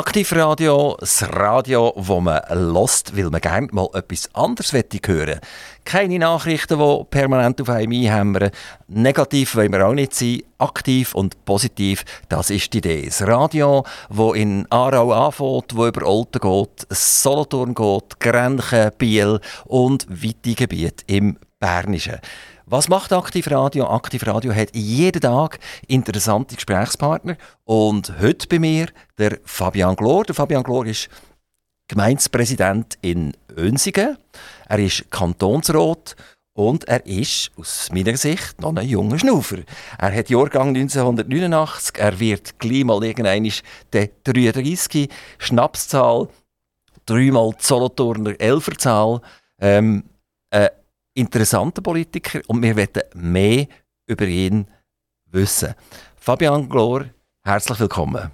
Aktivradio, 0.00 0.96
das 0.98 1.22
Radio, 1.30 1.92
wo 1.94 2.22
man 2.22 2.40
lost, 2.48 3.14
weil 3.14 3.28
man 3.28 3.42
gerne 3.42 3.68
mal 3.70 3.86
etwas 3.92 4.34
anderes 4.34 4.72
hören 4.72 5.40
Keine 5.84 6.18
Nachrichten, 6.18 6.78
die 6.78 7.04
permanent 7.10 7.60
auf 7.60 7.68
einem 7.68 7.92
einhämmern. 7.92 8.50
Negativ 8.88 9.56
wollen 9.56 9.72
wir 9.72 9.86
auch 9.86 9.92
nicht 9.92 10.14
sein. 10.14 10.40
Aktiv 10.56 11.14
und 11.14 11.44
positiv, 11.44 12.06
das 12.30 12.48
ist 12.48 12.72
die 12.72 12.78
Idee. 12.78 13.04
Das 13.04 13.26
Radio, 13.26 13.84
wo 14.08 14.32
in 14.32 14.66
Aarau 14.70 15.12
anfängt, 15.12 15.76
wo 15.76 15.86
über 15.86 16.06
Olten 16.06 16.40
geht, 16.40 16.86
Solothurn 16.88 17.74
geht, 17.74 18.20
Grenchen, 18.20 18.92
Biel 18.96 19.38
und 19.66 20.06
weite 20.08 20.54
Gebiete 20.54 21.04
im 21.08 21.36
Bernischen. 21.58 22.20
Was 22.72 22.88
macht 22.88 23.12
Aktivradio? 23.12 23.84
Aktivradio 23.88 24.54
hat 24.54 24.76
jeden 24.76 25.20
Tag 25.20 25.58
interessante 25.88 26.54
Gesprächspartner. 26.54 27.36
Und 27.64 28.12
heute 28.20 28.46
bei 28.46 28.60
mir 28.60 28.86
der 29.18 29.40
Fabian 29.44 29.96
Glor. 29.96 30.22
Der 30.22 30.36
Fabian 30.36 30.62
Glor 30.62 30.86
ist 30.86 31.08
Gemeindepräsident 31.88 32.96
in 33.02 33.32
Önsigen. 33.56 34.16
Er 34.68 34.78
ist 34.78 35.10
Kantonsrat 35.10 36.14
und 36.52 36.86
er 36.86 37.04
ist 37.06 37.50
aus 37.56 37.88
meiner 37.92 38.16
Sicht 38.16 38.60
noch 38.60 38.76
ein 38.76 38.88
junger 38.88 39.18
Schnufer. 39.18 39.58
Er 39.98 40.14
hat 40.14 40.30
Jahrgang 40.30 40.68
1989, 40.68 41.98
er 41.98 42.20
wird 42.20 42.60
gleich 42.60 42.84
mal 42.84 43.02
irgendwann 43.02 43.50
der 43.92 44.10
33. 44.22 45.10
Schnapszahl, 45.38 46.28
dreimal 47.04 47.52
Solothurner 47.58 48.40
Elferzahl. 48.40 49.22
Ähm, 49.60 50.04
äh, 50.50 50.68
interessanter 51.20 51.82
Politiker 51.82 52.40
und 52.48 52.62
wir 52.62 52.76
wollen 52.76 52.88
mehr 53.14 53.66
über 54.06 54.26
ihn 54.26 54.66
wissen. 55.26 55.74
Fabian 56.16 56.68
Glor, 56.68 57.04
herzlich 57.42 57.78
willkommen. 57.78 58.30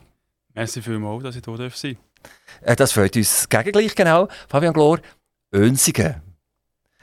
Merci 0.55 0.81
vielmals, 0.81 1.23
dass 1.25 1.37
ich 1.37 1.45
hier 1.45 1.57
sein 1.71 1.97
darf. 1.97 2.63
Äh, 2.63 2.77
das 2.77 2.93
freut 2.93 3.17
uns 3.17 3.49
gegengleich, 3.49 3.95
genau. 3.95 4.29
Fabian 4.49 4.73
Glor, 4.73 5.01
Önsigen. 5.53 6.23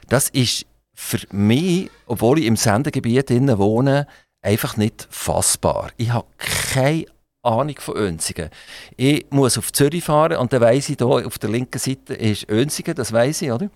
Das 0.08 0.30
ist 0.30 0.66
für 0.94 1.20
mich, 1.32 1.90
obwohl 2.06 2.40
ich 2.40 2.46
im 2.46 2.56
Sendegebiet 2.56 3.30
wohne, 3.30 4.08
einfach 4.42 4.78
nicht 4.78 5.08
fassbar. 5.10 5.92
Ich 5.98 6.12
habe 6.12 6.28
keine 6.38 7.06
Ahnung 7.42 7.76
von 7.80 7.96
Önsigen. 7.96 8.50
Ich 8.96 9.26
muss 9.30 9.58
auf 9.58 9.72
Zürich 9.74 10.04
fahren 10.04 10.38
und 10.38 10.54
dann 10.54 10.62
weiss 10.62 10.90
ich, 10.90 10.98
hier 10.98 11.08
auf 11.08 11.38
der 11.40 11.50
linken 11.50 11.80
Seite 11.80 12.14
ist 12.14 12.50
Önsigen, 12.50 12.96
das 12.96 13.12
weiss 13.12 13.42
ich, 13.42 13.52
oder? 13.52 13.70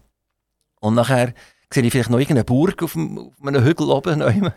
Und 0.79 0.95
nachher 0.95 1.33
sehe 1.73 1.83
ich 1.83 1.91
vielleicht 1.91 2.09
noch 2.09 2.19
irgendeine 2.19 2.45
Burg 2.45 2.81
auf, 2.83 2.93
dem, 2.93 3.17
auf 3.17 3.33
einem 3.45 3.63
Hügel 3.63 3.89
oben. 3.89 4.51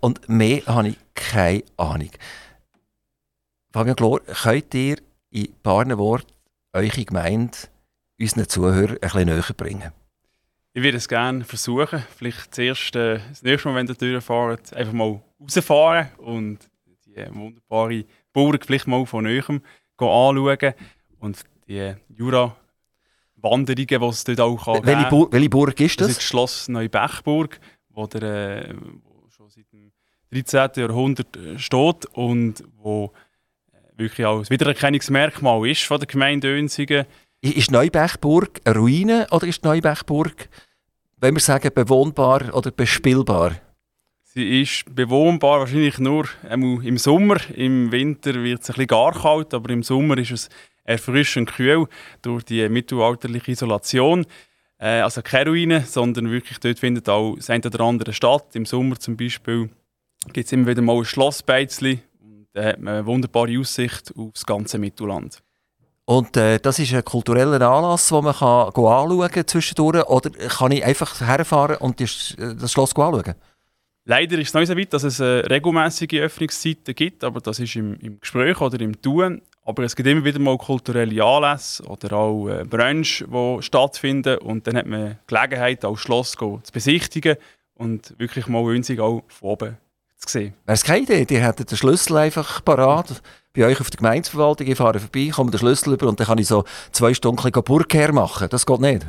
Und 0.00 0.28
mehr 0.28 0.62
habe 0.66 0.88
ich 0.88 0.98
keine 1.14 1.62
Ahnung. 1.76 2.10
Fabian 3.72 3.96
Glor, 3.96 4.20
könnt 4.20 4.74
ihr 4.74 4.96
in 5.30 5.46
ein 5.46 5.54
paar 5.62 5.98
Worten 5.98 6.32
eure 6.72 7.04
Gemeinde 7.04 7.56
unseren 8.20 8.48
Zuhörern 8.48 8.96
ein 8.96 9.00
bisschen 9.00 9.26
näher 9.26 9.54
bringen? 9.56 9.92
Ich 10.74 10.82
würde 10.82 10.98
es 10.98 11.08
gerne 11.08 11.44
versuchen. 11.44 12.02
Vielleicht 12.16 12.54
zuerst, 12.54 12.96
äh, 12.96 13.20
das 13.28 13.42
nächste 13.42 13.68
Mal, 13.68 13.76
wenn 13.76 13.88
ihr 13.88 13.94
durchfahrt, 13.94 14.72
einfach 14.74 14.92
mal 14.92 15.20
rausfahren 15.40 16.08
und 16.18 16.58
die 16.86 17.34
wunderbare 17.34 18.04
Burg 18.32 18.64
vielleicht 18.64 18.86
mal 18.86 19.04
von 19.04 19.24
näherem 19.24 19.60
anschauen 19.98 20.74
und 21.20 21.44
die 21.68 21.94
Jura 22.08 22.56
Wanderungen, 23.42 23.86
die 23.86 24.06
es 24.06 24.24
dort 24.24 24.40
auch 24.40 24.64
kann 24.64 24.86
welche, 24.86 25.08
Bu 25.08 25.28
welche 25.30 25.50
Burg 25.50 25.80
ist 25.80 26.00
das? 26.00 26.08
Das 26.08 26.10
ist 26.10 26.18
das 26.18 26.24
Schloss 26.24 26.68
Neubechburg, 26.68 27.60
wo, 27.90 28.06
der, 28.06 28.70
äh, 28.70 28.74
schon 29.36 29.50
seit 29.50 29.70
dem 29.72 29.92
13. 30.30 30.70
Jahrhundert 30.76 31.36
äh, 31.36 31.58
steht 31.58 32.06
und 32.12 32.64
wo 32.78 33.12
äh, 33.72 33.98
wirklich 33.98 34.26
auch 34.26 34.38
ein 34.38 34.50
Wiedererkennungsmerkmal 34.50 35.68
ist 35.68 35.82
von 35.82 35.98
der 35.98 36.06
Gemeinde 36.06 36.48
Önsigen. 36.48 37.06
Ist 37.40 37.72
Neubechburg 37.72 38.60
eine 38.64 38.76
Ruine 38.76 39.26
oder 39.32 39.46
ist 39.48 39.64
Neubechburg, 39.64 40.48
wenn 41.16 41.34
wir 41.34 41.40
sagen, 41.40 41.70
bewohnbar 41.74 42.54
oder 42.54 42.70
bespielbar? 42.70 43.56
Sie 44.22 44.62
ist 44.62 44.84
bewohnbar, 44.94 45.60
wahrscheinlich 45.60 45.98
nur 45.98 46.26
im 46.48 46.96
Sommer. 46.96 47.36
Im 47.54 47.92
Winter 47.92 48.32
wird 48.42 48.62
es 48.62 48.70
ein 48.70 48.74
bisschen 48.74 48.86
gar 48.86 49.12
kalt, 49.12 49.52
aber 49.52 49.68
im 49.70 49.82
Sommer 49.82 50.16
ist 50.16 50.30
es 50.30 50.48
erfrischend 50.84 51.52
kühl 51.52 51.86
durch 52.22 52.44
die 52.44 52.68
mittelalterliche 52.68 53.52
Isolation. 53.52 54.26
Äh, 54.78 55.00
also 55.00 55.22
keine 55.22 55.50
Ruinen, 55.50 55.84
sondern 55.84 56.30
wirklich 56.30 56.58
dort 56.58 56.78
findet 56.78 57.08
auch 57.08 57.36
das 57.36 57.50
eine 57.50 57.64
oder 57.64 57.80
andere 57.80 58.12
statt. 58.12 58.54
Im 58.54 58.66
Sommer 58.66 58.98
zum 58.98 59.16
Beispiel 59.16 59.70
gibt 60.32 60.46
es 60.46 60.52
immer 60.52 60.66
wieder 60.66 60.82
mal 60.82 60.98
ein 60.98 61.04
Schlossbeizli. 61.04 62.00
Da 62.52 62.64
hat 62.64 62.80
man 62.80 62.94
eine 62.94 63.06
wunderbare 63.06 63.58
Aussicht 63.58 64.12
auf 64.16 64.32
das 64.34 64.44
ganze 64.44 64.78
Mittelland. 64.78 65.42
Und 66.04 66.36
äh, 66.36 66.58
das 66.58 66.78
ist 66.78 66.92
ein 66.92 67.04
kultureller 67.04 67.60
Anlass, 67.60 68.08
den 68.08 68.24
man 68.24 68.34
kann 68.34 68.68
anschauen 68.68 69.30
kann 69.30 69.46
zwischendurch? 69.46 70.04
Oder 70.08 70.30
kann 70.30 70.72
ich 70.72 70.84
einfach 70.84 71.20
herfahren 71.20 71.76
und 71.76 72.00
das, 72.00 72.34
äh, 72.38 72.54
das 72.54 72.72
Schloss 72.72 72.90
anschauen? 72.90 73.34
Leider 74.04 74.36
ist 74.38 74.48
es 74.48 74.54
noch 74.54 74.60
nicht 74.60 74.68
so 74.68 74.76
weit, 74.76 74.92
dass 74.92 75.04
es 75.04 75.20
äh, 75.20 75.24
regelmäßige 75.24 76.14
Öffnungszeiten 76.14 76.94
gibt, 76.94 77.22
aber 77.22 77.40
das 77.40 77.60
ist 77.60 77.76
im, 77.76 77.94
im 78.00 78.18
Gespräch 78.18 78.60
oder 78.60 78.80
im 78.80 79.00
Tun. 79.00 79.42
Aber 79.64 79.84
es 79.84 79.94
gibt 79.94 80.08
immer 80.08 80.24
wieder 80.24 80.40
mal 80.40 80.58
kulturelle 80.58 81.22
Anlässe 81.22 81.84
oder 81.84 82.16
auch 82.16 82.48
äh, 82.48 82.64
Brunch, 82.64 83.24
die 83.26 83.62
stattfinden. 83.62 84.38
Und 84.38 84.66
dann 84.66 84.76
hat 84.76 84.86
man 84.86 85.18
Gelegenheit, 85.26 85.84
auch 85.84 85.92
das 85.92 86.00
Schloss 86.00 86.32
zu 86.32 86.60
besichtigen 86.72 87.36
und 87.74 88.18
wirklich 88.18 88.48
mal 88.48 88.64
winzig 88.66 88.98
auch 89.00 89.22
von 89.28 89.50
oben 89.50 89.76
zu 90.16 90.28
sehen. 90.28 90.54
Wäre 90.64 90.74
es 90.74 90.84
keine 90.84 91.20
Idee, 91.20 91.26
ihr 91.34 91.46
hättet 91.46 91.70
den 91.70 91.78
Schlüssel 91.78 92.16
einfach 92.16 92.64
parat 92.64 93.22
bei 93.54 93.66
euch 93.66 93.80
auf 93.80 93.90
der 93.90 93.98
Gemeindeverwaltung, 93.98 94.66
ich 94.66 94.76
fahre 94.76 94.98
vorbei, 94.98 95.30
komme 95.32 95.50
den 95.50 95.58
Schlüssel 95.58 95.94
über 95.94 96.08
und 96.08 96.18
dann 96.18 96.26
kann 96.26 96.38
ich 96.38 96.46
so 96.46 96.64
zwei 96.90 97.12
Stunden 97.12 97.52
Burgkehr 97.52 98.12
machen. 98.12 98.48
Das 98.48 98.64
geht 98.64 98.80
nicht. 98.80 99.06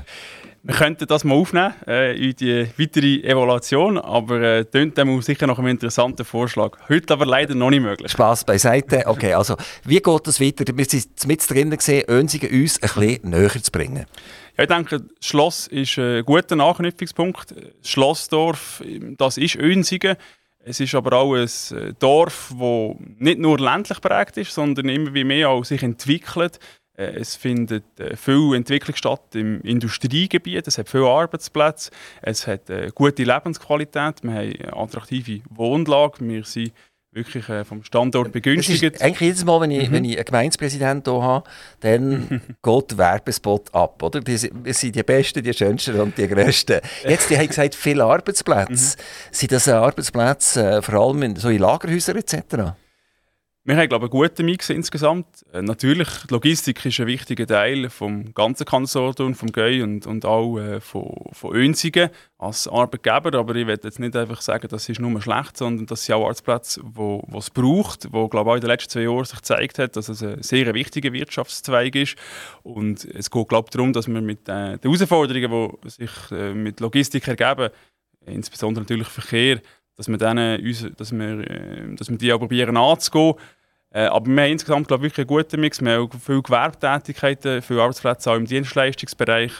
Wir 0.65 0.75
könnten 0.75 1.05
das 1.07 1.25
mal 1.25 1.35
aufnehmen 1.35 1.73
äh, 1.85 2.15
in 2.15 2.37
die 2.37 2.65
weitere 2.77 3.21
Evaluation, 3.21 3.97
aber 3.97 4.41
äh, 4.41 4.63
klingt 4.63 4.97
dann 4.97 5.21
sicher 5.21 5.45
noch 5.45 5.59
ein 5.59 5.67
interessanter 5.67 6.23
Vorschlag. 6.23 6.77
Heute 6.87 7.15
aber 7.15 7.25
leider 7.25 7.53
noch 7.53 7.69
nicht 7.69 7.81
möglich. 7.81 8.13
Spaß 8.13 8.45
beiseite. 8.45 9.03
Okay, 9.05 9.33
also 9.33 9.57
wie 9.83 9.99
geht 9.99 10.25
das 10.25 10.39
weiter? 10.39 10.63
Wir 10.73 10.85
sind 10.85 11.27
mit 11.27 11.49
drinnen 11.49 11.77
gesehen, 11.77 12.05
Önsigen 12.09 12.61
uns 12.61 12.81
ein 12.81 12.89
bisschen 12.93 13.29
näher 13.29 13.61
zu 13.61 13.71
bringen. 13.73 14.05
Ja, 14.55 14.63
ich 14.63 14.69
denke, 14.69 15.01
das 15.01 15.27
Schloss 15.27 15.67
ist 15.67 15.97
ein 15.97 16.23
guter 16.23 16.57
Anknüpfungspunkt. 16.57 17.51
Das 17.51 17.89
Schlossdorf, 17.89 18.81
das 19.17 19.37
ist 19.37 19.57
Önsigen. 19.57 20.15
Es 20.63 20.79
ist 20.79 20.95
aber 20.95 21.17
auch 21.17 21.35
ein 21.35 21.43
äh, 21.43 21.93
Dorf, 21.99 22.53
das 22.57 22.95
nicht 23.19 23.39
nur 23.39 23.59
ländlich 23.59 23.99
prägt 23.99 24.37
ist, 24.37 24.53
sondern 24.53 24.87
immer 24.87 25.13
wie 25.13 25.25
mehr 25.25 25.49
auch 25.49 25.65
sich 25.65 25.83
entwickelt. 25.83 26.57
Äh, 26.95 27.19
es 27.19 27.35
findet 27.35 27.99
äh, 27.99 28.15
viel 28.15 28.53
Entwicklung 28.55 28.95
statt 28.95 29.21
im 29.33 29.61
Industriegebiet, 29.61 30.67
es 30.67 30.77
hat 30.77 30.89
viele 30.89 31.07
Arbeitsplätze, 31.07 31.91
es 32.21 32.45
hat 32.45 32.69
äh, 32.69 32.91
gute 32.93 33.23
Lebensqualität, 33.23 34.23
wir 34.23 34.31
haben 34.31 34.53
eine 34.59 34.77
attraktive 34.77 35.41
Wohnlage, 35.49 36.17
wir 36.19 36.43
sind 36.43 36.71
wirklich 37.11 37.45
vom 37.67 37.83
Standort 37.83 38.31
begünstigt. 38.31 38.99
eigentlich 38.99 39.19
jedes 39.19 39.45
Mal, 39.45 39.61
wenn 39.61 39.69
ich, 39.69 39.87
mhm. 39.87 39.93
wenn 39.93 40.05
ich 40.05 40.15
einen 40.17 40.25
Gemeindepräsident 40.25 41.07
hier 41.07 41.21
habe, 41.21 41.47
dann 41.81 42.41
geht 42.63 42.91
der 42.91 42.97
Werbespot 42.97 43.73
ab, 43.73 44.01
oder? 44.01 44.19
Die, 44.19 44.49
wir 44.51 44.73
sind 44.73 44.95
die 44.95 45.03
Besten, 45.03 45.43
die 45.43 45.53
Schönsten 45.53 45.99
und 45.99 46.17
die 46.17 46.27
Größten. 46.27 46.81
Jetzt, 47.07 47.29
die 47.29 47.37
haben 47.37 47.47
gesagt, 47.47 47.75
viele 47.75 48.03
Arbeitsplätze. 48.03 48.97
Mhm. 48.97 49.01
Sind 49.31 49.51
das 49.51 49.67
Arbeitsplätze 49.67 50.81
vor 50.81 50.95
allem 50.95 51.21
in, 51.21 51.35
so 51.35 51.49
in 51.49 51.59
Lagerhäusern 51.59 52.17
etc.? 52.17 52.73
Wir 53.65 53.77
haben, 53.77 53.87
glaube 53.87 54.07
ich, 54.07 54.11
einen 54.11 54.19
guten 54.19 54.45
Mix 54.45 54.69
insgesamt. 54.69 55.45
Äh, 55.53 55.61
natürlich, 55.61 56.09
die 56.27 56.33
Logistik 56.33 56.85
ist 56.85 56.99
ein 56.99 57.07
wichtiger 57.07 57.47
Teil 57.47 57.89
vom 57.89 58.33
ganzen 58.33 58.65
Konsortium, 58.65 59.35
vom 59.35 59.53
GEI 59.53 59.83
und, 59.83 60.05
und 60.05 60.25
auch 60.25 60.57
äh, 60.57 60.81
von, 60.81 61.29
von 61.31 61.55
Önsigen 61.55 62.09
als 62.37 62.67
Arbeitgeber. 62.67 63.39
Aber 63.39 63.55
ich 63.55 63.65
will 63.65 63.79
jetzt 63.81 63.99
nicht 63.99 64.17
einfach 64.17 64.41
sagen, 64.41 64.67
das 64.67 64.89
ist 64.89 64.99
nur 64.99 65.21
schlecht, 65.21 65.55
sondern 65.55 65.85
das 65.85 66.03
sind 66.03 66.15
auch 66.15 66.23
Arbeitsplätze, 66.23 66.81
die 66.83 67.37
es 67.37 67.49
braucht, 67.51 68.11
wo, 68.11 68.27
glaube 68.27 68.49
ich, 68.49 68.51
auch 68.51 68.55
in 68.55 68.61
den 68.61 68.69
letzten 68.69 68.89
zwei 68.89 69.03
Jahren 69.03 69.23
sich 69.23 69.37
gezeigt 69.37 69.79
hat, 69.79 69.95
dass 69.95 70.09
es 70.09 70.21
ein 70.21 70.43
sehr 70.43 70.73
wichtiger 70.73 71.13
Wirtschaftszweig 71.13 71.95
ist. 71.95 72.17
Und 72.63 73.05
es 73.05 73.31
geht, 73.31 73.47
glaube 73.47 73.67
ich, 73.67 73.71
darum, 73.71 73.93
dass 73.93 74.09
wir 74.09 74.19
mit 74.19 74.49
äh, 74.49 74.77
den 74.77 74.91
Herausforderungen, 74.91 75.77
die 75.85 75.89
sich 75.89 76.11
äh, 76.31 76.53
mit 76.53 76.81
Logistik 76.81 77.25
ergeben, 77.29 77.69
insbesondere 78.25 78.83
natürlich 78.83 79.07
Verkehr, 79.07 79.61
dass 79.95 80.07
wir, 80.07 80.17
denen, 80.17 80.95
dass 80.97 81.11
wir, 81.11 81.39
äh, 81.39 81.95
dass 81.95 82.09
wir 82.09 82.17
die 82.17 82.33
auch 82.33 82.39
probieren 82.39 82.77
anzugehen. 82.77 83.35
Äh, 83.91 84.05
aber 84.05 84.25
wir 84.27 84.43
haben 84.43 84.51
insgesamt 84.51 84.87
glaube 84.87 85.07
ich, 85.07 85.17
wirklich 85.17 85.29
einen 85.29 85.37
guten 85.37 85.61
Mix. 85.61 85.81
Wir 85.81 85.93
haben 85.93 86.09
viele 86.19 86.41
Gewerbetätigkeiten, 86.41 87.61
viele 87.61 87.81
Arbeitsplätze 87.81 88.31
auch 88.31 88.35
im 88.35 88.45
Dienstleistungsbereich. 88.45 89.51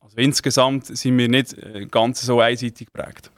Also 0.00 0.16
insgesamt 0.16 0.86
sind 0.86 1.18
wir 1.18 1.28
nicht 1.28 1.54
äh, 1.58 1.86
ganz 1.86 2.22
so 2.22 2.40
einseitig 2.40 2.88
geprägt. 2.92 3.30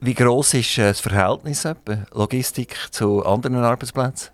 Wie 0.00 0.14
groß 0.14 0.54
ist 0.54 0.78
das 0.78 1.00
Verhältnis 1.00 1.68
Logistik 2.12 2.74
zu 2.90 3.24
anderen 3.24 3.56
Arbeitsplätzen? 3.56 4.30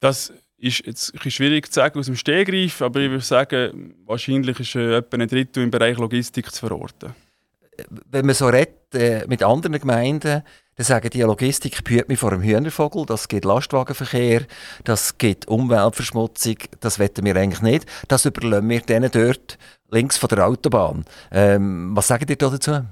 Das 0.00 0.32
ist 0.58 0.84
jetzt 0.84 1.14
ein 1.14 1.30
schwierig 1.30 1.68
zu 1.68 1.74
sagen 1.74 1.98
aus 1.98 2.06
dem 2.06 2.16
Stehgreif, 2.16 2.82
aber 2.82 3.00
ich 3.00 3.10
würde 3.10 3.24
sagen, 3.24 3.94
wahrscheinlich 4.04 4.58
ist 4.58 4.74
äh, 4.74 4.96
etwa 4.96 5.16
ein 5.16 5.28
Drittel 5.28 5.62
im 5.62 5.70
Bereich 5.70 5.96
Logistik 5.98 6.50
zu 6.50 6.66
verorten 6.66 7.14
wenn 7.88 8.26
man 8.26 8.34
so 8.34 8.46
redet 8.46 8.94
äh, 8.94 9.24
mit 9.26 9.42
anderen 9.42 9.78
Gemeinden, 9.78 10.42
dann 10.76 10.86
sagen 10.86 11.10
die, 11.10 11.20
Logistik 11.20 11.84
behütet 11.84 12.08
mich 12.08 12.18
vor 12.18 12.30
dem 12.30 12.42
Hühnervogel, 12.42 13.04
das 13.04 13.28
geht 13.28 13.44
Lastwagenverkehr, 13.44 14.46
das 14.84 15.18
geht 15.18 15.46
Umweltverschmutzung, 15.46 16.56
das 16.80 16.98
wetten 16.98 17.24
wir 17.24 17.36
eigentlich 17.36 17.62
nicht. 17.62 17.86
Das 18.08 18.24
überlassen 18.24 18.68
wir 18.68 18.80
denen 18.80 19.10
dort 19.10 19.58
links 19.90 20.16
von 20.16 20.28
der 20.28 20.46
Autobahn. 20.46 21.04
Ähm, 21.30 21.90
was 21.94 22.08
sagen 22.08 22.26
ihr 22.28 22.36
dazu? 22.36 22.82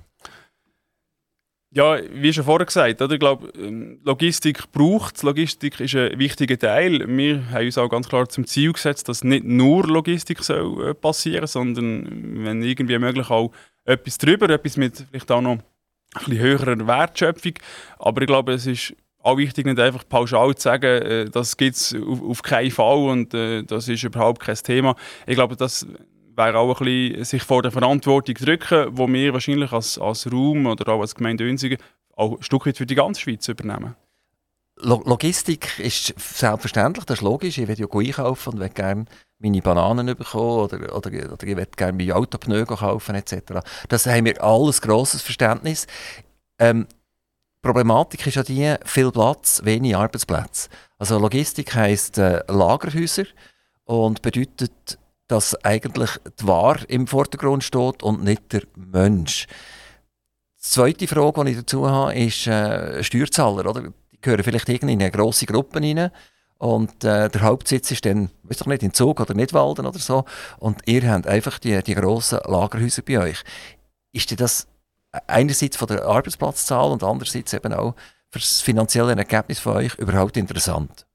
Ja, 1.71 1.99
wie 2.11 2.33
schon 2.33 2.45
vorher 2.45 2.65
gesagt, 2.65 3.03
oder? 3.03 3.13
ich 3.13 3.21
glaube, 3.21 3.53
ähm, 3.59 4.01
Logistik 4.03 4.73
braucht 4.73 5.17
es. 5.17 5.23
Logistik 5.23 5.79
ist 5.81 5.95
ein 5.95 6.19
wichtiger 6.19 6.59
Teil. 6.59 7.07
Wir 7.07 7.51
haben 7.51 7.67
uns 7.67 7.77
auch 7.77 7.91
ganz 7.91 8.09
klar 8.09 8.27
zum 8.29 8.47
Ziel 8.47 8.73
gesetzt, 8.73 9.09
dass 9.09 9.23
nicht 9.23 9.45
nur 9.45 9.87
Logistik 9.87 10.43
soll 10.43 10.91
äh, 10.91 10.95
passieren 10.95 11.47
sondern 11.47 12.45
wenn 12.45 12.63
irgendwie 12.63 12.99
möglich 12.99 13.29
auch 13.29 13.53
etwas 13.89 14.19
drüber, 14.19 14.51
etwas 14.51 14.77
mit 14.77 15.05
vielleicht 15.11 15.31
auch 15.31 15.41
noch 15.41 15.53
ein 15.53 15.63
bisschen 16.15 16.39
höherer 16.39 16.87
Wertschöpfung. 16.87 17.55
Aber 17.99 18.21
ich 18.23 18.27
glaube, 18.27 18.53
es 18.53 18.67
ist 18.67 18.95
auch 19.23 19.37
wichtig, 19.37 19.67
nicht 19.67 19.81
einfach 19.81 20.09
pauschal 20.09 20.55
zu 20.55 20.63
sagen, 20.63 21.03
äh, 21.03 21.25
das 21.27 21.57
gibt 21.57 21.77
es 21.77 21.95
auf, 21.95 22.23
auf, 22.23 22.43
keinen 22.43 22.71
Fall 22.71 22.99
und 22.99 23.35
äh, 23.35 23.63
das 23.63 23.89
ist 23.89 24.05
überhaupt 24.05 24.41
kein 24.41 24.57
Thema. 24.57 24.95
Ich 25.27 25.35
glaube, 25.35 25.57
das 25.57 25.87
wäre 26.37 26.59
auch 26.59 26.81
ein 26.81 26.85
bisschen 26.85 27.25
sich 27.25 27.43
vor 27.43 27.63
der 27.63 27.73
Verantwortung 27.73 28.35
drücken, 28.37 28.89
wo 28.93 29.09
wir 29.09 29.33
wahrscheinlich 29.33 29.73
als, 29.73 29.99
als 29.99 30.31
Raum 30.31 30.67
oder 30.67 30.93
auch 30.93 31.01
als 31.01 31.15
Gemeinde 31.15 31.45
Önsigen 31.45 31.79
auch 32.15 32.37
ein 32.37 32.43
Stück 32.43 32.67
weit 32.67 32.77
für 32.77 32.87
die 32.87 32.95
ganze 32.95 33.21
Schweiz 33.21 33.49
übernehmen. 33.49 33.97
Logistik 34.81 35.79
ist 35.79 36.15
selbstverständlich, 36.19 37.05
das 37.05 37.19
ist 37.19 37.23
logisch. 37.23 37.59
Ich 37.59 37.69
will 37.69 37.79
ja 37.79 37.87
einkaufen 37.91 38.55
und 38.55 38.61
will 38.61 38.69
gerne 38.69 39.07
meine 39.39 39.61
Bananen 39.61 40.07
bekommen 40.07 40.65
oder, 40.65 40.97
oder, 40.97 41.11
oder 41.33 41.47
ich 41.47 41.57
will 41.57 41.67
gerne 41.77 41.93
meine 41.93 42.15
Autopneu 42.15 42.65
kaufen 42.65 43.15
etc. 43.15 43.61
Das 43.89 44.07
haben 44.07 44.25
wir 44.25 44.43
alles 44.43 44.81
grosses 44.81 45.23
Verständnis. 45.23 45.87
Ähm, 46.59 46.87
Problematik 47.63 48.27
ist 48.27 48.37
ja 48.37 48.43
die, 48.43 48.75
viel 48.85 49.11
Platz, 49.11 49.61
wenig 49.65 49.97
Arbeitsplätze. 49.97 50.69
Also 50.99 51.19
Logistik 51.19 51.75
heisst 51.75 52.19
äh, 52.19 52.43
Lagerhäuser 52.49 53.25
und 53.85 54.23
bedeutet 54.23 54.99
dass 55.29 55.63
eigentlich 55.63 56.11
die 56.41 56.47
Ware 56.47 56.85
im 56.89 57.07
Vordergrund 57.07 57.63
steht 57.63 58.03
und 58.03 58.25
nicht 58.25 58.53
der 58.53 58.63
Mensch. 58.75 59.47
Die 60.59 60.63
zweite 60.63 61.07
Frage, 61.07 61.45
die 61.45 61.51
ich 61.53 61.59
dazu 61.59 61.89
habe, 61.89 62.15
ist 62.15 62.47
äh, 62.47 63.05
Steuerzahler. 63.05 63.69
Oder? 63.69 63.93
Gehören 64.21 64.43
vielleicht 64.43 64.69
in 64.69 64.89
eine 64.89 65.11
grosse 65.11 65.47
Gruppe 65.47 65.81
rein. 65.81 66.11
Und 66.59 67.05
äh, 67.05 67.29
der 67.29 67.43
Hauptsitz 67.43 67.91
ist 67.93 68.05
dann, 68.05 68.31
weiß 68.43 68.59
doch 68.59 68.67
nicht, 68.67 68.83
in 68.83 68.93
Zug 68.93 69.21
oder 69.21 69.35
Nidwalden 69.35 69.87
oder 69.87 69.99
so. 69.99 70.25
Und 70.59 70.81
ihr 70.87 71.09
habt 71.09 71.27
einfach 71.27 71.59
die, 71.59 71.81
die 71.83 71.95
grossen 71.95 72.41
Lagerhäuser 72.45 73.03
bei 73.03 73.21
euch. 73.21 73.45
Ist 74.13 74.39
das 74.41 74.67
einerseits 75.27 75.77
von 75.77 75.89
der 75.89 76.05
Arbeitsplatzzahl 76.05 76.91
und 76.91 77.05
andererseits 77.05 77.53
eben 77.53 77.73
auch 77.73 77.95
für 78.31 78.41
das 78.41 78.61
finanzielle 78.61 79.15
Ergebnis 79.17 79.61
von 79.61 79.77
euch 79.77 79.95
überhaupt 79.95 80.37
interessant? 80.37 81.07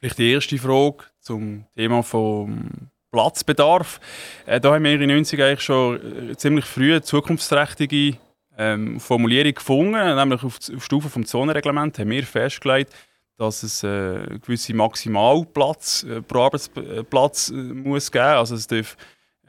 Vielleicht 0.00 0.18
die 0.18 0.32
erste 0.32 0.58
Frage 0.58 1.04
zum 1.20 1.64
Thema 1.76 2.02
vom 2.02 2.90
Platzbedarf. 3.12 4.00
Äh, 4.46 4.60
da 4.60 4.74
haben 4.74 4.84
wir 4.84 4.92
in 4.92 5.00
den 5.00 5.10
90 5.10 5.40
eigentlich 5.42 5.60
schon 5.60 6.30
äh, 6.30 6.36
ziemlich 6.36 6.64
früh 6.64 7.00
zukunftsträchtige 7.00 8.18
ähm, 8.60 9.00
Formulierung 9.00 9.54
gefunden, 9.54 9.92
nämlich 9.92 10.42
auf, 10.42 10.58
auf 10.76 10.84
Stufe 10.84 11.20
des 11.20 11.30
Zonenreglements 11.30 11.98
haben 11.98 12.10
wir 12.10 12.22
festgelegt, 12.24 12.94
dass 13.38 13.62
es 13.62 13.82
äh, 13.82 14.38
gewisse 14.44 14.74
Maximalplatz 14.74 16.04
äh, 16.04 16.20
pro 16.20 16.42
Arbeitsplatz 16.42 17.48
äh, 17.48 17.54
muss 17.54 18.12
geben. 18.12 18.24
Also 18.24 18.54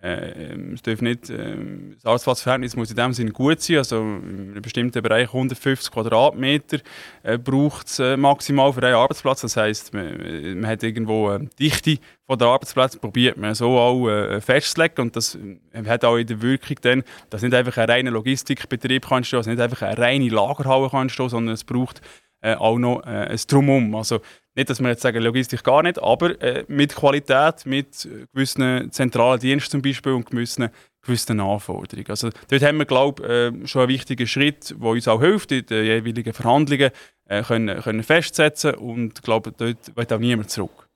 äh, 0.02 0.56
es 0.74 0.82
darf 0.82 1.02
nicht, 1.02 1.30
äh, 1.30 1.56
das 1.96 2.06
Arbeitsplatzverhältnis 2.06 2.76
muss 2.76 2.90
in 2.90 2.96
dem 2.96 3.14
Sinne 3.14 3.32
gut 3.32 3.62
sein. 3.62 3.78
Also 3.78 3.98
in 4.00 4.52
einem 4.52 4.62
bestimmten 4.62 5.02
Bereich 5.02 5.28
150 5.28 5.92
Quadratmeter 5.92 6.80
äh, 7.24 7.38
braucht 7.38 7.88
es 7.88 8.00
äh, 8.00 8.18
maximal 8.18 8.74
für 8.74 8.84
einen 8.84 8.96
Arbeitsplatz. 8.96 9.42
Das 9.42 9.58
heisst, 9.58 9.94
man, 9.94 10.60
man 10.60 10.68
hat 10.68 10.84
irgendwo 10.84 11.30
eine 11.30 11.50
Dichte 11.60 12.00
von 12.32 12.40
der 12.40 12.48
Arbeitsplätze 12.48 12.98
probiert 12.98 13.38
man 13.38 13.54
so 13.56 13.78
auch 13.78 14.08
äh, 14.08 14.40
festzulegen 14.40 15.02
und 15.02 15.16
das 15.18 15.38
hat 15.86 16.06
auch 16.06 16.16
in 16.16 16.28
der 16.28 16.42
Wirkung 16.42 16.78
dann, 16.82 17.04
dass 17.30 17.42
nicht 17.42 17.54
einfach 17.54 17.76
ein 17.76 17.90
reiner 17.90 18.12
Logistikbetrieb 18.12 19.06
kann 19.06 19.26
stehen, 19.26 19.38
also 19.38 19.50
nicht 19.50 19.62
einfach 19.62 19.82
eine 19.82 19.98
reine 19.98 20.30
Lagerhalle 20.30 20.90
kann 20.90 21.10
stehen, 21.10 21.28
sondern 21.28 21.56
es 21.56 21.66
braucht 21.66 22.02
äh, 22.42 22.56
auch 22.56 22.78
noch 22.78 23.04
äh, 23.06 23.28
ein 23.30 23.40
Drumherum. 23.48 23.96
Also 23.96 24.20
nicht, 24.56 24.70
dass 24.70 24.82
wir 24.82 24.90
jetzt 24.90 25.02
sagen, 25.02 25.24
Logistik 25.24 25.64
gar 25.64 25.84
nicht, 25.84 26.02
aber 26.02 26.42
äh, 26.42 26.66
mit 26.68 26.96
Qualität, 26.96 27.66
mit 27.66 28.08
gewissen 28.34 28.92
zentralen 28.92 29.40
Diensten 29.40 29.72
zum 29.72 29.82
Beispiel 29.82 30.12
und 30.12 30.30
gewissen, 30.30 30.70
gewissen 31.02 31.40
Anforderungen. 31.40 32.10
Also 32.10 32.30
dort 32.50 32.64
haben 32.64 32.78
wir, 32.78 32.86
glaube 32.86 33.24
ich, 33.24 33.30
äh, 33.64 33.68
schon 33.68 33.84
einen 33.84 33.90
wichtigen 33.90 34.28
Schritt, 34.28 34.72
der 34.72 34.90
uns 34.90 35.08
auch 35.08 35.22
hilft, 35.22 35.52
in 35.52 35.66
den 35.66 35.86
jeweiligen 35.86 36.34
Verhandlungen 36.34 36.92
äh, 37.26 37.44
können, 37.44 37.82
können 37.82 38.04
festsetzen 38.04 38.76
und 38.76 39.20
ich 39.20 39.24
glaube, 39.24 39.54
dort 39.56 39.96
wird 39.96 40.14
auch 40.14 40.20
niemand 40.20 40.50
zurück. 40.50 40.88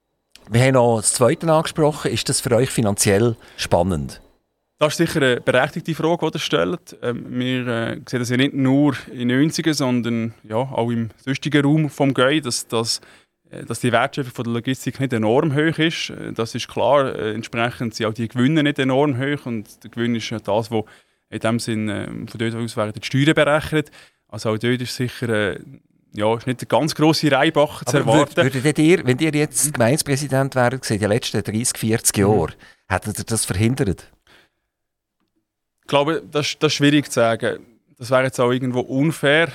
Wir 0.50 0.62
haben 0.62 0.74
noch 0.74 0.98
das 0.98 1.14
Zweite 1.14 1.52
angesprochen. 1.52 2.12
Ist 2.12 2.30
das 2.30 2.42
für 2.42 2.52
euch 2.56 2.70
finanziell 2.70 3.36
spannend? 3.58 4.22
Das 4.78 4.94
ist 4.94 4.98
sicher 4.98 5.22
eine 5.22 5.42
berechtigte 5.42 5.96
Frage, 5.96 6.30
die 6.32 6.36
ihr 6.36 6.40
stellt. 6.40 6.98
Ähm, 7.02 7.26
wir 7.30 7.68
äh, 7.68 8.02
sehen 8.08 8.20
das 8.20 8.30
ja 8.30 8.38
nicht 8.38 8.54
nur 8.54 8.96
in 9.12 9.30
90 9.30 9.74
sondern 9.74 10.34
ja, 10.44 10.58
auch 10.58 10.92
im 10.92 11.12
sonstigen 11.18 11.64
Raum 11.64 11.90
vom 11.90 12.14
GEI, 12.14 12.42
dass, 12.42 12.68
dass, 12.68 13.00
äh, 13.50 13.64
dass 13.64 13.80
die 13.80 13.94
Wertschöpfung 13.94 14.34
von 14.34 14.44
der 14.44 14.54
Logistik 14.54 15.00
nicht 15.00 15.14
enorm 15.14 15.56
hoch 15.56 15.78
ist. 15.80 16.10
Äh, 16.10 16.34
das 16.34 16.56
ist 16.56 16.68
klar. 16.68 17.16
Äh, 17.16 17.34
entsprechend 17.34 17.96
sind 17.96 18.08
auch 18.08 18.14
die 18.14 18.28
Gewinne 18.28 18.64
nicht 18.64 18.78
enorm 18.78 19.18
hoch 19.18 19.46
und 19.46 19.82
der 19.82 19.92
Gewinn 19.92 20.16
ist 20.16 20.30
das, 20.32 20.72
was 20.72 20.84
in 21.30 21.40
dem 21.40 21.60
Sinn 21.60 21.88
äh, 21.88 22.08
von 22.08 22.38
dort 22.38 22.56
aus 22.56 22.76
werden 22.76 22.94
die 22.94 23.06
Steuern 23.06 23.34
berechnet. 23.34 23.92
Also 24.28 24.50
auch 24.50 24.58
dort 24.58 24.82
ist 24.82 24.94
sicher 24.94 25.30
äh, 25.30 25.60
ja, 26.16 26.36
ist 26.36 26.48
nicht 26.48 26.62
eine 26.62 26.68
ganz 26.68 26.96
grosse 26.96 27.32
Reibach 27.32 27.84
zu 27.86 27.98
erwarten. 27.98 28.54
Würdet 28.54 28.80
ihr, 28.80 29.06
wenn 29.06 29.20
ihr 29.20 29.32
jetzt 29.32 29.74
Gemeindepräsident 29.74 30.56
wäret, 30.56 30.90
in 30.90 31.00
den 31.00 31.10
letzten 31.10 31.44
30, 31.44 31.78
40 31.78 32.18
Jahren, 32.18 32.52
mhm. 32.52 32.94
hättet 32.94 33.20
ihr 33.20 33.26
das 33.26 33.46
verhindert? 33.46 34.12
Ich 35.86 35.88
glaube, 35.88 36.24
das, 36.32 36.58
das 36.58 36.72
ist 36.72 36.78
schwierig 36.78 37.06
zu 37.06 37.20
sagen. 37.20 37.60
Das 38.00 38.10
wäre 38.10 38.24
jetzt 38.24 38.40
auch 38.40 38.50
irgendwo 38.50 38.80
unfair. 38.80 39.50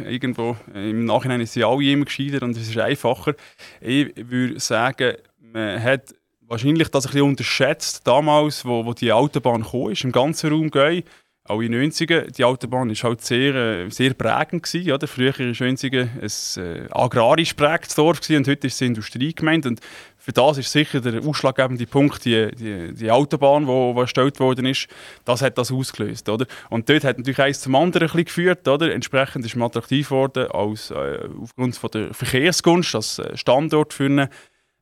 Äh, 0.00 0.14
irgendwo, 0.14 0.56
äh, 0.74 0.88
Im 0.88 1.04
Nachhinein 1.04 1.44
sind 1.44 1.64
alle 1.64 1.84
immer 1.84 2.06
gescheiter 2.06 2.42
und 2.46 2.56
es 2.56 2.70
ist 2.70 2.78
einfacher. 2.78 3.34
Ich 3.82 4.10
würde 4.16 4.58
sagen, 4.58 5.16
man 5.38 5.82
hat 5.82 6.14
wahrscheinlich 6.40 6.88
das 6.88 7.04
ein 7.04 7.12
bisschen 7.12 7.28
unterschätzt, 7.28 8.06
damals, 8.06 8.64
wo, 8.64 8.86
wo 8.86 8.94
die 8.94 9.12
Autobahn 9.12 9.64
kam, 9.64 9.90
ist, 9.90 10.02
im 10.02 10.12
ganzen 10.12 10.50
Raum 10.50 10.70
gehen. 10.70 11.02
Auch 11.44 11.60
in 11.60 11.72
den 11.72 11.92
90ern, 11.92 12.32
die 12.32 12.42
Autobahn 12.42 12.88
war 12.88 12.96
halt 12.96 13.20
sehr, 13.20 13.54
äh, 13.54 13.90
sehr 13.90 14.14
prägend. 14.14 14.62
Gewesen, 14.62 14.92
oder? 14.92 15.06
Früher 15.06 15.38
war 15.38 15.66
Önsigen 15.66 16.10
ein 16.22 16.62
äh, 16.64 16.88
agrarisch 16.90 17.52
prägtes 17.52 17.96
Dorf 17.96 18.22
gewesen, 18.22 18.38
und 18.38 18.48
heute 18.48 18.66
ist 18.66 18.76
es 18.76 18.80
Industriegemeinde. 18.80 19.68
Und 19.68 19.80
für 20.26 20.32
das 20.32 20.58
ist 20.58 20.72
sicher 20.72 21.00
der 21.00 21.24
ausschlaggebende 21.24 21.86
Punkt 21.86 22.24
die, 22.24 22.50
die, 22.50 22.92
die 22.92 23.10
Autobahn, 23.12 23.62
die 23.62 23.68
wo, 23.68 23.94
wo 23.94 24.00
erstellt 24.00 24.40
worden 24.40 24.66
ist. 24.66 24.88
Das 25.24 25.40
hat 25.40 25.56
das 25.56 25.70
ausgelöst. 25.70 26.28
Oder? 26.28 26.46
Und 26.68 26.88
dort 26.88 27.04
hat 27.04 27.18
natürlich 27.18 27.38
eins 27.38 27.60
zum 27.60 27.76
anderen 27.76 28.10
ein 28.10 28.24
geführt. 28.24 28.66
Oder? 28.66 28.92
Entsprechend 28.92 29.46
ist 29.46 29.54
man 29.54 29.68
attraktiv 29.68 30.08
geworden 30.08 30.50
als, 30.50 30.90
äh, 30.90 31.28
aufgrund 31.40 31.76
von 31.76 31.90
der 31.92 32.12
Verkehrsgunst 32.12 32.96
als 32.96 33.20
äh, 33.20 33.36
Standort 33.36 33.94
für, 33.94 34.06
eine, 34.06 34.28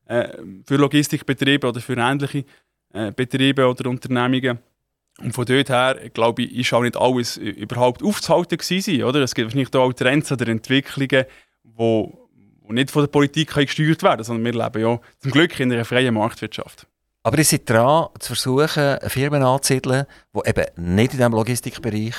äh, 0.05 0.29
für 0.65 0.77
Logistikbetriebe 0.77 1.67
oder 1.67 1.79
für 1.79 1.95
ähnliche 1.95 2.43
äh, 2.93 3.11
Betriebe 3.11 3.67
oder 3.67 3.87
Unternehmungen. 3.87 4.57
Und 5.19 5.33
von 5.33 5.45
dort 5.45 5.69
her, 5.69 6.09
glaube 6.11 6.41
ich, 6.41 6.55
ist 6.55 6.73
auch 6.73 6.81
nicht 6.81 6.97
alles 6.97 7.37
überhaupt 7.37 8.01
aufzuhalten 8.01 8.57
gewesen, 8.57 9.03
oder? 9.03 9.21
Es 9.21 9.35
gibt 9.35 9.45
wahrscheinlich 9.45 9.75
auch 9.75 9.93
Trends 9.93 10.31
oder 10.31 10.47
Entwicklungen, 10.47 11.25
die 11.63 12.24
die 12.67 12.73
nicht 12.73 12.91
von 12.91 13.03
der 13.03 13.07
Politik 13.07 13.53
gesteuert 13.53 14.03
werden 14.03 14.23
sondern 14.23 14.45
wir 14.45 14.63
leben 14.63 14.81
ja 14.81 14.99
zum 15.19 15.31
Glück 15.31 15.59
in 15.59 15.71
einer 15.71 15.85
freien 15.85 16.13
Marktwirtschaft. 16.13 16.87
Aber 17.23 17.37
ihr 17.39 17.43
seid 17.43 17.67
dran, 17.67 18.09
zu 18.19 18.35
versuchen, 18.35 18.99
Firmen 19.09 19.41
anzusiedeln, 19.41 20.05
die 20.33 20.49
eben 20.49 20.65
nicht 20.75 21.13
in 21.13 21.17
diesem 21.17 21.33
Logistikbereich 21.33 22.15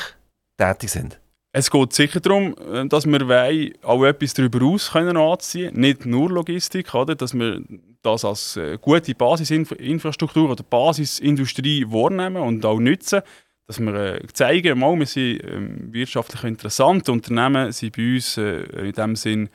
tätig 0.59 0.91
sind. 0.91 1.21
Es 1.59 1.71
geht 1.71 1.93
sicher 1.95 2.21
darum, 2.21 2.55
äh, 2.71 2.87
dass 2.87 3.07
wir 3.07 3.73
auch 3.83 4.05
etwas 4.05 4.35
darüber 4.35 4.63
aus 4.67 4.93
können 4.93 5.17
anziehen 5.17 5.71
können. 5.71 5.81
Nicht 5.81 6.05
nur 6.05 6.29
Logistik, 6.29 6.93
oder? 6.93 7.15
dass 7.15 7.33
wir 7.33 7.63
das 8.03 8.27
als 8.27 8.59
äh, 8.59 8.77
gute 8.79 9.15
Basisinfrastruktur 9.15 10.51
oder 10.51 10.63
Basisindustrie 10.63 11.87
wahrnehmen 11.89 12.43
und 12.43 12.67
auch 12.67 12.79
nutzen. 12.79 13.23
Dass 13.67 13.81
wir 13.81 13.95
äh, 13.95 14.27
zeigen, 14.35 14.79
mal, 14.79 14.99
wir 14.99 15.07
sind 15.07 15.43
ähm, 15.45 15.95
wirtschaftlich 15.95 16.45
interessant, 16.45 17.09
Unternehmen 17.09 17.73
sind 17.73 17.97
bei 17.97 18.17
uns 18.17 18.37
in 18.37 18.93
diesem 18.93 19.17
Sinn 19.17 19.49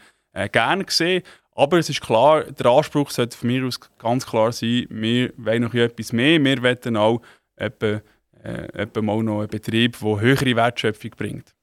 gerne 0.51 0.85
gesehen. 0.85 1.23
Aber 1.53 1.77
es 1.77 1.89
ist 1.89 2.01
klar, 2.01 2.43
der 2.43 2.65
Anspruch 2.67 3.09
sollte 3.09 3.37
von 3.37 3.47
mir 3.47 3.65
aus 3.65 3.79
ganz 3.99 4.25
klar 4.25 4.51
sein, 4.51 4.87
wir 4.89 5.33
wollen 5.37 5.63
noch 5.63 5.73
etwas 5.73 6.13
mehr, 6.13 6.43
wir 6.43 6.61
wollen 6.63 6.97
auch 6.97 7.21
etwa, 7.55 8.01
äh, 8.43 9.01
mal 9.01 9.21
noch 9.21 9.39
einen 9.39 9.49
Betrieb, 9.49 9.99
der 9.99 10.19
höhere 10.19 10.55
Wertschöpfung 10.55 11.11
bringt. 11.11 11.53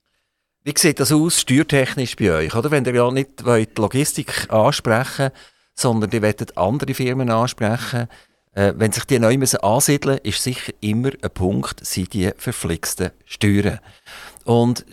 Wie 0.65 0.75
sieht 0.77 1.01
das 1.01 1.13
aus, 1.13 1.41
steuertechnisch 1.41 2.17
bei 2.17 2.31
euch? 2.33 2.55
Oder? 2.55 2.71
Wenn 2.71 2.85
ihr 2.85 2.95
ja 2.95 3.11
nicht 3.11 3.41
die 3.41 3.67
Logistik 3.77 4.53
ansprechen 4.53 5.31
sondern 5.79 6.11
ihr 6.11 6.23
wollt 6.23 6.59
andere 6.59 6.93
Firmen 6.93 7.31
ansprechen, 7.31 8.09
äh, 8.53 8.73
wenn 8.77 8.93
sich 8.93 9.05
die 9.05 9.19
neu 9.19 9.37
müssen 9.39 9.61
ansiedeln 9.61 10.19
ist 10.23 10.43
sicher 10.43 10.73
immer 10.81 11.11
ein 11.23 11.31
Punkt, 11.31 11.87
sind 11.87 12.13
die 12.15 12.33
verflixten 12.37 13.13
Steuern. 13.25 13.79
Und 14.45 14.85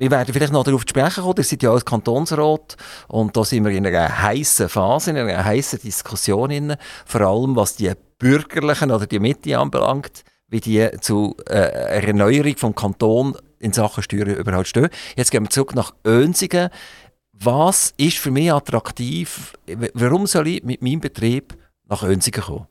wir 0.00 0.10
werden 0.10 0.32
vielleicht 0.32 0.52
noch 0.52 0.64
darauf 0.64 0.86
zu 0.86 0.88
sprechen 0.88 1.22
kommen, 1.22 1.34
ihr 1.36 1.44
seid 1.44 1.62
ja 1.62 1.72
als 1.72 1.84
Kantonsrat 1.84 2.76
und 3.08 3.36
da 3.36 3.44
sind 3.44 3.66
wir 3.66 3.70
in 3.70 3.86
einer 3.86 4.22
heißen 4.22 4.70
Phase, 4.70 5.10
in 5.10 5.18
einer 5.18 5.44
heißen 5.44 5.78
Diskussion, 5.78 6.50
in, 6.50 6.76
vor 7.04 7.20
allem 7.20 7.54
was 7.54 7.76
die 7.76 7.92
Bürgerlichen 8.18 8.92
oder 8.92 9.06
die 9.06 9.18
Mitte 9.18 9.58
anbelangt, 9.58 10.24
wie 10.48 10.60
die 10.60 10.88
zu 11.02 11.36
äh, 11.46 11.52
einer 11.52 12.08
Erneuerung 12.08 12.56
vom 12.56 12.74
Kanton 12.74 13.36
in 13.58 13.74
Sachen 13.74 14.02
Steuern 14.02 14.36
überhaupt 14.36 14.68
stehen. 14.68 14.88
Jetzt 15.16 15.30
gehen 15.30 15.44
wir 15.44 15.50
zurück 15.50 15.74
nach 15.74 15.92
Önsingen. 16.06 16.70
Was 17.32 17.92
ist 17.98 18.16
für 18.16 18.30
mich 18.30 18.50
attraktiv? 18.50 19.52
Warum 19.92 20.26
soll 20.26 20.48
ich 20.48 20.62
mit 20.62 20.80
meinem 20.80 21.00
Betrieb 21.00 21.54
nach 21.86 22.02
Önsingen 22.04 22.40
kommen? 22.40 22.66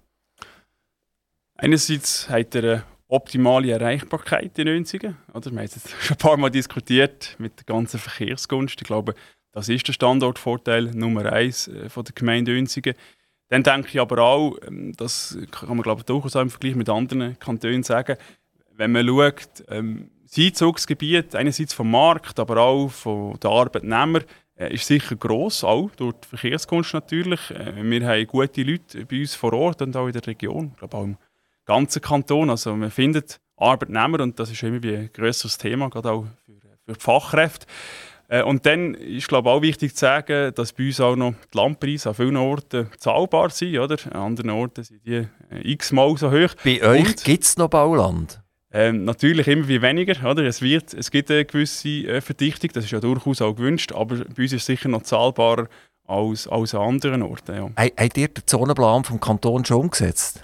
Einerseits 1.57 2.27
hat 2.27 2.55
er 2.55 2.85
optimale 3.09 3.71
Erreichbarkeit 3.71 4.57
in. 4.57 4.67
Oder? 4.67 5.51
Wir 5.51 5.59
haben 5.59 5.59
es 5.59 5.89
schon 5.99 6.15
ein 6.15 6.17
paar 6.17 6.37
Mal 6.37 6.49
diskutiert 6.49 7.35
mit 7.39 7.57
der 7.57 7.65
ganzen 7.65 7.99
Verkehrsgunst. 7.99 8.79
Ich 8.79 8.87
glaube, 8.87 9.15
das 9.51 9.67
ist 9.67 9.87
der 9.87 9.93
Standortvorteil 9.93 10.91
Nummer 10.93 11.31
eins 11.31 11.67
äh, 11.67 11.89
von 11.89 12.05
der 12.05 12.13
Gemeinde 12.13 12.51
Önsigen. 12.51 12.93
Dann 13.49 13.63
denke 13.63 13.89
ich 13.89 13.99
aber 13.99 14.19
auch, 14.19 14.57
ähm, 14.65 14.93
das 14.95 15.37
kann 15.51 15.69
man 15.69 15.81
glaube 15.81 16.01
ich, 16.01 16.05
durchaus 16.05 16.35
auch 16.35 16.41
im 16.41 16.51
Vergleich 16.51 16.75
mit 16.75 16.87
anderen 16.87 17.37
Kantonen 17.39 17.83
sagen, 17.83 18.15
wenn 18.75 18.91
man 18.91 19.07
schaut, 19.07 19.65
ähm, 19.69 20.11
das 20.23 20.37
Einzugsgebiet 20.37 21.35
einerseits 21.35 21.73
vom 21.73 21.89
Markt, 21.89 22.39
aber 22.39 22.57
auch 22.57 22.89
von 22.89 23.37
den 23.39 23.49
Arbeitnehmern, 23.49 24.23
äh, 24.55 24.73
ist 24.73 24.85
sicher 24.85 25.15
gross, 25.15 25.63
auch 25.63 25.89
durch 25.95 26.13
die 26.13 26.27
Verkehrskunst 26.27 26.93
natürlich. 26.93 27.49
Äh, 27.49 27.83
wir 27.83 28.07
haben 28.07 28.27
gute 28.27 28.61
Leute 28.61 29.05
bei 29.05 29.21
uns 29.21 29.33
vor 29.33 29.53
Ort 29.53 29.81
und 29.81 29.95
auch 29.97 30.05
in 30.05 30.13
der 30.13 30.27
Region, 30.27 30.69
ich 30.73 30.77
glaube 30.77 30.97
auch 30.97 31.03
im 31.03 31.17
ganzen 31.69 32.01
Kanton. 32.01 32.49
Also 32.49 32.75
man 32.75 32.91
findet 32.91 33.39
Arbeitnehmer 33.55 34.21
und 34.21 34.39
das 34.39 34.51
ist 34.51 34.63
immer 34.63 34.83
ein 34.83 35.09
grösseres 35.13 35.57
Thema, 35.57 35.89
gerade 35.89 36.11
auch 36.11 36.25
für, 36.45 36.53
für 36.85 36.93
die 36.93 36.99
Fachkräfte. 36.99 37.67
Äh, 38.27 38.43
und 38.43 38.65
dann 38.65 38.95
ist 38.95 39.27
glaube 39.27 39.49
auch 39.49 39.61
wichtig 39.61 39.95
zu 39.95 40.01
sagen, 40.01 40.53
dass 40.55 40.73
bei 40.73 40.87
uns 40.87 40.99
auch 40.99 41.15
noch 41.15 41.33
die 41.53 41.57
Landpreise 41.57 42.09
an 42.09 42.15
vielen 42.15 42.37
Orten 42.37 42.89
zahlbar 42.97 43.49
sind. 43.49 43.77
Oder? 43.77 43.97
An 44.11 44.21
anderen 44.21 44.51
Orten 44.51 44.83
sind 44.83 45.05
die 45.05 45.27
äh, 45.51 45.71
x-mal 45.71 46.15
so 46.17 46.31
hoch. 46.31 46.55
Bei 46.63 46.81
euch 46.81 47.15
gibt 47.23 47.43
es 47.43 47.57
noch 47.57 47.69
Bauland? 47.69 48.41
Ähm, 48.71 49.03
natürlich 49.03 49.47
immer 49.47 49.67
wie 49.67 49.81
weniger. 49.81 50.29
Oder? 50.29 50.43
Es, 50.43 50.61
wird, 50.61 50.93
es 50.93 51.09
gibt 51.09 51.31
eine 51.31 51.45
gewisse 51.45 51.89
äh, 51.89 52.21
Verdichtung, 52.21 52.69
das 52.73 52.85
ist 52.85 52.91
ja 52.91 52.99
durchaus 52.99 53.41
auch 53.41 53.55
gewünscht, 53.55 53.91
aber 53.91 54.17
bei 54.17 54.43
uns 54.43 54.53
ist 54.53 54.61
es 54.61 54.65
sicher 54.65 54.89
noch 54.89 55.01
zahlbarer 55.01 55.67
als, 56.05 56.47
als 56.47 56.75
an 56.75 56.81
anderen 56.81 57.23
Orten. 57.23 57.55
Ja. 57.55 57.69
Habt 57.75 58.17
ihr 58.17 58.27
den 58.27 58.43
Zonenplan 58.45 59.03
vom 59.03 59.19
Kanton 59.19 59.65
schon 59.65 59.81
umgesetzt? 59.81 60.41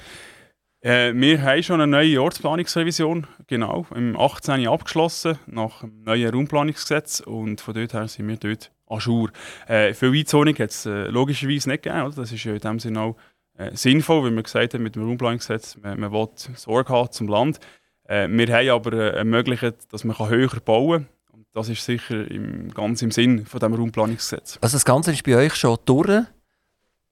Äh, 0.86 1.16
wir 1.16 1.42
haben 1.42 1.64
schon 1.64 1.82
eine 1.82 1.90
neue 1.90 2.22
Ortsplanungsrevision, 2.22 3.26
genau, 3.48 3.88
im 3.96 4.16
18. 4.16 4.68
abgeschlossen, 4.68 5.40
nach 5.48 5.80
dem 5.80 6.04
neuen 6.04 6.32
Raumplanungsgesetz 6.32 7.22
und 7.22 7.60
von 7.60 7.74
dort 7.74 7.96
her 7.96 8.08
sind 8.08 8.28
wir 8.28 8.38
dort 8.38 8.72
an 8.86 9.00
Jour. 9.00 9.32
Äh, 9.68 9.96
viel 9.96 10.14
Einzonung 10.14 10.54
hat 10.54 10.70
es 10.70 10.86
äh, 10.86 11.08
logischerweise 11.08 11.70
nicht 11.70 11.82
gegeben, 11.82 12.06
oder? 12.06 12.16
das 12.16 12.32
ist 12.32 12.44
ja 12.44 12.54
in 12.54 12.60
dem 12.60 12.80
Sinne 12.80 13.02
auch 13.02 13.16
äh, 13.58 13.76
sinnvoll, 13.76 14.30
wie 14.30 14.36
wir 14.36 14.44
gesagt 14.44 14.76
haben 14.76 14.84
mit 14.84 14.96
dem 14.96 15.08
Raumplanungsgesetz, 15.08 15.76
man, 15.82 16.00
man 16.00 16.12
will 16.12 16.28
Sorge 16.36 16.94
haben 16.94 17.12
zum 17.12 17.30
Land. 17.30 17.60
Äh, 18.04 18.28
wir 18.30 18.56
haben 18.56 18.70
aber 18.70 18.94
äh, 18.94 19.18
ermöglicht, 19.18 19.92
dass 19.92 20.04
man 20.04 20.30
höher 20.30 20.60
bauen 20.64 21.08
kann. 21.08 21.40
Und 21.40 21.48
das 21.54 21.68
ist 21.68 21.84
sicher 21.84 22.30
im, 22.30 22.72
ganz 22.76 23.02
im 23.02 23.10
Sinn 23.10 23.48
von 23.48 23.60
dem 23.60 23.74
Raumplanungsgesetz. 23.74 24.60
Also 24.62 24.76
das 24.76 24.86
Ganze 24.86 25.14
ist 25.14 25.24
bei 25.24 25.36
euch 25.36 25.56
schon 25.56 25.80
durch? 25.86 26.26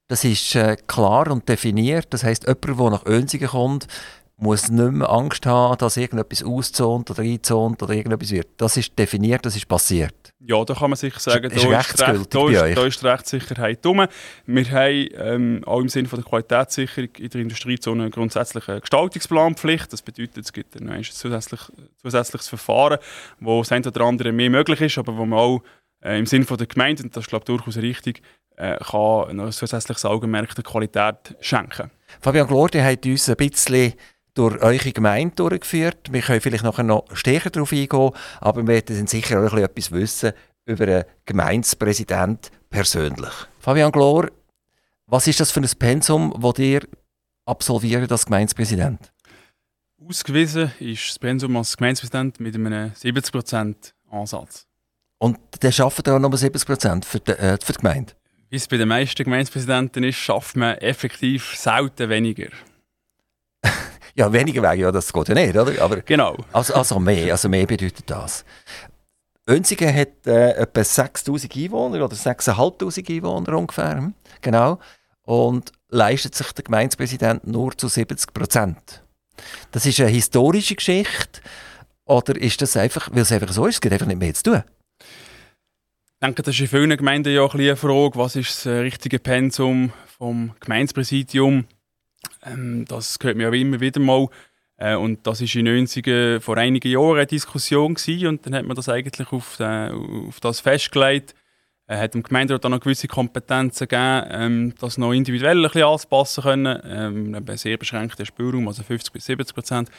Das 0.08 0.24
ist 0.24 0.56
äh, 0.56 0.76
klar 0.88 1.32
und 1.32 1.48
definiert. 1.48 2.08
Das 2.12 2.24
heißt, 2.24 2.44
jemand, 2.44 2.80
der 2.80 2.90
nach 2.90 3.06
Önsigen 3.06 3.48
kommt, 3.48 3.88
muss 4.38 4.70
nicht 4.70 4.92
mehr 4.92 5.10
Angst 5.10 5.46
haben, 5.46 5.78
dass 5.78 5.96
irgendetwas 5.96 6.44
auszont 6.44 7.10
oder 7.12 7.24
einzont 7.24 7.82
oder 7.82 7.94
irgendetwas 7.94 8.32
wird. 8.32 8.48
Das 8.58 8.78
ist 8.78 8.98
definiert, 8.98 9.46
das 9.46 9.56
ist 9.56 9.68
passiert. 9.68 10.14
Ja, 10.40 10.64
da 10.66 10.74
kann 10.74 10.90
man 10.90 10.98
sicher 10.98 11.20
sagen, 11.20 11.46
ist, 11.46 11.64
da, 11.64 11.70
ist 11.70 11.90
recht, 11.90 12.02
da, 12.02 12.12
ist, 12.12 12.78
da 12.78 12.86
ist 12.86 13.02
die 13.02 13.08
Rechtssicherheit 13.08 13.86
dumm. 13.86 14.06
Wir 14.46 14.72
haben 14.72 15.08
ähm, 15.16 15.64
auch 15.66 15.80
im 15.80 15.88
Sinne 15.88 16.10
von 16.10 16.20
der 16.20 16.28
Qualitätssicherung 16.28 17.10
in 17.18 17.30
der 17.30 17.42
Industriezone 17.42 18.10
grundsätzlich 18.10 18.68
eine 18.68 18.82
Gestaltungsplanpflicht. 18.82 19.94
Das 19.94 20.02
bedeutet, 20.02 20.46
es 20.46 20.52
gibt 20.52 20.76
ein 20.76 21.04
zusätzlich, 21.04 21.62
zusätzliches 22.02 22.50
Verfahren, 22.50 22.98
wo 23.40 23.62
das 23.62 23.72
eine 23.72 23.88
oder 23.88 24.02
andere 24.02 24.32
mehr 24.32 24.50
möglich 24.50 24.82
ist, 24.82 24.98
aber 24.98 25.16
wo 25.16 25.26
man 25.26 25.40
auch 25.40 25.64
äh, 26.04 26.20
im 26.20 26.26
Sinne 26.26 26.46
der 26.46 26.68
Gemeinde, 26.68 27.04
und 27.04 27.16
das 27.16 27.24
ist 27.24 27.30
glaube 27.30 27.44
ich 27.44 27.46
durchaus 27.46 27.78
richtig, 27.78 28.22
äh, 28.58 28.78
kann 28.78 29.40
ein 29.40 29.52
zusätzliches 29.52 30.06
Augenmerk 30.06 30.56
der 30.56 30.64
Qualität 30.64 31.36
schenken. 31.40 31.92
Fabian 32.22 32.48
Glordi 32.48 32.80
hat 32.80 33.06
uns 33.06 33.30
ein 33.30 33.36
bisschen 33.36 33.94
durch 34.34 34.62
eure 34.62 34.92
Gemeinde 34.92 35.36
durchgeführt. 35.36 36.12
Wir 36.12 36.22
können 36.22 36.42
vielleicht 36.42 36.64
nachher 36.64 36.84
noch 36.84 37.06
stärker 37.14 37.50
darauf 37.50 37.72
eingehen, 37.72 38.12
aber 38.40 38.62
wir 38.62 38.68
werden 38.68 39.08
sicher 39.08 39.46
auch 39.46 39.54
etwas 39.54 39.92
wissen 39.92 40.34
über 40.66 40.86
einen 40.86 41.04
Gemeindepräsident 41.26 42.52
persönlich. 42.70 43.34
Fabian 43.60 43.92
Glor, 43.92 44.30
was 45.08 45.28
ist 45.28 45.40
das 45.40 45.52
für 45.52 45.60
ein 45.60 45.70
Pensum, 45.78 46.34
das 46.40 46.60
ihr 46.60 46.82
absolviert 47.46 48.12
als 48.12 48.26
Gemeindepräsident? 48.26 49.12
Ausgewiesen 50.08 50.72
ist 50.80 51.10
das 51.10 51.20
Pensum 51.20 51.56
als 51.58 51.78
Gemeindepräsident 51.78 52.40
mit 52.40 52.56
einem 52.56 52.92
70% 52.92 53.76
Ansatz. 54.10 54.66
Und 55.20 55.38
der 55.62 55.72
schafft 55.72 56.08
auch 56.10 56.20
noch 56.20 56.32
70% 56.32 57.06
für 57.06 57.20
die, 57.20 57.32
äh, 57.32 57.58
für 57.62 57.74
die 57.74 57.80
Gemeinde? 57.80 58.14
Wie 58.54 58.58
es 58.58 58.68
bei 58.68 58.78
den 58.78 58.88
meisten 58.88 59.24
Gemeindepräsidenten 59.24 60.04
ist, 60.04 60.18
schafft 60.18 60.56
man 60.56 60.78
effektiv 60.78 61.56
selten 61.58 62.08
weniger. 62.08 62.50
ja, 64.16 64.32
weniger 64.32 64.62
wäre 64.62 64.76
ja, 64.76 64.92
das 64.92 65.12
geht 65.12 65.30
ja 65.30 65.34
nicht, 65.34 65.58
oder? 65.58 65.82
Aber, 65.82 66.02
genau. 66.02 66.38
Also, 66.52 66.76
also 66.76 67.00
mehr, 67.00 67.32
also 67.32 67.50
mehr 67.50 67.66
bedeutet 67.66 68.04
das. 68.06 68.46
Önsigen 69.50 69.92
hat 69.92 70.28
äh, 70.28 70.52
etwa 70.52 70.84
6000 70.84 71.56
Einwohner 71.56 72.06
oder 72.06 72.16
6500 72.16 73.10
Einwohner 73.10 73.58
ungefähr. 73.58 73.98
Hm? 73.98 74.14
Genau. 74.42 74.78
Und 75.24 75.72
leistet 75.90 76.36
sich 76.36 76.52
der 76.52 76.66
Gemeindepräsident 76.66 77.48
nur 77.48 77.76
zu 77.76 77.88
70 77.88 78.36
Prozent. 78.36 79.04
Das 79.72 79.88
ist 79.88 80.00
eine 80.00 80.10
historische 80.10 80.76
Geschichte. 80.76 81.42
Oder 82.06 82.40
ist 82.40 82.62
das 82.62 82.78
einfach, 82.78 83.10
weil 83.12 83.24
es 83.24 83.32
einfach 83.32 83.52
so 83.52 83.66
ist, 83.66 83.74
es 83.78 83.82
gibt 83.82 83.94
einfach 83.94 84.06
nicht 84.06 84.20
mehr 84.20 84.36
zu 84.36 84.44
tun? 84.44 84.64
Denke, 86.24 86.42
das 86.42 86.56
ist 86.56 86.62
in 86.62 86.68
vielen 86.68 86.96
Gemeinden 86.96 87.34
ja 87.34 87.46
eine 87.46 87.76
Frage, 87.76 88.18
was 88.18 88.38
ist 88.38 88.56
das 88.56 88.66
äh, 88.66 88.78
richtige 88.78 89.20
Pensum 89.20 89.92
vom 90.06 90.56
Gemeindepräsidium? 90.62 91.66
Ähm, 92.46 92.86
das 92.88 93.18
hört 93.22 93.36
man 93.36 93.46
ja 93.48 93.52
immer 93.52 93.82
wieder 93.82 94.00
mal. 94.00 94.30
Äh, 94.78 94.96
und 94.96 95.28
das 95.28 95.42
war 95.42 95.56
in 95.60 95.66
90 95.66 96.42
vor 96.42 96.56
einigen 96.56 96.90
Jahren 96.90 97.18
eine 97.18 97.26
Diskussion 97.26 97.96
gewesen, 97.96 98.28
und 98.28 98.46
dann 98.46 98.56
hat 98.56 98.66
man 98.66 98.78
das 98.78 98.88
eigentlich 98.88 99.34
auf, 99.34 99.60
äh, 99.60 99.90
auf 99.90 100.40
das 100.40 100.62
festgelegt. 100.62 101.36
Er 101.88 102.00
hat 102.00 102.14
dem 102.14 102.24
Gemeinderat 102.24 102.64
dann 102.64 102.72
noch 102.72 102.80
gewisse 102.80 103.10
Kompetenzen 103.10 103.90
gegeben, 103.90 104.28
ähm, 104.32 104.76
das 104.80 104.98
noch 104.98 105.12
individuell 105.12 105.58
ein 105.58 105.64
bisschen 105.64 105.84
anzupassen 105.84 106.44
können. 106.44 107.36
Ähm, 107.36 107.58
sehr 107.58 107.76
beschränkter 107.76 108.26
Spielraum, 108.26 108.70
also 108.70 108.82
50 108.82 109.12
bis 109.12 109.26
70 109.26 109.54
Prozent. 109.54 109.90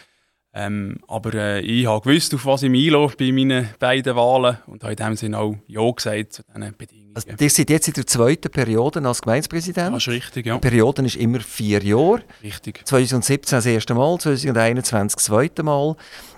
Ähm, 0.57 0.99
aber 1.09 1.35
äh, 1.35 1.61
ich 1.63 1.87
habe 1.87 2.09
gewusst, 2.09 2.33
auf 2.33 2.47
was 2.47 2.63
ich 2.63 2.71
mich 2.71 2.87
einlasse 2.87 3.17
bei 3.17 3.33
meinen 3.33 3.71
beiden 3.81 4.15
Wahlen 4.15 4.59
und 4.69 4.85
habe 4.85 4.93
in 4.93 4.97
dem 4.97 5.17
Sinne 5.17 5.39
auch 5.39 5.57
Ja 5.67 5.91
gesagt 5.91 6.33
zu 6.35 6.43
diesen 6.45 6.77
Bedingungen. 6.77 7.13
Also, 7.15 7.29
ihr 7.39 7.51
seid 7.51 7.71
jetzt 7.71 7.89
in 7.89 7.95
der 7.95 8.07
zweiten 8.07 8.51
Periode 8.51 9.05
als 9.05 9.23
Gemeindepräsident. 9.23 9.95
Das 9.95 10.07
ist 10.07 10.13
richtig, 10.13 10.47
ja. 10.47 10.55
Die 10.55 10.61
Periode 10.61 11.05
ist 11.05 11.17
immer 11.17 11.41
vier 11.41 11.83
Jahre. 11.83 12.23
Richtig. 12.43 12.87
2017 12.87 13.57
das 13.57 13.67
erste 13.67 13.95
Mal, 13.95 14.17
2021 14.19 15.17
das 15.17 15.25
zweite 15.25 15.65
Mal. 15.65 15.97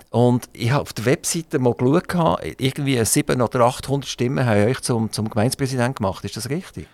Und 0.09 0.49
ich 0.53 0.71
habe 0.71 0.81
auf 0.81 0.93
der 0.93 1.05
Webseite 1.05 1.59
mal 1.59 1.73
geschaut, 1.73 2.39
irgendwie 2.57 3.03
700 3.03 3.53
oder 3.53 3.65
800 3.65 4.09
Stimmen 4.09 4.45
haben 4.45 4.65
euch 4.65 4.79
zum, 4.81 5.11
zum 5.11 5.29
Gemeindepräsidenten 5.29 5.95
gemacht. 5.95 6.25
Ist 6.25 6.37
das 6.37 6.49
richtig? 6.49 6.87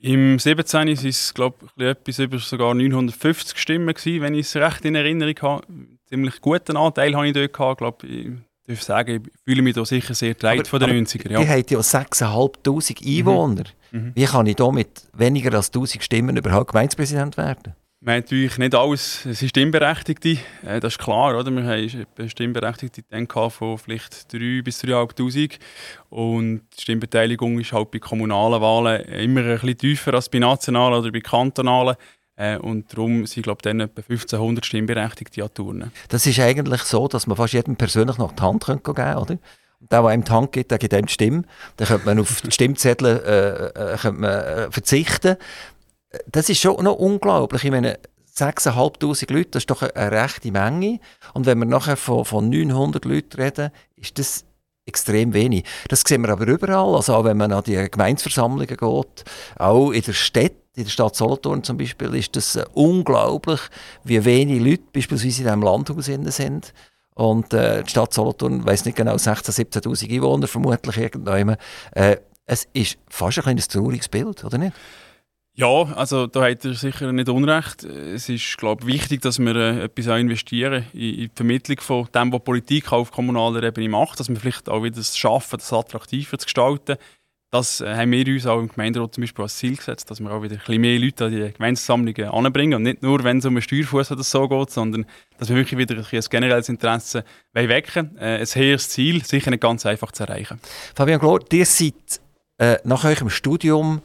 Im 0.00 0.38
17. 0.38 0.72
waren 0.72 0.88
es, 0.88 1.34
glaube 1.34 1.56
ich, 1.76 1.84
etwas 1.84 2.18
über 2.20 2.38
sogar 2.38 2.72
950 2.74 3.58
Stimmen, 3.58 3.92
gewesen, 3.92 4.22
wenn 4.22 4.34
ich 4.34 4.46
es 4.46 4.54
recht 4.54 4.84
in 4.84 4.94
Erinnerung 4.94 5.34
habe. 5.42 5.66
Ziemlich 6.08 6.40
guten 6.40 6.76
Anteil 6.76 7.14
habe 7.14 7.26
ich 7.26 7.34
dort 7.34 7.52
gehabt. 7.52 7.78
Glaub, 7.78 8.04
ich 8.04 8.30
darf 8.66 8.82
sagen, 8.82 9.22
ich 9.24 9.40
fühle 9.44 9.62
mich 9.62 9.74
da 9.74 9.84
sicher 9.84 10.14
sehr 10.14 10.34
leid 10.40 10.66
von 10.66 10.80
den 10.80 11.06
90er. 11.06 11.30
Ja. 11.32 11.40
Die 11.40 11.48
haben 11.48 11.64
ja 11.68 11.78
6'500 11.78 13.18
Einwohner. 13.18 13.64
Mhm. 13.90 14.00
Mhm. 14.00 14.12
Wie 14.14 14.24
kann 14.24 14.46
ich 14.46 14.56
da 14.56 14.70
mit 14.70 15.02
weniger 15.14 15.54
als 15.54 15.68
1000 15.68 16.02
Stimmen 16.02 16.36
überhaupt 16.36 16.72
Gemeindepräsident 16.72 17.36
werden? 17.36 17.74
Wir 18.00 18.12
haben 18.12 18.20
natürlich 18.20 18.58
nicht 18.58 18.76
alles 18.76 19.26
Stimmberechtigte, 19.32 20.38
äh, 20.64 20.78
das 20.78 20.94
ist 20.94 20.98
klar. 21.00 21.36
Oder? 21.36 21.50
Wir 21.50 21.64
haben 21.64 22.28
Stimmberechtigte 22.28 23.02
von 23.50 23.78
vielleicht 23.78 24.14
3.000 24.32 24.62
bis 24.62 24.84
3'500 24.84 25.58
und 26.08 26.60
die 26.76 26.82
Stimmbeteiligung 26.82 27.58
ist 27.58 27.72
halt 27.72 27.90
bei 27.90 27.98
kommunalen 27.98 28.62
Wahlen 28.62 29.02
immer 29.06 29.40
ein 29.40 29.54
bisschen 29.54 29.78
tiefer 29.78 30.14
als 30.14 30.28
bei 30.28 30.38
nationalen 30.38 31.00
oder 31.00 31.10
bei 31.10 31.20
kantonalen. 31.20 31.96
Äh, 32.38 32.58
und 32.58 32.92
darum 32.92 33.26
sind, 33.26 33.42
glaube 33.42 33.58
ich, 33.58 33.62
dann 33.62 33.80
etwa 33.80 34.00
1500 34.00 34.64
Stimmberechtigte 34.64 35.42
an 35.42 35.52
Turnen. 35.52 35.92
Das 36.08 36.26
ist 36.26 36.38
eigentlich 36.38 36.82
so, 36.82 37.08
dass 37.08 37.26
man 37.26 37.36
fast 37.36 37.52
jedem 37.52 37.76
persönlich 37.76 38.16
noch 38.18 38.32
die 38.32 38.42
Hand 38.42 38.64
geben 38.64 38.82
kann, 38.82 39.18
oder? 39.18 39.38
Der, 39.80 40.02
der 40.02 40.04
einem 40.06 40.24
die 40.24 40.32
Hand 40.32 40.52
gibt, 40.52 40.70
der 40.70 40.78
gibt 40.78 40.94
einem 40.94 41.06
die 41.06 41.12
Stimme. 41.12 41.42
Dann 41.76 41.88
könnte 41.88 42.06
man 42.06 42.18
auf 42.18 42.40
die 42.40 42.50
Stimmzettel 42.50 43.06
äh, 43.06 43.94
äh, 43.94 43.96
könnte 43.96 44.20
man, 44.20 44.30
äh, 44.30 44.70
verzichten 44.70 45.36
das 46.30 46.48
ist 46.48 46.60
schon 46.60 46.82
noch 46.82 46.96
unglaublich. 46.96 47.64
Ich 47.64 47.70
meine, 47.70 47.98
6'500 48.36 49.32
Leute, 49.32 49.50
das 49.50 49.62
ist 49.62 49.70
doch 49.70 49.82
eine, 49.82 49.96
eine 49.96 50.22
rechte 50.22 50.50
Menge. 50.50 51.00
Und 51.34 51.46
wenn 51.46 51.58
wir 51.58 51.66
nachher 51.66 51.96
von, 51.96 52.24
von 52.24 52.48
900 52.48 53.04
Leuten 53.04 53.40
reden, 53.40 53.70
ist 53.96 54.18
das 54.18 54.44
extrem 54.86 55.34
wenig. 55.34 55.64
Das 55.88 56.00
sehen 56.00 56.22
wir 56.22 56.30
aber 56.30 56.46
überall. 56.46 56.94
Also 56.94 57.14
auch 57.14 57.24
wenn 57.24 57.36
man 57.36 57.52
an 57.52 57.64
die 57.64 57.90
Gemeinsversammlungen 57.90 58.66
geht, 58.66 59.24
auch 59.58 59.90
in 59.90 60.02
der 60.02 60.12
Stadt, 60.12 60.52
in 60.78 60.84
der 60.84 60.90
Stadt 60.90 61.16
Solothurn 61.16 61.64
zum 61.64 61.76
Beispiel, 61.76 62.14
ist 62.14 62.36
das 62.36 62.56
äh, 62.56 62.64
unglaublich, 62.72 63.60
wie 64.04 64.24
wenig 64.24 64.62
Leute 64.62 64.84
beispielsweise 64.92 65.42
in 65.42 65.46
diesem 65.46 65.62
Landhaus 65.62 66.04
sind. 66.06 66.72
Und 67.14 67.52
äh, 67.52 67.82
die 67.82 67.90
Stadt 67.90 68.14
Solothurn, 68.14 68.64
weiß 68.64 68.84
nicht 68.84 68.96
genau, 68.96 69.16
16.000, 69.16 69.82
17.000 69.82 70.14
Einwohner 70.14 70.46
vermutlich 70.46 70.96
irgendwann. 70.96 71.56
Äh, 71.92 72.18
es 72.46 72.68
ist 72.72 72.98
fast 73.08 73.38
ein 73.38 73.42
kleines 73.42 73.68
trauriges 73.68 74.08
Bild, 74.08 74.44
oder 74.44 74.56
nicht? 74.56 74.72
Ja, 75.54 75.82
also 75.96 76.28
da 76.28 76.48
hat 76.48 76.64
er 76.64 76.74
sicher 76.74 77.10
nicht 77.10 77.28
Unrecht. 77.28 77.82
Es 77.82 78.28
ist, 78.28 78.56
glaube 78.58 78.82
ich, 78.82 78.94
wichtig, 78.94 79.22
dass 79.22 79.40
wir 79.40 79.56
äh, 79.56 79.82
etwas 79.86 80.06
investieren 80.06 80.86
in, 80.92 81.00
in 81.00 81.16
die 81.22 81.30
Vermittlung 81.34 81.80
von 81.80 82.08
dem, 82.14 82.32
was 82.32 82.44
Politik 82.44 82.92
auf 82.92 83.10
kommunaler 83.10 83.64
Ebene 83.64 83.88
macht, 83.88 84.20
dass 84.20 84.28
wir 84.28 84.36
vielleicht 84.36 84.68
auch 84.68 84.84
wieder 84.84 85.00
es 85.00 85.18
schaffen, 85.18 85.58
das 85.58 85.72
attraktiver 85.72 86.38
zu 86.38 86.44
gestalten. 86.44 86.96
Das 87.50 87.80
äh, 87.80 87.96
haben 87.96 88.12
wir 88.12 88.26
uns 88.26 88.46
auch 88.46 88.58
im 88.58 88.68
Gemeinderat 88.68 89.14
zum 89.14 89.22
Beispiel 89.22 89.42
als 89.42 89.56
Ziel 89.56 89.76
gesetzt, 89.76 90.10
dass 90.10 90.20
wir 90.20 90.30
auch 90.30 90.42
wieder 90.42 90.56
ein 90.56 90.58
bisschen 90.58 90.80
mehr 90.82 90.98
Leute 90.98 91.24
an 91.24 91.30
die 91.30 91.52
Gemeindesammlungen 91.52 92.28
anbringen 92.28 92.74
und 92.74 92.82
nicht 92.82 93.02
nur, 93.02 93.24
wenn 93.24 93.38
es 93.38 93.46
um 93.46 93.54
einen 93.54 93.62
Steuerfuß 93.62 94.12
oder 94.12 94.22
so 94.22 94.46
geht, 94.48 94.70
sondern 94.70 95.06
dass 95.38 95.48
wir 95.48 95.56
wirklich 95.56 95.78
wieder 95.78 95.96
ein, 95.96 96.04
ein 96.04 96.24
generelles 96.28 96.68
Interesse 96.68 97.24
wecken 97.54 98.18
äh, 98.18 98.40
Ein 98.40 98.46
hehres 98.46 98.90
Ziel, 98.90 99.24
sicher 99.24 99.50
nicht 99.50 99.62
ganz 99.62 99.86
einfach 99.86 100.12
zu 100.12 100.24
erreichen. 100.24 100.60
Fabian 100.94 101.20
Glor, 101.20 101.40
ihr 101.50 101.64
seid 101.64 102.20
äh, 102.58 102.76
nach 102.84 103.04
eurem 103.04 103.30
Studium 103.30 104.02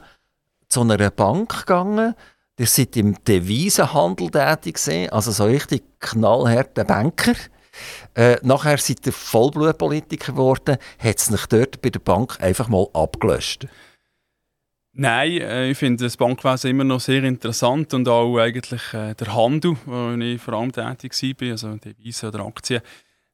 zu 0.68 0.80
einer 0.80 1.10
Bank 1.10 1.66
gegangen. 1.66 2.14
Ihr 2.58 2.66
seid 2.66 2.96
im 2.96 3.22
Devisenhandel 3.24 4.30
tätig 4.30 5.12
also 5.12 5.32
so 5.32 5.44
richtig 5.44 5.82
knallharter 6.00 6.84
Banker. 6.84 7.34
Äh, 8.14 8.36
nachher 8.42 8.78
seid 8.78 9.06
ihr 9.06 9.12
Vollblutpolitiker 9.12 10.32
geworden. 10.32 10.78
Hat 10.98 11.18
es 11.18 11.30
nicht 11.30 11.52
dort 11.52 11.82
bei 11.82 11.90
der 11.90 12.00
Bank 12.00 12.40
einfach 12.40 12.68
mal 12.68 12.86
abgelöscht? 12.92 13.66
Nein, 14.96 15.40
äh, 15.40 15.70
ich 15.70 15.78
finde 15.78 16.04
das 16.04 16.16
Bankwesen 16.16 16.70
immer 16.70 16.84
noch 16.84 17.00
sehr 17.00 17.24
interessant 17.24 17.92
und 17.94 18.08
auch 18.08 18.38
eigentlich 18.38 18.94
äh, 18.94 19.14
der 19.14 19.34
Handel, 19.34 19.76
wo 19.86 20.12
ich 20.12 20.40
vor 20.40 20.54
allem 20.54 20.70
tätig 20.70 21.40
war, 21.40 21.50
also 21.50 21.76
Devisen 21.76 22.28
oder 22.28 22.46
Aktien. 22.46 22.80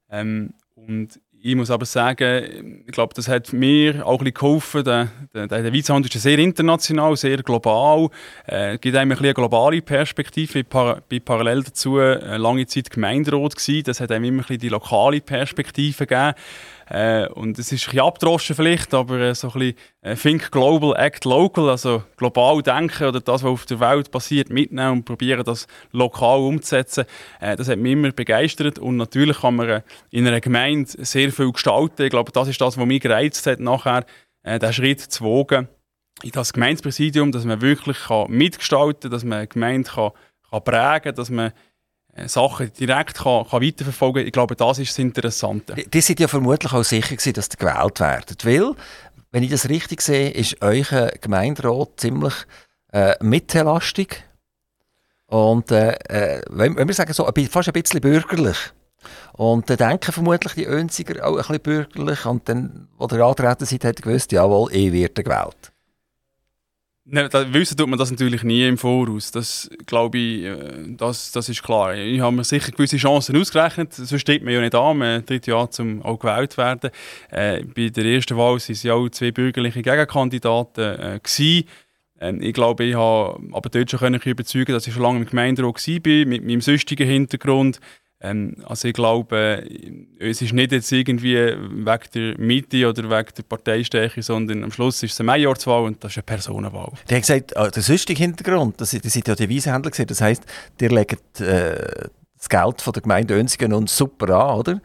Ähm, 0.09 0.55
und 0.73 1.19
ich 1.43 1.55
muss 1.55 1.71
aber 1.71 1.85
sagen, 1.85 2.83
ich 2.85 2.91
glaube, 2.91 3.15
das 3.15 3.27
hat 3.27 3.51
mir 3.51 4.05
auch 4.05 4.19
ein 4.19 4.25
bisschen 4.25 4.33
geholfen. 4.35 4.83
Der, 4.83 5.07
der, 5.33 5.47
der 5.47 5.73
Weizenhandel 5.73 6.11
ist 6.13 6.21
sehr 6.21 6.37
international, 6.37 7.17
sehr 7.17 7.37
global. 7.37 8.09
Es 8.45 8.75
äh, 8.75 8.77
gibt 8.77 8.95
einem 8.95 9.11
ein 9.11 9.17
eine 9.17 9.33
globale 9.33 9.81
Perspektive. 9.81 10.59
Ich 10.59 10.65
war 10.71 11.01
parallel 11.25 11.63
dazu 11.63 11.97
eine 11.97 12.37
lange 12.37 12.67
Zeit 12.67 12.91
Gemeinderat. 12.91 13.55
Gewesen. 13.55 13.83
Das 13.85 13.99
hat 13.99 14.11
einem 14.11 14.25
immer 14.25 14.37
ein 14.37 14.41
bisschen 14.41 14.59
die 14.59 14.69
lokale 14.69 15.19
Perspektive 15.19 16.05
gegeben. 16.05 16.33
Äh, 16.93 17.29
und 17.29 17.57
es 17.57 17.71
ist 17.71 17.83
ein 17.83 17.91
bisschen 17.91 17.99
abgedroschen 18.01 18.53
vielleicht, 18.53 18.93
aber 18.93 19.17
äh, 19.17 19.33
so 19.33 19.47
ein 19.47 19.53
bisschen 19.53 19.75
äh, 20.01 20.15
Think 20.17 20.51
Global, 20.51 20.93
Act 20.97 21.23
Local, 21.23 21.69
also 21.69 22.03
global 22.17 22.61
denken 22.61 23.07
oder 23.07 23.21
das, 23.21 23.43
was 23.43 23.49
auf 23.49 23.65
der 23.65 23.79
Welt 23.79 24.11
passiert, 24.11 24.49
mitnehmen 24.49 24.91
und 24.91 25.05
probieren, 25.05 25.45
das 25.45 25.67
lokal 25.93 26.39
umzusetzen. 26.39 27.05
Das 27.39 27.69
hat 27.69 27.77
mich 27.77 27.93
immer 27.93 28.11
begeistert 28.11 28.77
und 28.77 28.97
natürlich 28.97 29.39
kann 29.39 29.55
man 29.55 29.83
in 30.09 30.27
einer 30.27 30.41
Gemeinde 30.41 30.91
sehr 31.05 31.31
viel 31.31 31.53
gestalten. 31.53 32.03
Ich 32.03 32.09
glaube, 32.09 32.33
das 32.33 32.49
ist 32.49 32.59
das, 32.59 32.77
was 32.77 32.85
mich 32.85 33.01
gereizt 33.01 33.47
hat, 33.47 33.61
nachher 33.61 34.05
äh, 34.43 34.59
den 34.59 34.73
Schritt 34.73 34.99
zu 34.99 35.23
wagen 35.23 35.69
in 36.23 36.31
das 36.31 36.51
Gemeindepräsidium, 36.51 37.31
dass 37.31 37.45
man 37.45 37.61
wirklich 37.61 37.97
mitgestalten 38.27 39.03
kann, 39.03 39.11
dass 39.11 39.23
man 39.23 39.37
eine 39.37 39.47
Gemeinde 39.47 39.89
kann, 39.89 40.11
kann 40.49 40.63
prägen 40.65 41.03
kann, 41.03 41.15
dass 41.15 41.29
man 41.29 41.53
Sachen 42.27 42.71
direkt 42.73 43.19
kann, 43.19 43.47
kann 43.47 43.61
weiterverfolgen 43.61 44.21
kann. 44.21 44.27
Ich 44.27 44.33
glaube, 44.33 44.55
das 44.55 44.79
ist 44.79 44.89
das 44.89 44.99
Interessante. 44.99 45.73
Die, 45.75 45.89
die 45.89 46.01
sind 46.01 46.19
ja 46.19 46.27
vermutlich 46.27 46.73
auch 46.73 46.83
sicher 46.83 47.15
gewesen, 47.15 47.33
dass 47.33 47.49
ihr 47.49 47.57
gewählt 47.57 47.99
werdet. 47.99 48.45
Weil, 48.45 48.75
wenn 49.31 49.43
ich 49.43 49.51
das 49.51 49.69
richtig 49.69 50.01
sehe, 50.01 50.29
ist 50.29 50.61
euer 50.61 51.11
Gemeinderat 51.21 51.89
ziemlich 51.97 52.33
äh, 52.91 53.15
mittellastig. 53.21 54.23
Und 55.27 55.71
äh, 55.71 55.93
äh 56.09 56.41
wenn, 56.49 56.75
wenn 56.75 56.87
wir 56.87 56.95
sagen, 56.95 57.13
so, 57.13 57.29
fast 57.49 57.69
ein 57.69 57.73
bisschen 57.73 58.01
bürgerlich. 58.01 58.57
Und 59.33 59.69
dann 59.69 59.77
denken 59.77 60.11
vermutlich 60.11 60.53
die 60.53 60.65
Önziger 60.65 61.25
auch 61.25 61.35
ein 61.35 61.41
bisschen 61.41 61.61
bürgerlich. 61.61 62.25
Und 62.25 62.47
dann, 62.49 62.89
wo 62.97 63.07
ihr 63.09 63.25
antreten 63.25 63.65
seid, 63.65 63.85
hat 63.85 63.99
ihr 63.99 64.03
gewusst, 64.03 64.31
jawohl, 64.33 64.73
eh 64.73 64.91
wird 64.91 65.15
gewählt. 65.15 65.70
Ne, 67.13 67.27
da, 67.27 67.53
wissen 67.53 67.75
tut 67.75 67.89
man 67.89 67.99
das 67.99 68.09
natürlich 68.09 68.41
nie 68.43 68.65
im 68.65 68.77
Voraus. 68.77 69.31
Das 69.31 69.69
glaube 69.85 70.17
ich, 70.17 70.43
äh, 70.45 70.95
das, 70.95 71.33
das 71.33 71.49
ist 71.49 71.61
klar. 71.61 71.93
Ich 71.93 72.21
habe 72.21 72.33
mir 72.33 72.45
sicher 72.45 72.71
gewisse 72.71 72.95
Chancen 72.95 73.35
ausgerechnet, 73.35 73.93
sonst 73.93 74.21
steht 74.21 74.45
man 74.45 74.53
ja 74.53 74.61
nicht 74.61 74.73
an. 74.73 74.97
Man 74.97 75.25
tritt 75.25 75.45
ja 75.45 75.69
zum 75.69 76.01
auch 76.03 76.17
gewählt 76.17 76.57
werden. 76.57 76.89
Äh, 77.29 77.65
bei 77.65 77.89
der 77.89 78.05
ersten 78.05 78.37
Wahl 78.37 78.53
waren 78.53 78.61
es 78.65 78.83
ja 78.83 78.93
auch 78.93 79.09
zwei 79.09 79.31
bürgerliche 79.31 79.81
Gegenkandidaten 79.81 80.83
äh, 80.83 81.19
gewesen. 81.21 81.65
Ähm, 82.21 82.41
ich 82.41 82.53
glaube, 82.53 82.85
ich 82.85 82.95
habe 82.95 83.41
aber 83.51 83.69
dort 83.69 83.91
schon 83.91 83.99
können 83.99 84.21
überzeugen, 84.23 84.71
dass 84.71 84.87
ich 84.87 84.93
schon 84.93 85.03
lange 85.03 85.19
im 85.19 85.25
Gemeinderat 85.25 85.85
war, 85.85 86.25
mit 86.25 86.45
meinem 86.45 86.61
sonstigen 86.61 87.09
Hintergrund. 87.09 87.81
Ähm, 88.23 88.55
also 88.65 88.87
ich 88.87 88.93
glaube, 88.93 89.67
es 90.19 90.41
ist 90.41 90.53
nicht 90.53 90.71
jetzt 90.71 90.91
irgendwie 90.91 91.35
wegen 91.35 92.01
der 92.13 92.37
Mitte 92.37 92.87
oder 92.87 93.03
wegen 93.03 93.29
der 93.35 93.43
Parteistärke, 93.43 94.21
sondern 94.21 94.63
am 94.63 94.71
Schluss 94.71 95.01
ist 95.01 95.13
es 95.13 95.19
eine 95.19 95.27
Majorswahl 95.27 95.83
und 95.83 96.03
das 96.03 96.11
ist 96.11 96.17
eine 96.17 96.23
Personenwahl. 96.23 96.91
Der 97.09 97.17
hat 97.17 97.23
gesagt, 97.23 97.53
oh, 97.55 97.67
der 97.67 97.81
sonstige 97.81 98.21
Hintergrund, 98.21 98.79
das, 98.79 98.91
das 98.91 99.13
sind 99.13 99.27
ja 99.27 99.35
die 99.35 99.49
Wiesenhändler 99.49 99.89
gesehen, 99.89 100.07
das 100.07 100.21
heisst, 100.21 100.43
die 100.79 100.87
legen 100.87 101.17
äh, 101.39 102.09
das 102.37 102.49
Geld 102.49 102.81
von 102.81 102.93
der 102.93 103.01
Gemeinde 103.01 103.35
Önsigen 103.35 103.73
und 103.73 103.89
super 103.89 104.29
an, 104.29 104.59
oder? 104.59 104.81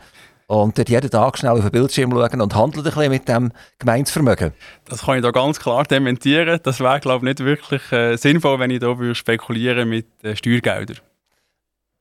Und 0.49 0.79
dort 0.79 0.88
jeden 0.88 1.11
Tag 1.11 1.38
schnell 1.38 1.53
auf 1.53 1.61
den 1.61 1.72
Bildschirm 1.72 2.12
schauen 2.12 2.40
und 2.40 2.55
handelt 2.55 2.87
ein 2.87 2.94
bisschen 2.94 3.11
mit 3.11 3.29
dem 3.29 3.51
Gemeinsvermögen. 3.81 4.53
Das 4.88 5.03
kann 5.03 5.16
ich 5.16 5.22
da 5.22 5.33
ganz 5.33 5.59
klar 5.59 5.85
dementieren. 5.85 6.61
Das 6.62 6.79
wäre, 6.79 7.01
glaube 7.01 7.27
ich, 7.27 7.31
nicht 7.31 7.44
wirklich 7.44 7.90
äh, 7.90 8.16
sinnvoll, 8.16 8.61
wenn 8.61 8.70
ich 8.70 8.79
da 8.79 8.96
spekulieren 9.14 9.88
mit 9.88 10.07
äh, 10.22 10.37
Steuergeldern. 10.37 10.99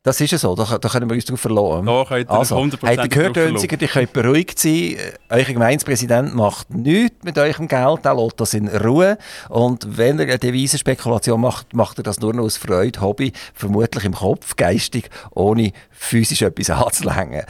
Das 0.05 0.21
ist 0.21 0.29
ja 0.29 0.37
so, 0.37 0.53
da, 0.53 0.77
da 0.77 0.87
können 0.87 1.09
wir 1.09 1.15
uns 1.15 1.25
darauf 1.25 1.41
verlassen. 1.41 1.87
Da 1.87 2.05
könnt 2.07 2.29
also, 2.29 2.57
100% 2.57 2.73
habt 2.83 2.97
ihr 2.97 3.07
gehört, 3.07 3.37
Önziger, 3.37 3.81
ihr 3.81 3.87
könnt 3.87 4.13
beruhigt 4.13 4.59
sein. 4.59 4.97
Euer 5.29 5.45
Gemeindepräsident 5.45 6.35
macht 6.35 6.69
nichts 6.69 7.23
mit 7.23 7.39
eurem 7.39 7.67
Geld, 7.67 8.05
er 8.05 8.13
lässt 8.13 8.39
das 8.39 8.53
in 8.53 8.67
Ruhe. 8.67 9.17
Und 9.49 9.97
wenn 9.97 10.19
er 10.19 10.25
eine 10.25 10.37
Devisenspekulation 10.37 11.41
macht, 11.41 11.73
macht 11.73 11.97
er 11.97 12.03
das 12.03 12.19
nur 12.19 12.35
noch 12.35 12.43
aus 12.43 12.55
Freude, 12.55 13.01
Hobby, 13.01 13.33
vermutlich 13.55 14.05
im 14.05 14.13
Kopf, 14.13 14.55
geistig, 14.55 15.09
ohne 15.31 15.71
physisch 15.89 16.43
etwas 16.43 16.69
anzulängen. 16.69 17.43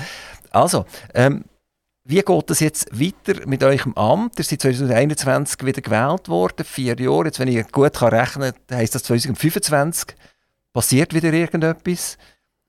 Also, 0.51 0.85
ähm, 1.13 1.43
wie 2.05 2.21
geht 2.21 2.49
das 2.49 2.61
jetzt 2.61 2.87
weiter 2.97 3.45
mit 3.47 3.65
eurem 3.65 3.93
Amt? 3.95 4.39
Ihr 4.39 4.45
seid 4.45 4.61
2021 4.61 5.65
wieder 5.65 5.81
gewählt 5.81 6.29
worden, 6.29 6.63
vier 6.63 6.97
Jahre. 6.97 7.25
Jetzt, 7.25 7.39
wenn 7.39 7.49
ich 7.49 7.69
gut 7.73 8.01
rechnen 8.01 8.53
kann, 8.69 8.77
heisst 8.77 8.95
das 8.95 9.03
2025. 9.03 10.15
Passiert 10.71 11.13
wieder 11.13 11.33
irgendetwas? 11.33 12.17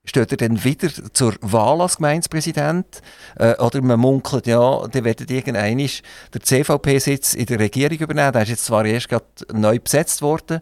Steht 0.07 0.31
er 0.31 0.37
dann 0.37 0.63
wieder 0.63 0.89
zur 1.13 1.35
Wahl 1.41 1.81
als 1.81 1.97
Gemeindepräsident? 1.97 3.01
Äh, 3.35 3.55
oder 3.57 3.81
man 3.81 3.99
munkelt, 3.99 4.47
ja, 4.47 4.87
der 4.87 5.03
wird 5.03 5.29
irgendwann 5.29 5.77
der 5.77 6.41
CVP-Sitz 6.41 7.33
in 7.33 7.45
der 7.45 7.59
Regierung 7.59 7.97
übernehmen. 7.97 8.31
Der 8.31 8.41
ist 8.43 8.49
jetzt 8.49 8.65
zwar 8.65 8.85
erst 8.85 9.09
gerade 9.09 9.25
neu 9.53 9.79
besetzt 9.79 10.21
worden 10.21 10.61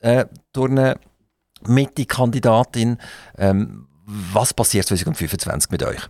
äh, 0.00 0.24
durch 0.52 0.70
eine 0.70 0.98
Mitte-Kandidatin. 1.66 2.98
Ähm, 3.38 3.86
was 4.06 4.54
passiert 4.54 4.86
2025 4.86 5.70
mit 5.70 5.82
euch? 5.82 6.08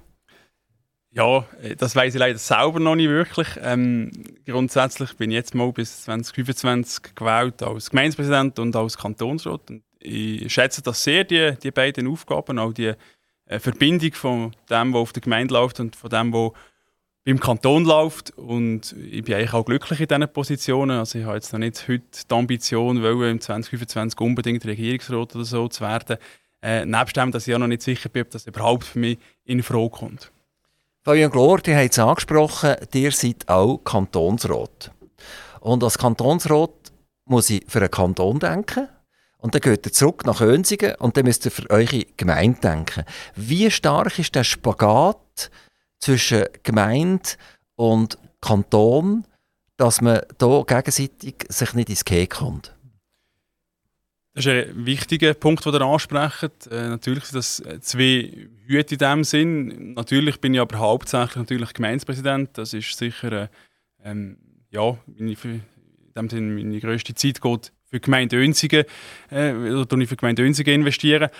Ja, 1.16 1.46
das 1.78 1.96
weiß 1.96 2.14
ich 2.14 2.20
leider 2.20 2.38
selber 2.38 2.78
noch 2.78 2.94
nicht 2.94 3.08
wirklich. 3.08 3.48
Ähm, 3.62 4.10
grundsätzlich 4.44 5.16
bin 5.16 5.30
ich 5.30 5.36
jetzt 5.36 5.54
mal 5.54 5.72
bis 5.72 6.02
2025 6.02 7.14
gewählt 7.14 7.62
als 7.62 7.88
Gemeindepräsident 7.88 8.58
und 8.58 8.76
als 8.76 8.98
Kantonsrat. 8.98 9.70
Und 9.70 9.82
ich 10.06 10.52
schätze 10.52 10.82
das 10.82 11.02
sehr, 11.02 11.24
die, 11.24 11.54
die 11.62 11.70
beiden 11.70 12.06
Aufgaben, 12.06 12.58
auch 12.58 12.72
die 12.72 12.92
äh, 13.46 13.58
Verbindung 13.58 14.12
von 14.12 14.52
dem, 14.70 14.92
was 14.92 15.00
auf 15.00 15.12
der 15.12 15.22
Gemeinde 15.22 15.54
läuft 15.54 15.80
und 15.80 15.96
von 15.96 16.10
dem, 16.10 16.32
was 16.32 16.52
beim 17.24 17.40
Kanton 17.40 17.84
läuft. 17.84 18.30
Und 18.38 18.94
ich 19.10 19.24
bin 19.24 19.34
eigentlich 19.34 19.52
auch 19.52 19.64
glücklich 19.64 20.00
in 20.00 20.08
diesen 20.08 20.32
Positionen. 20.32 20.98
Also 20.98 21.18
ich 21.18 21.24
habe 21.24 21.34
jetzt 21.34 21.52
noch 21.52 21.58
nicht 21.58 21.88
heute 21.88 22.04
die 22.28 22.34
Ambition, 22.34 23.02
weil 23.02 23.30
im 23.30 23.40
2025 23.40 24.20
unbedingt 24.20 24.64
Regierungsrat 24.64 25.34
oder 25.34 25.44
so 25.44 25.68
zu 25.68 25.82
werden. 25.82 26.18
Äh, 26.62 26.86
nebst 26.86 27.16
dem, 27.16 27.32
dass 27.32 27.46
ich 27.46 27.54
auch 27.54 27.58
noch 27.58 27.66
nicht 27.66 27.82
sicher 27.82 28.08
bin, 28.08 28.22
ob 28.22 28.30
das 28.30 28.46
überhaupt 28.46 28.84
für 28.84 28.98
mich 28.98 29.18
in 29.44 29.62
Frage 29.62 29.90
kommt. 29.90 30.32
Fabian 31.02 31.30
Glor, 31.30 31.60
ihr 31.66 31.76
habt 31.76 31.92
es 31.92 31.98
angesprochen, 31.98 32.74
ihr 32.92 33.12
seid 33.12 33.48
auch 33.48 33.78
Kantonsrat. 33.78 34.90
Und 35.60 35.84
als 35.84 35.98
Kantonsrat 35.98 36.70
muss 37.26 37.50
ich 37.50 37.64
für 37.68 37.78
einen 37.78 37.90
Kanton 37.90 38.40
denken. 38.40 38.88
Und 39.38 39.54
dann 39.54 39.60
geht 39.60 39.86
ihr 39.86 39.92
zurück 39.92 40.24
nach 40.24 40.40
Önsigen 40.40 40.94
und 40.96 41.16
dann 41.16 41.24
müsst 41.24 41.44
ihr 41.44 41.50
für 41.50 41.68
eure 41.70 42.04
Gemeinde 42.16 42.60
denken. 42.60 43.04
Wie 43.34 43.70
stark 43.70 44.18
ist 44.18 44.34
der 44.34 44.44
Spagat 44.44 45.50
zwischen 45.98 46.44
Gemeinde 46.62 47.30
und 47.74 48.18
Kanton, 48.40 49.26
dass 49.76 50.00
man 50.00 50.22
da 50.38 50.62
gegenseitig 50.66 51.36
sich 51.48 51.74
nicht 51.74 51.90
ins 51.90 52.04
Keh 52.04 52.26
kommt? 52.26 52.74
Das 54.36 54.44
ist 54.44 54.52
ein 54.52 54.84
wichtiger 54.84 55.32
Punkt, 55.32 55.64
den 55.64 55.74
ihr 55.74 55.80
ansprecht. 55.80 56.66
Äh, 56.70 56.88
natürlich 56.88 57.24
sind 57.24 57.36
das 57.36 57.62
zwei 57.80 58.48
Hüte 58.66 58.94
in 58.94 58.98
dem 58.98 59.24
Sinn. 59.24 59.94
Natürlich 59.94 60.40
bin 60.42 60.52
ich 60.52 60.60
aber 60.60 60.78
hauptsächlich 60.78 61.36
natürlich 61.36 61.72
Gemeindepräsident. 61.72 62.50
Das 62.58 62.74
ist 62.74 62.98
sicher, 62.98 63.32
äh, 63.32 63.48
ähm, 64.04 64.36
ja, 64.70 64.98
meine, 65.06 65.32
in 65.32 65.62
dem 66.14 66.28
Sinn 66.28 66.54
meine 66.54 66.80
grösste 66.80 67.14
Zeit 67.14 67.40
geht 67.40 67.72
für 67.88 67.96
die 67.96 68.04
Gemeinde 68.04 68.36
Önsigen, 68.36 68.84
äh, 69.30 69.52
oder 69.52 69.98
ich 69.98 70.08
für 70.08 70.16
die 70.16 70.20
Gemeinde 70.20 70.42
Önsigen 70.42 70.74
investieren. 70.74 71.30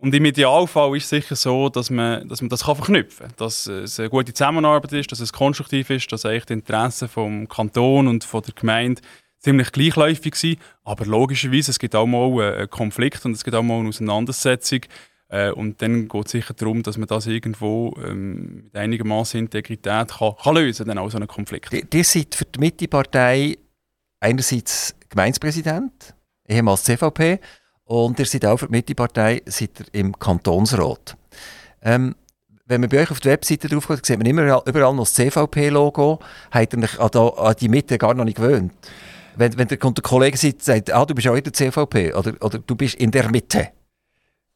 Und 0.00 0.14
im 0.14 0.24
Idealfall 0.24 0.96
ist 0.96 1.04
es 1.04 1.10
sicher 1.10 1.34
so, 1.34 1.68
dass 1.68 1.90
man, 1.90 2.28
dass 2.28 2.40
man 2.40 2.48
das 2.48 2.64
kann 2.64 2.76
verknüpfen 2.76 3.26
kann. 3.26 3.36
Dass 3.36 3.66
es 3.66 3.98
eine 3.98 4.08
gute 4.08 4.32
Zusammenarbeit 4.32 4.92
ist, 4.92 5.10
dass 5.10 5.18
es 5.18 5.32
konstruktiv 5.32 5.90
ist, 5.90 6.10
dass 6.12 6.24
eigentlich 6.24 6.46
die 6.46 6.52
Interessen 6.52 7.08
vom 7.08 7.48
Kanton 7.48 8.06
und 8.06 8.22
von 8.22 8.42
der 8.42 8.54
Gemeinde 8.54 9.02
ziemlich 9.40 9.72
gleichläufig 9.72 10.36
sind. 10.36 10.60
Aber 10.84 11.04
logischerweise, 11.04 11.72
es 11.72 11.80
gibt 11.80 11.96
auch 11.96 12.06
mal 12.06 12.54
einen 12.54 12.70
Konflikt 12.70 13.24
und 13.24 13.32
es 13.32 13.42
gibt 13.42 13.56
auch 13.56 13.62
mal 13.62 13.80
eine 13.80 13.88
Auseinandersetzung. 13.88 14.80
Äh, 15.28 15.50
und 15.50 15.82
dann 15.82 16.08
geht 16.08 16.26
es 16.26 16.32
sicher 16.32 16.54
darum, 16.54 16.82
dass 16.82 16.96
man 16.96 17.08
das 17.08 17.26
irgendwo 17.26 17.94
ähm, 18.02 18.64
mit 18.64 18.76
einigermaßen 18.76 19.38
Integrität 19.40 20.08
kann, 20.08 20.34
kann 20.42 20.54
lösen 20.54 20.86
kann, 20.86 20.98
auch 20.98 21.10
so 21.10 21.18
einen 21.18 21.28
Konflikt. 21.28 21.72
Ihr 21.72 22.04
seid 22.04 22.34
für 22.34 22.44
die 22.44 22.60
Mitte-Partei 22.60 23.58
einerseits 24.20 24.94
Gemeindepräsident, 25.08 26.14
ehemals 26.48 26.84
CVP, 26.84 27.40
und 27.84 28.18
ihr 28.18 28.26
seid 28.26 28.44
auch 28.44 28.58
für 28.58 28.66
die 28.66 28.72
Mitte-Partei 28.72 29.42
im 29.92 30.18
Kantonsrat. 30.18 31.16
Ähm, 31.82 32.14
wenn 32.66 32.82
man 32.82 32.90
bei 32.90 33.00
euch 33.00 33.10
auf 33.10 33.20
die 33.20 33.28
Webseite 33.28 33.68
drauf 33.68 33.88
geht, 33.88 34.04
sieht 34.04 34.18
man 34.18 34.26
immer 34.26 34.62
überall 34.66 34.94
noch 34.94 35.04
das 35.04 35.14
CVP-Logo. 35.14 36.18
Habt 36.50 36.74
ihr 36.74 36.82
euch 36.82 37.00
an, 37.00 37.10
an 37.16 37.54
die 37.58 37.68
Mitte 37.68 37.96
gar 37.96 38.12
noch 38.12 38.24
nicht 38.24 38.36
gewöhnt? 38.36 38.72
wenn, 39.38 39.56
wenn 39.56 39.68
der, 39.68 39.78
der 39.78 40.02
Kollege 40.02 40.36
sagt, 40.36 40.92
ah, 40.92 41.04
du 41.04 41.14
bist 41.14 41.28
auch 41.28 41.34
in 41.34 41.44
der 41.44 41.52
CVP 41.52 42.12
oder, 42.12 42.34
oder 42.40 42.58
du 42.58 42.74
bist 42.74 42.96
in 42.96 43.10
der 43.10 43.30
Mitte? 43.30 43.68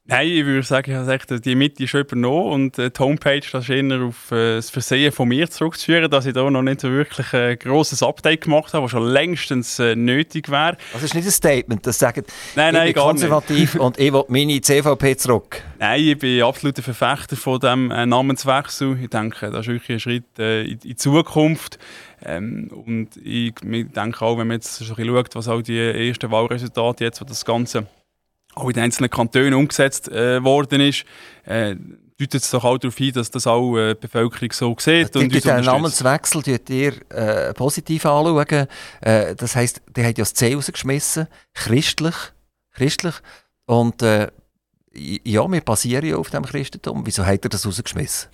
Nein, 0.05 0.27
ich 0.27 0.45
würde 0.45 0.67
sagen, 0.67 0.91
ich 0.91 0.97
habe 0.97 1.41
die 1.41 1.55
Mitte 1.55 1.85
ist 1.85 1.95
übernommen 1.95 2.51
und 2.51 2.77
die 2.77 2.91
Homepage 2.99 3.41
das 3.53 3.69
ist 3.69 3.71
eher 3.71 4.01
auf 4.03 4.27
das 4.31 4.69
Versehen 4.69 5.13
von 5.13 5.29
mir 5.29 5.49
zurückzuführen, 5.49 6.11
dass 6.11 6.27
ich 6.27 6.33
da 6.33 6.51
noch 6.51 6.63
nicht 6.63 6.81
so 6.81 6.91
wirklich 6.91 7.33
ein 7.33 7.57
grosses 7.57 8.03
Update 8.03 8.43
gemacht 8.43 8.75
habe, 8.75 8.85
was 8.85 8.91
schon 8.91 9.05
längstens 9.05 9.79
äh, 9.79 9.95
nötig 9.95 10.51
wäre. 10.51 10.77
Das 10.93 11.05
ist 11.05 11.15
nicht 11.15 11.27
ein 11.27 11.31
Statement, 11.31 11.87
das 11.87 12.01
sagt, 12.01 12.33
nein, 12.57 12.75
nein, 12.75 12.89
ich 12.89 12.95
bin 12.95 13.03
konservativ 13.05 13.77
und 13.77 13.97
ich 13.97 14.13
will 14.13 14.25
meine 14.27 14.61
CVP 14.61 15.17
zurück. 15.19 15.63
Nein, 15.79 16.03
ich 16.03 16.19
bin 16.19 16.43
absoluter 16.43 16.83
Verfechter 16.83 17.37
von 17.37 17.61
diesem 17.61 17.87
Namenswechsel. 17.87 18.99
Ich 19.01 19.11
denke, 19.11 19.51
das 19.53 19.61
ist 19.61 19.73
wirklich 19.73 19.97
ein 19.97 20.01
Schritt 20.01 20.39
in, 20.39 20.81
die 20.81 20.97
Zukunft. 20.97 21.79
Ähm, 22.25 22.71
und 22.73 23.17
ich, 23.19 23.53
ich 23.63 23.93
denke 23.93 24.25
auch, 24.25 24.37
wenn 24.37 24.49
man 24.49 24.57
jetzt 24.57 24.75
so 24.75 24.85
ein 24.85 24.97
bisschen 24.97 25.15
schaut, 25.15 25.35
was 25.37 25.47
auch 25.47 25.63
die 25.63 25.79
ersten 25.79 26.29
Wahlresultate 26.33 27.05
jetzt, 27.05 27.21
wo 27.21 27.25
das 27.25 27.45
Ganze 27.45 27.87
auch 28.55 28.69
in 28.69 28.75
den 28.75 28.85
einzelnen 28.85 29.11
Kantonen 29.11 29.55
umgesetzt 29.55 30.09
äh, 30.09 30.43
worden 30.43 30.81
ist, 30.81 31.05
äh, 31.45 31.77
deutet 32.19 32.43
es 32.43 32.51
doch 32.51 32.65
auch 32.65 32.79
darauf 32.79 32.97
hin, 32.97 33.13
dass 33.13 33.31
das 33.31 33.47
auch 33.47 33.77
äh, 33.77 33.95
die 33.95 34.01
Bevölkerung 34.01 34.53
so 34.53 34.77
sieht. 34.79 35.15
Und 35.17 35.33
den 35.33 35.65
Namenswechsel 35.65 36.43
tut 36.43 36.71
ihr 36.71 36.93
äh, 37.11 37.53
positiv 37.55 38.07
anschauen. 38.07 38.67
Äh, 39.01 39.35
das 39.35 39.57
heisst, 39.57 39.83
der 39.95 40.07
hat 40.09 40.19
ja 40.19 40.23
das 40.23 40.35
C 40.35 40.55
rausgeschmissen, 40.55 41.27
christlich, 41.55 42.15
christlich. 42.73 43.15
Und 43.67 44.03
äh, 44.03 44.29
ja, 44.95 45.51
wir 45.51 45.61
basieren 45.63 46.07
ja 46.07 46.17
auf 46.17 46.31
dem 46.31 46.45
Christentum. 46.45 47.05
Wieso 47.07 47.25
hat 47.25 47.45
er 47.45 47.49
das 47.49 47.67
rausgeschmissen? 47.67 48.29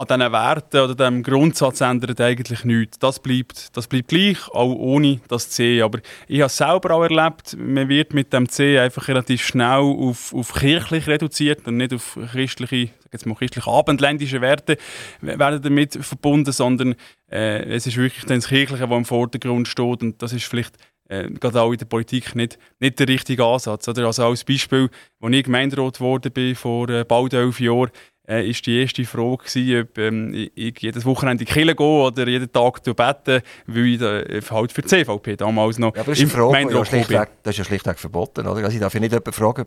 An 0.00 0.06
diesen 0.06 0.32
Werten 0.32 0.78
oder 0.78 0.94
diesem 0.94 1.22
Grundsatz 1.24 1.80
ändert 1.80 2.20
eigentlich 2.20 2.64
nichts. 2.64 3.00
Das 3.00 3.18
bleibt, 3.18 3.76
das 3.76 3.88
bleibt 3.88 4.08
gleich, 4.08 4.48
auch 4.48 4.72
ohne 4.72 5.20
das 5.26 5.50
C. 5.50 5.82
Aber 5.82 5.98
ich 6.28 6.38
habe 6.38 6.46
es 6.46 6.56
selber 6.56 6.92
auch 6.94 7.02
erlebt, 7.02 7.56
man 7.58 7.88
wird 7.88 8.14
mit 8.14 8.32
dem 8.32 8.48
C 8.48 8.78
einfach 8.78 9.08
relativ 9.08 9.44
schnell 9.44 9.80
auf, 9.80 10.32
auf 10.32 10.54
kirchlich 10.54 11.08
reduziert 11.08 11.66
und 11.66 11.78
nicht 11.78 11.92
auf 11.92 12.16
christliche, 12.30 12.90
jetzt 13.10 13.26
mal 13.26 13.34
christliche 13.34 13.68
abendländische 13.68 14.40
Werte 14.40 14.76
werden 15.20 15.62
damit 15.62 15.94
verbunden, 16.00 16.52
sondern 16.52 16.94
äh, 17.28 17.64
es 17.64 17.88
ist 17.88 17.96
wirklich 17.96 18.24
das 18.24 18.46
Kirchliche, 18.46 18.86
das 18.86 18.96
im 18.96 19.04
Vordergrund 19.04 19.66
steht 19.66 20.02
und 20.02 20.22
das 20.22 20.32
ist 20.32 20.44
vielleicht 20.44 20.76
äh, 21.08 21.28
gerade 21.28 21.60
auch 21.60 21.72
in 21.72 21.78
der 21.78 21.86
Politik 21.86 22.36
nicht, 22.36 22.56
nicht 22.78 23.00
der 23.00 23.08
richtige 23.08 23.44
Ansatz. 23.44 23.88
Oder? 23.88 24.06
Also 24.06 24.26
als 24.26 24.44
Beispiel, 24.44 24.90
als 25.20 25.34
ich 25.34 25.44
Gemeinderat 25.44 25.94
geworden 25.94 26.32
bin 26.32 26.54
vor 26.54 26.88
äh, 26.88 27.04
bald 27.04 27.32
elf 27.32 27.58
Jahren, 27.60 27.90
äh, 28.28 28.48
ist 28.48 28.66
die 28.66 28.80
erste 28.80 29.04
Frage 29.04 29.38
gewesen, 29.38 29.82
ob 29.82 29.98
ähm, 29.98 30.50
ich 30.54 30.78
jedes 30.80 31.04
Wochenende 31.04 31.42
in 31.42 31.46
die 31.46 31.52
Kirche 31.52 31.74
gehe 31.74 31.86
oder 31.86 32.28
jeden 32.28 32.52
Tag 32.52 32.82
beten, 32.82 33.42
weil 33.66 33.86
ich 33.86 34.00
äh, 34.02 34.40
halt 34.50 34.72
für 34.72 34.82
die 34.82 34.88
CVP 34.88 35.36
damals 35.36 35.78
noch 35.78 35.96
ja, 35.96 36.04
das 36.04 36.20
ist, 36.20 36.32
Frage, 36.32 36.72
ja 36.72 36.84
schlichtweg, 36.84 37.28
das 37.42 37.54
ist 37.54 37.58
ja 37.58 37.64
schlichtweg 37.64 37.98
verboten. 37.98 38.46
Oder? 38.46 38.64
Also 38.64 38.74
ich 38.74 38.80
darf 38.80 38.94
ja 38.94 39.00
nicht 39.00 39.12
jemanden 39.12 39.32
fragen, 39.32 39.64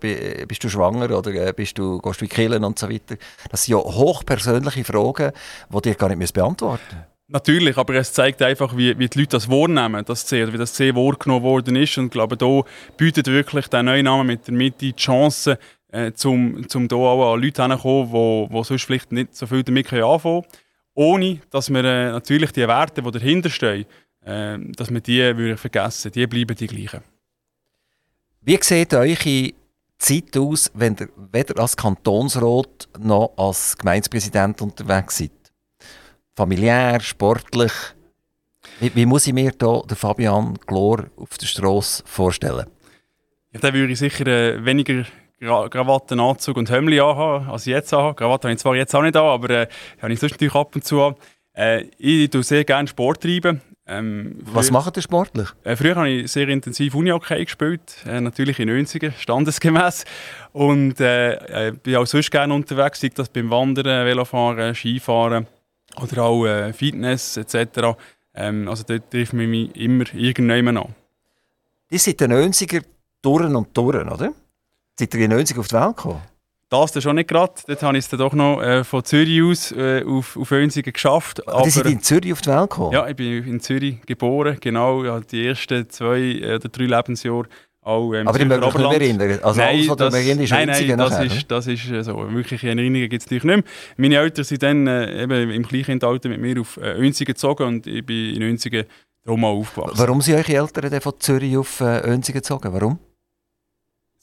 bist 0.47 0.63
du 0.63 0.69
schwanger 0.69 1.17
oder 1.17 1.33
äh, 1.33 1.53
bist 1.53 1.77
du, 1.77 1.99
gehst 1.99 2.21
du 2.21 2.25
in 2.25 2.29
die 2.29 2.35
Kirche 2.35 2.59
und 2.59 2.77
so 2.77 2.89
weiter. 2.89 3.15
Das 3.49 3.63
sind 3.63 3.73
ja 3.73 3.79
hochpersönliche 3.79 4.83
Fragen, 4.83 5.31
die 5.73 5.81
dir 5.81 5.95
gar 5.95 6.13
nicht 6.13 6.33
beantworten 6.33 6.81
müssen. 6.89 7.11
Natürlich, 7.33 7.77
aber 7.77 7.93
es 7.95 8.11
zeigt 8.11 8.41
einfach, 8.41 8.75
wie, 8.75 8.99
wie 8.99 9.07
die 9.07 9.19
Leute 9.19 9.37
das 9.37 9.49
wahrnehmen, 9.49 10.03
das 10.03 10.25
C, 10.25 10.43
oder 10.43 10.51
wie 10.51 10.57
das 10.57 10.73
C 10.73 10.93
wahrgenommen 10.93 11.43
worden 11.43 11.77
ist. 11.77 11.97
Und 11.97 12.05
ich 12.07 12.11
glaube, 12.11 12.35
da 12.35 12.61
bietet 12.97 13.27
wirklich 13.27 13.69
der 13.69 13.83
neue 13.83 14.03
Name 14.03 14.25
mit 14.25 14.47
der 14.47 14.53
Mitte 14.53 14.79
die 14.79 14.95
Chance, 14.95 15.57
äh, 15.91 16.13
zum, 16.13 16.67
zum 16.67 16.87
hier 16.87 16.97
auch 16.97 17.33
an 17.33 17.41
Leute 17.41 17.61
heranzukommen, 17.61 18.49
die, 18.49 18.57
die 18.57 18.63
sonst 18.63 18.83
vielleicht 18.83 19.11
nicht 19.11 19.35
so 19.35 19.47
viel 19.47 19.63
damit 19.63 19.91
anfangen 19.91 20.21
können. 20.21 20.45
Ohne, 20.93 21.41
dass 21.49 21.69
wir 21.69 21.83
äh, 21.83 22.11
natürlich 22.11 22.51
die 22.51 22.67
Werte, 22.67 23.01
die 23.01 23.11
dahinter 23.11 23.49
stehen, 23.49 23.85
äh, 24.25 24.57
dass 24.75 24.91
wir 24.91 25.01
die 25.01 25.37
würde 25.37 25.57
vergessen. 25.57 26.11
Die 26.11 26.27
bleiben 26.27 26.55
die 26.55 26.67
gleichen. 26.67 27.03
Wie 28.41 28.57
sieht 28.61 28.93
eure 28.93 29.53
Zeit 29.97 30.37
aus, 30.37 30.71
wenn 30.73 30.95
ihr 30.99 31.09
weder 31.31 31.61
als 31.61 31.77
Kantonsrat 31.77 32.89
noch 32.99 33.33
als 33.37 33.77
Gemeindepräsident 33.77 34.61
unterwegs 34.61 35.17
seid? 35.17 35.31
Familiär, 36.35 36.99
sportlich? 37.01 37.71
Wie, 38.79 38.93
wie 38.95 39.05
muss 39.05 39.27
ich 39.27 39.33
mir 39.33 39.51
da 39.51 39.81
den 39.81 39.95
Fabian 39.95 40.57
Glor 40.65 41.05
auf 41.17 41.37
der 41.37 41.45
Straße 41.45 42.03
vorstellen? 42.05 42.65
Ja, 43.53 43.59
dann 43.59 43.73
würde 43.73 43.93
ich 43.93 43.99
sicher 43.99 44.25
äh, 44.25 44.65
weniger 44.65 45.05
Krawattenanzug 45.41 46.57
und 46.57 46.69
Hemli 46.69 46.99
anhaben, 46.99 47.49
als 47.49 47.65
ich 47.65 47.71
jetzt 47.71 47.93
anhabe. 47.93 48.15
Krawatte 48.15 48.47
habe 48.47 48.53
ich 48.53 48.59
zwar 48.59 48.75
jetzt 48.75 48.95
auch 48.95 49.01
nicht 49.01 49.15
an, 49.15 49.23
aber 49.23 49.49
äh, 49.49 49.67
habe 50.01 50.13
ich 50.13 50.19
sonst 50.19 50.33
natürlich 50.33 50.55
ab 50.55 50.75
und 50.75 50.85
zu 50.85 51.01
an. 51.01 51.15
Äh, 51.53 51.85
ich 51.97 52.29
tue 52.29 52.43
sehr 52.43 52.63
gerne 52.63 52.87
Sport 52.87 53.23
treiben. 53.23 53.61
Ähm, 53.87 54.37
Was 54.43 54.71
macht 54.71 54.95
ihr 54.97 55.01
sportlich? 55.01 55.49
Äh, 55.63 55.75
früher 55.75 55.95
habe 55.95 56.09
ich 56.09 56.31
sehr 56.31 56.47
intensiv 56.47 56.93
Unihockey 56.93 57.43
gespielt, 57.43 57.97
äh, 58.05 58.21
natürlich 58.21 58.59
in 58.59 58.69
90 58.69 59.19
standesgemäß. 59.19 60.05
Und 60.53 60.99
äh, 60.99 61.69
äh, 61.69 61.71
bin 61.71 61.95
auch 61.95 62.05
sonst 62.05 62.29
gerne 62.29 62.53
unterwegs, 62.53 63.01
sei 63.01 63.09
das 63.09 63.27
beim 63.29 63.49
Wandern, 63.49 64.05
Velofahren, 64.05 64.75
Skifahren 64.75 65.47
oder 65.99 66.23
auch 66.23 66.45
äh, 66.45 66.71
Fitness 66.71 67.37
etc. 67.37 67.97
Ähm, 68.35 68.67
also 68.69 68.83
dort 68.87 69.09
trifft 69.09 69.33
man 69.33 69.49
mich 69.49 69.75
immer 69.75 70.05
irgendjemand 70.13 70.77
an. 70.77 70.95
Die 71.89 71.97
sind 71.97 72.21
den 72.21 72.31
90er 72.31 72.83
durch 73.21 73.43
und 73.53 73.75
durch, 73.75 74.05
oder? 74.05 74.31
Seid 74.99 75.13
ihr 75.13 75.21
in 75.21 75.31
90 75.31 75.57
auf 75.57 75.67
die 75.67 75.75
Welt 75.75 75.95
gekommen? 75.95 76.21
Das 76.69 76.93
dann 76.93 77.01
schon 77.01 77.17
nicht 77.17 77.27
gerade. 77.27 77.53
Dort 77.67 77.83
habe 77.83 77.97
ich 77.97 78.05
es 78.05 78.09
dann 78.09 78.19
doch 78.19 78.33
noch 78.33 78.61
äh, 78.61 78.85
von 78.85 79.03
Zürich 79.03 79.43
aus 79.43 79.73
äh, 79.73 80.05
auf, 80.05 80.37
auf 80.37 80.51
Önsigen 80.51 80.93
geschafft. 80.93 81.45
Aber 81.45 81.65
Sie 81.65 81.71
sind 81.71 81.87
in 81.87 82.01
Zürich 82.01 82.31
auf 82.31 82.41
die 82.41 82.49
Welt 82.49 82.69
gekommen? 82.69 82.93
Ja, 82.93 83.07
ich 83.07 83.15
bin 83.15 83.45
in 83.45 83.59
Zürich 83.59 84.01
geboren, 84.05 84.57
genau. 84.61 85.03
Ja, 85.03 85.19
die 85.19 85.47
ersten 85.47 85.89
zwei 85.89 86.19
äh, 86.19 86.55
oder 86.55 86.69
drei 86.69 86.85
Lebensjahre 86.85 87.47
auch 87.83 88.13
ähm, 88.13 88.27
Aber 88.27 88.39
ich 88.39 88.45
möchte 88.45 88.65
mich 88.65 88.75
nicht 88.75 89.01
erinnern. 89.01 89.39
Also 89.41 89.59
nein, 89.59 89.75
alles, 89.75 89.89
was 89.89 89.97
das, 89.97 90.13
erinnert, 90.13 90.43
ist 90.43 90.51
nein, 90.51 90.67
nein, 90.67 90.97
das 90.97 91.09
nachher, 91.09 91.25
ist, 91.25 91.51
das 91.51 91.67
ist 91.67 91.89
äh, 91.89 92.03
so. 92.03 92.31
Wirkliche 92.31 92.67
Erinnerungen 92.67 93.09
gibt 93.09 93.23
es 93.23 93.25
natürlich 93.25 93.43
nicht 93.43 93.55
mehr. 93.55 93.63
Meine 93.97 94.15
Eltern 94.17 94.45
sind 94.45 94.63
dann 94.63 94.87
äh, 94.87 95.23
eben 95.23 95.49
im 95.49 95.67
Kleinkindalter 95.67 96.29
mit 96.29 96.39
mir 96.39 96.61
auf 96.61 96.77
äh, 96.77 96.93
Önsigen 96.93 97.33
gezogen 97.33 97.63
und 97.63 97.87
ich 97.87 98.05
bin 98.05 98.35
in 98.35 98.43
Önsigen 98.43 98.85
auch 99.25 99.41
aufgewachsen. 99.41 99.97
Warum 99.97 100.21
sind 100.21 100.35
eure 100.35 100.53
Eltern 100.53 101.01
von 101.01 101.13
Zürich 101.19 101.57
auf 101.57 101.81
äh, 101.81 102.07
Önsigen 102.07 102.37
gezogen? 102.39 102.71
Warum? 102.71 102.99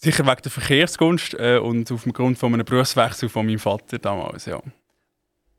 Sicher 0.00 0.24
wegen 0.24 0.42
der 0.42 0.52
Verkehrskunst 0.52 1.34
äh, 1.34 1.58
und 1.58 1.90
auf 1.90 2.04
dem 2.04 2.12
Grund 2.12 2.38
von 2.38 2.54
einem 2.54 2.64
Berufswechsel 2.64 3.28
von 3.28 3.44
meinem 3.46 3.58
Vater 3.58 3.98
damals, 3.98 4.46
ja. 4.46 4.60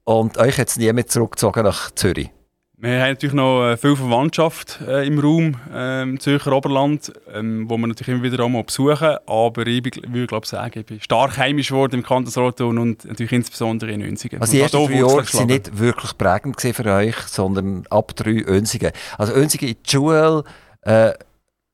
Und 0.06 0.38
euch 0.38 0.58
hat 0.58 0.70
es 0.70 0.78
nie 0.78 0.92
mehr 0.94 1.06
zurückgezogen 1.06 1.64
nach 1.64 1.92
Zürich? 1.92 2.30
Wir 2.78 3.02
haben 3.02 3.10
natürlich 3.10 3.36
noch 3.36 3.68
äh, 3.68 3.76
viel 3.76 3.98
Verwandtschaft 3.98 4.80
äh, 4.88 5.06
im 5.06 5.20
Raum 5.20 5.58
äh, 5.74 6.04
im 6.04 6.18
Zürcher 6.22 6.54
Oberland, 6.54 7.12
ähm, 7.34 7.70
wo 7.70 7.78
wir 7.78 7.88
natürlich 7.88 8.08
immer 8.08 8.24
wieder 8.24 8.42
auch 8.42 8.48
mal 8.48 8.64
besuchen. 8.64 9.18
Aber 9.26 9.68
ich 9.68 9.84
würde 9.84 10.28
glaube 10.28 10.48
sagen, 10.48 10.80
ich 10.80 10.86
bin 10.86 11.02
stark 11.02 11.38
heimisch 11.38 11.68
geworden 11.68 11.96
im 11.96 12.04
Kantonsroton 12.04 12.78
und 12.78 13.04
natürlich 13.04 13.34
insbesondere 13.34 13.92
in 13.92 14.02
Önsigen. 14.02 14.40
Also 14.40 14.54
die 14.54 14.62
ersten 14.62 14.88
drei 14.88 14.94
Jahre 14.94 15.34
waren 15.34 15.48
nicht 15.48 15.78
wirklich 15.78 16.18
prägend 16.18 16.62
für 16.62 16.86
euch, 16.86 17.18
sondern 17.28 17.86
ab 17.90 18.16
drei 18.16 18.46
Önsigen. 18.48 18.94
Also 19.18 19.34
Önsigen 19.34 19.68
in 19.68 19.76
die 19.86 19.92
Schule, 19.92 20.46
äh, 20.84 21.12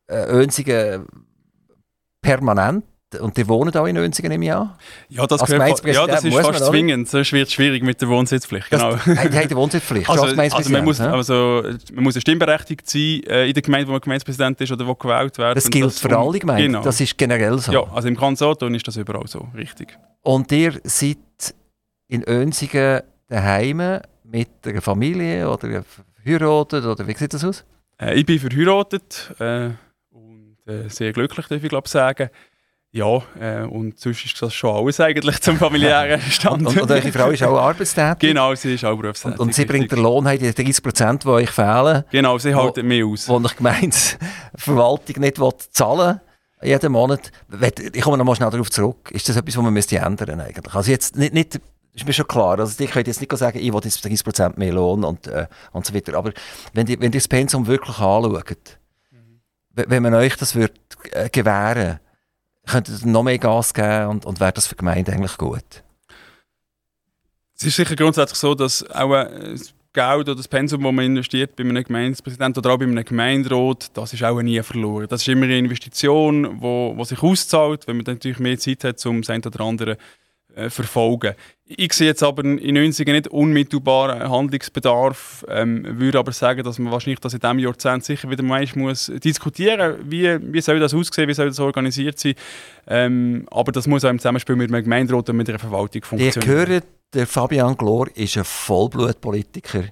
Önsigen 0.09 0.75
äh, 0.75 0.99
permanent 2.25 2.83
und 3.19 3.37
die 3.37 3.47
wohnen 3.47 3.73
auch 3.75 3.85
in 3.85 3.97
Önsigen 3.97 4.31
im 4.31 4.41
Jahr? 4.41 4.77
Ja, 5.09 5.25
das, 5.27 5.45
gehört, 5.45 5.85
ja, 5.85 6.07
das 6.07 6.23
ist 6.23 6.35
fast 6.35 6.65
zwingend. 6.65 7.07
Sonst 7.07 7.31
wird 7.31 7.47
es 7.47 7.53
schwierig 7.53 7.83
mit 7.83 8.01
der 8.01 8.09
Wohnsitzpflicht. 8.09 8.69
Genau. 8.69 8.95
Das, 8.95 9.03
die 9.05 9.47
die 9.47 9.55
Wohnsitzpflicht. 9.55 10.09
Also, 10.09 10.23
also, 10.23 10.71
man 10.71 10.83
muss, 10.83 10.99
also, 10.99 11.63
man 11.93 12.03
muss 12.03 12.19
stimmberechtigt 12.19 12.89
sein 12.89 13.21
äh, 13.27 13.47
in 13.47 13.53
der 13.53 13.61
Gemeinde, 13.61 13.87
wo 13.87 13.91
man 13.91 14.01
Gemeindepräsident 14.01 14.59
ist 14.59 14.71
oder 14.71 14.85
wo 14.87 14.95
gewählt 14.95 15.37
wird. 15.37 15.55
Das 15.55 15.69
gilt 15.69 15.85
das 15.85 15.99
für 15.99 16.17
alle 16.17 16.39
Gemeinden. 16.39 16.73
Genau. 16.73 16.83
Das 16.83 16.99
ist 16.99 17.17
generell 17.17 17.57
so. 17.59 17.71
Ja, 17.71 17.83
also 17.93 18.07
im 18.07 18.17
Kanton 18.17 18.73
ist 18.73 18.87
das 18.87 18.97
überall 18.97 19.27
so. 19.27 19.47
Richtig. 19.55 19.97
Und 20.21 20.51
ihr 20.51 20.73
seid 20.83 21.17
in 22.07 22.27
Önsigen 22.27 23.01
daheim 23.27 23.99
mit 24.23 24.49
einer 24.65 24.81
Familie 24.81 25.49
oder 25.49 25.83
verheiratet 26.23 26.85
oder 26.85 27.07
wie 27.07 27.13
sieht 27.13 27.33
das 27.33 27.43
aus? 27.43 27.63
Äh, 28.01 28.15
ich 28.15 28.25
bin 28.25 28.39
verheiratet 28.39 29.31
äh, 29.39 29.69
äh, 30.65 30.89
sehr 30.89 31.13
glücklich, 31.13 31.47
darf 31.47 31.63
ich 31.63 31.69
glaube 31.69 31.89
sagen. 31.89 32.29
Ja, 32.91 33.21
äh, 33.41 33.63
und 33.63 33.99
sonst 33.99 34.23
ist 34.23 34.41
das 34.41 34.53
schon 34.53 34.73
alles 34.73 35.01
eigentlich 35.01 35.41
zum 35.41 35.57
familiären 35.57 36.21
Stand. 36.31 36.65
und, 36.65 36.81
und, 36.81 36.89
eure 36.89 37.11
Frau 37.11 37.29
ist 37.29 37.43
auch 37.43 37.57
arbeitstätig? 37.57 38.29
Genau, 38.29 38.55
sie 38.55 38.75
ist 38.75 38.85
auch 38.85 38.95
berufstätig. 38.95 39.37
Und, 39.37 39.47
und 39.47 39.53
sie 39.53 39.65
bringt 39.65 39.91
den 39.91 39.99
Lohn, 39.99 40.25
die 40.25 40.53
30 40.53 40.81
Prozent, 40.81 41.23
die 41.23 41.27
euch 41.27 41.49
fehlen. 41.49 42.05
Genau, 42.09 42.37
sie 42.37 42.55
halten 42.55 42.87
mich 42.87 43.03
aus. 43.03 43.27
Wo 43.27 43.37
ich 43.41 43.55
Gemeindeverwaltung 43.57 45.15
nicht 45.21 45.37
zahlen 45.73 46.21
jeden 46.63 46.91
Monat. 46.91 47.31
Ich 47.93 48.01
komme 48.01 48.17
noch 48.17 48.25
mal 48.25 48.35
schnell 48.35 48.49
darauf 48.49 48.71
zurück. 48.71 49.11
Ist 49.11 49.27
das 49.27 49.35
etwas, 49.35 49.57
was 49.57 49.63
man 49.63 49.73
müsste 49.73 49.97
ändern 49.97 50.39
eigentlich? 50.39 50.73
Also 50.73 50.89
jetzt 50.89 51.17
nicht, 51.17 51.33
nicht 51.33 51.59
ist 51.93 52.05
mir 52.05 52.13
schon 52.13 52.27
klar. 52.27 52.59
Also 52.59 52.81
ich 52.83 52.91
könnte 52.91 53.09
jetzt 53.09 53.21
nicht 53.21 53.37
sagen, 53.37 53.59
ich 53.59 53.73
will 53.73 53.81
jetzt 53.83 54.05
30% 54.05 54.57
mehr 54.57 54.73
Lohn 54.73 55.03
und, 55.03 55.27
äh, 55.27 55.47
und 55.71 55.85
so 55.85 55.93
weiter. 55.93 56.15
Aber 56.15 56.31
wenn 56.73 56.87
ihr 56.87 56.99
wenn 56.99 57.11
das 57.11 57.27
Pensum 57.27 57.67
wirklich 57.67 57.99
anschaut. 57.99 58.79
Wenn 59.75 60.03
man 60.03 60.13
euch 60.13 60.35
das 60.37 60.55
wird, 60.55 60.73
äh, 61.11 61.29
gewähren 61.29 61.99
könntet 62.65 63.01
ihr 63.01 63.07
noch 63.07 63.23
mehr 63.23 63.37
Gas 63.37 63.73
geben 63.73 64.07
und, 64.07 64.25
und 64.25 64.39
wäre 64.39 64.51
das 64.51 64.67
für 64.67 64.75
die 64.75 64.79
Gemeinde 64.79 65.11
eigentlich 65.11 65.37
gut? 65.37 65.83
Es 67.57 67.63
ist 67.63 67.75
sicher 67.75 67.95
grundsätzlich 67.95 68.39
so, 68.39 68.55
dass 68.55 68.89
auch 68.89 69.13
äh, 69.13 69.51
das 69.51 69.73
Geld 69.93 70.27
oder 70.27 70.35
das 70.35 70.47
Pensum, 70.47 70.83
das 70.83 70.91
man 70.91 71.05
investiert 71.05 71.55
bei 71.55 71.63
einem 71.63 71.83
Gemeindepräsidenten 71.83 72.59
oder 72.59 72.73
auch 72.73 72.77
bei 72.77 72.85
einem 72.85 73.05
Gemeinderat, 73.05 73.95
das 73.95 74.13
ist 74.13 74.23
auch 74.23 74.41
nie 74.41 74.61
verloren. 74.61 75.07
Das 75.07 75.21
ist 75.21 75.27
immer 75.29 75.45
eine 75.45 75.57
Investition, 75.57 76.59
die 76.59 77.05
sich 77.05 77.23
auszahlt, 77.23 77.87
wenn 77.87 77.97
man 77.97 78.05
dann 78.05 78.15
natürlich 78.15 78.39
mehr 78.39 78.59
Zeit 78.59 78.83
hat, 78.83 79.05
um 79.05 79.21
das 79.21 79.29
eine 79.29 79.43
oder 79.45 79.61
andere 79.61 79.97
äh, 80.55 80.69
verfolgen. 80.69 81.35
Ich 81.67 81.93
sehe 81.93 82.07
jetzt 82.07 82.21
aber 82.21 82.43
in 82.45 82.73
90 82.73 83.07
nicht 83.07 83.27
unmittelbaren 83.27 84.29
Handlungsbedarf, 84.29 85.45
ähm, 85.49 85.99
würde 85.99 86.19
aber 86.19 86.31
sagen, 86.31 86.63
dass 86.63 86.77
man 86.77 86.91
wahrscheinlich 86.91 87.19
das 87.19 87.33
in 87.33 87.39
diesem 87.39 87.59
Jahrzehnt 87.59 88.05
sicher 88.05 88.29
wieder 88.29 88.43
mal 88.43 88.65
muss 88.75 89.11
diskutieren 89.23 89.95
wie, 90.03 90.37
wie 90.53 90.61
soll 90.61 90.79
das 90.79 90.93
aussehen, 90.93 91.27
wie 91.27 91.33
soll 91.33 91.47
das 91.47 91.59
organisiert 91.59 92.19
sein. 92.19 92.35
Ähm, 92.87 93.47
aber 93.49 93.71
das 93.71 93.87
muss 93.87 94.05
auch 94.05 94.11
im 94.11 94.19
Zusammenspiel 94.19 94.55
mit 94.55 94.71
einem 94.71 94.83
Gemeinderat 94.83 95.29
und 95.29 95.37
mit 95.37 95.49
einer 95.49 95.59
Verwaltung 95.59 96.03
funktionieren. 96.03 96.41
Ich 96.41 96.69
höre, 96.69 96.81
der 97.13 97.27
Fabian 97.27 97.75
Glor 97.75 98.07
ist 98.15 98.37
ein 98.37 98.43
Vollblutpolitiker. 98.43 99.85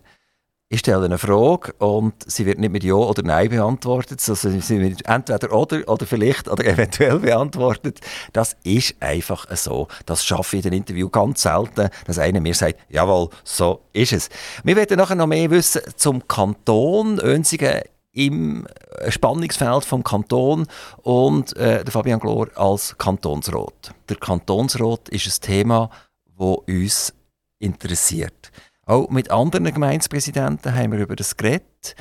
Ich 0.74 0.80
stelle 0.80 1.06
eine 1.06 1.20
Frage 1.20 1.72
und 1.74 2.16
sie 2.26 2.48
wird 2.48 2.58
nicht 2.58 2.72
mit 2.72 2.84
Ja 2.84 2.96
oder 2.96 3.22
Nein 3.22 3.50
beantwortet, 3.50 4.20
sondern 4.20 4.60
sie 4.60 4.82
wird 4.82 5.06
entweder 5.06 5.54
oder 5.54 5.88
oder 5.88 6.08
vielleicht 6.08 6.48
oder 6.48 6.66
eventuell 6.66 7.20
beantwortet. 7.20 8.00
Das 8.32 8.56
ist 8.64 8.96
einfach 9.00 9.46
so. 9.56 9.88
Das 10.08 10.26
schaffe 10.26 10.58
ich 10.58 10.66
in 10.66 10.72
einem 10.72 10.80
Interview 10.80 11.10
ganz 11.10 11.44
selten, 11.44 11.90
dass 12.08 12.18
einer 12.18 12.42
mir 12.42 12.56
sagt, 12.56 12.80
jawohl, 12.90 13.30
so 13.44 13.82
ist 13.94 14.14
es. 14.14 14.30
Wir 14.64 14.76
werden 14.76 14.98
nachher 14.98 15.14
noch 15.14 15.28
mehr 15.28 15.52
wissen 15.52 15.82
zum 15.96 16.28
Kanton 16.28 17.20
Önsigen 17.20 17.82
im 18.12 18.66
Spannungsfeld 19.10 19.86
vom 19.86 20.04
Kanton 20.04 20.66
und 21.04 21.56
äh, 21.56 21.84
der 21.84 21.92
Fabian 21.92 22.20
Glor 22.20 22.48
als 22.56 22.98
Kantonsrat. 22.98 23.94
Der 24.10 24.18
Kantonsrat 24.18 25.08
ist 25.10 25.28
ein 25.28 25.46
Thema, 25.46 25.92
das 26.36 26.58
uns 26.66 27.14
interessiert. 27.60 28.52
Auch 28.86 29.10
mit 29.10 29.32
anderen 29.32 29.74
Gemeindepräsidenten 29.74 30.76
haben 30.76 30.92
wir 30.92 31.00
über 31.00 31.16
das 31.16 31.38
geredet. 31.38 31.96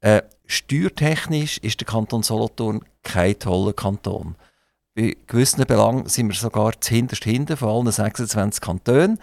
Äh, 0.00 0.22
steuertechnisch 0.46 1.58
ist 1.58 1.80
der 1.80 1.86
Kanton 1.86 2.22
Solothurn 2.22 2.84
kein 3.02 3.38
toller 3.38 3.72
Kanton. 3.72 4.36
Bei 4.94 5.16
gewissen 5.26 5.64
Belangen 5.66 6.08
sind 6.08 6.28
wir 6.28 6.34
sogar 6.34 6.80
zuhinterst 6.80 7.24
hinten 7.24 7.56
von 7.56 7.68
allen 7.68 7.92
26 7.92 8.60
Kantonen. 8.60 9.18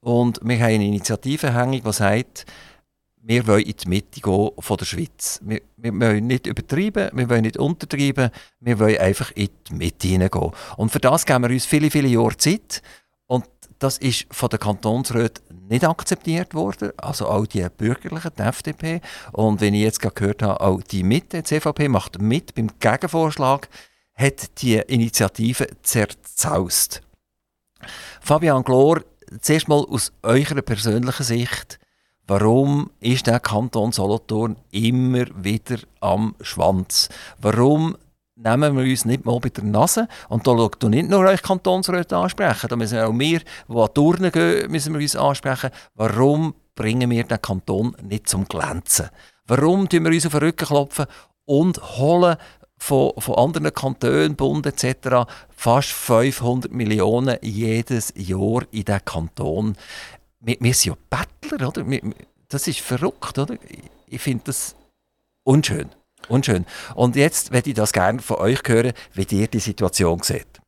Und 0.00 0.40
wir 0.42 0.56
haben 0.56 0.74
eine 0.74 0.86
Initiative 0.86 1.54
hängig, 1.54 1.82
die 1.84 1.92
sagt, 1.92 2.46
wir 3.22 3.46
wollen 3.46 3.64
in 3.64 3.74
die 3.76 3.88
Mitte 3.88 4.20
gehen 4.20 4.50
von 4.58 4.76
der 4.78 4.84
Schweiz. 4.86 5.40
Wir, 5.42 5.60
wir 5.76 5.92
wollen 5.92 6.26
nicht 6.26 6.46
übertreiben, 6.46 7.10
wir 7.12 7.28
wollen 7.28 7.42
nicht 7.42 7.58
untertreiben, 7.58 8.30
wir 8.60 8.78
wollen 8.78 8.96
einfach 8.96 9.30
in 9.32 9.48
die 9.68 9.74
Mitte 9.74 10.08
hineingehen. 10.08 10.52
Und 10.76 10.90
für 10.90 11.00
das 11.00 11.26
geben 11.26 11.44
wir 11.44 11.50
uns 11.50 11.66
viele, 11.66 11.90
viele 11.90 12.08
Jahre 12.08 12.36
Zeit. 12.38 12.82
Das 13.80 13.96
ist 13.96 14.26
von 14.30 14.50
den 14.50 14.60
Kantonsräten 14.60 15.42
nicht 15.70 15.84
akzeptiert 15.84 16.54
worden. 16.54 16.92
Also 16.98 17.28
auch 17.28 17.46
die 17.46 17.66
Bürgerlichen, 17.76 18.30
die 18.38 18.42
FDP. 18.42 19.00
Und 19.32 19.62
wenn 19.62 19.72
ich 19.72 19.80
jetzt 19.80 20.00
gehört 20.00 20.42
habe, 20.42 20.60
auch 20.60 20.82
die 20.82 21.02
Mitte, 21.02 21.38
die 21.38 21.44
CVP, 21.44 21.88
macht 21.88 22.20
mit 22.20 22.54
beim 22.54 22.68
Gegenvorschlag, 22.78 23.68
hat 24.14 24.60
die 24.60 24.76
Initiative 24.76 25.66
zerzaust. 25.82 27.00
Fabian 28.20 28.64
Glor, 28.64 29.00
zuerst 29.40 29.68
mal 29.68 29.86
aus 29.88 30.12
eurer 30.22 30.60
persönlichen 30.60 31.24
Sicht, 31.24 31.78
warum 32.26 32.90
ist 33.00 33.26
der 33.26 33.40
Kanton 33.40 33.92
Solothurn 33.92 34.56
immer 34.72 35.24
wieder 35.42 35.78
am 36.00 36.34
Schwanz? 36.42 37.08
Warum 37.38 37.96
nehmen 38.42 38.76
wir 38.76 38.84
uns 38.84 39.04
nicht 39.04 39.24
mal 39.24 39.38
bei 39.40 39.50
der 39.50 39.64
Nase. 39.64 40.08
Und 40.28 40.46
da 40.46 40.52
schaut 40.52 40.82
nicht 40.84 41.08
nur 41.08 41.20
euch 41.20 41.42
Kantonsräte 41.42 42.16
ansprechen, 42.16 42.68
da 42.68 42.76
müssen 42.76 42.98
auch 42.98 43.16
wir, 43.18 43.40
die 43.40 43.74
an 43.74 43.94
Turnen 43.94 44.32
gehen, 44.32 44.70
müssen 44.70 44.94
wir 44.94 45.00
uns 45.00 45.16
ansprechen. 45.16 45.70
Warum 45.94 46.54
bringen 46.74 47.10
wir 47.10 47.24
den 47.24 47.42
Kanton 47.42 47.96
nicht 48.02 48.28
zum 48.28 48.46
Glänzen? 48.46 49.10
Warum 49.46 49.88
tun 49.88 50.04
wir 50.04 50.12
uns 50.12 50.26
auf 50.26 50.32
den 50.32 50.42
Rücken 50.42 50.66
klopfen 50.66 51.06
und 51.44 51.98
holen 51.98 52.36
von, 52.76 53.12
von 53.18 53.34
anderen 53.34 53.72
Kantonen, 53.74 54.36
Bund 54.36 54.66
etc. 54.66 55.30
fast 55.50 55.90
500 55.90 56.72
Millionen 56.72 57.36
jedes 57.42 58.12
Jahr 58.16 58.62
in 58.70 58.84
diesen 58.84 59.04
Kanton. 59.04 59.76
Wir, 60.40 60.56
wir 60.60 60.74
sind 60.74 60.94
ja 60.94 60.98
Bettler, 61.10 61.68
oder? 61.68 61.88
Wir, 61.88 62.00
das 62.48 62.66
ist 62.66 62.80
verrückt, 62.80 63.38
oder? 63.38 63.56
Ich 64.06 64.20
finde 64.20 64.44
das 64.46 64.74
unschön. 65.44 65.90
Unschön. 66.28 66.66
Und 66.94 67.16
jetzt 67.16 67.52
würde 67.52 67.70
ich 67.70 67.76
das 67.76 67.92
gerne 67.92 68.20
von 68.20 68.36
euch 68.36 68.60
hören, 68.66 68.92
wie 69.14 69.26
ihr 69.30 69.48
die 69.48 69.58
Situation 69.58 70.20
seht. 70.22 70.60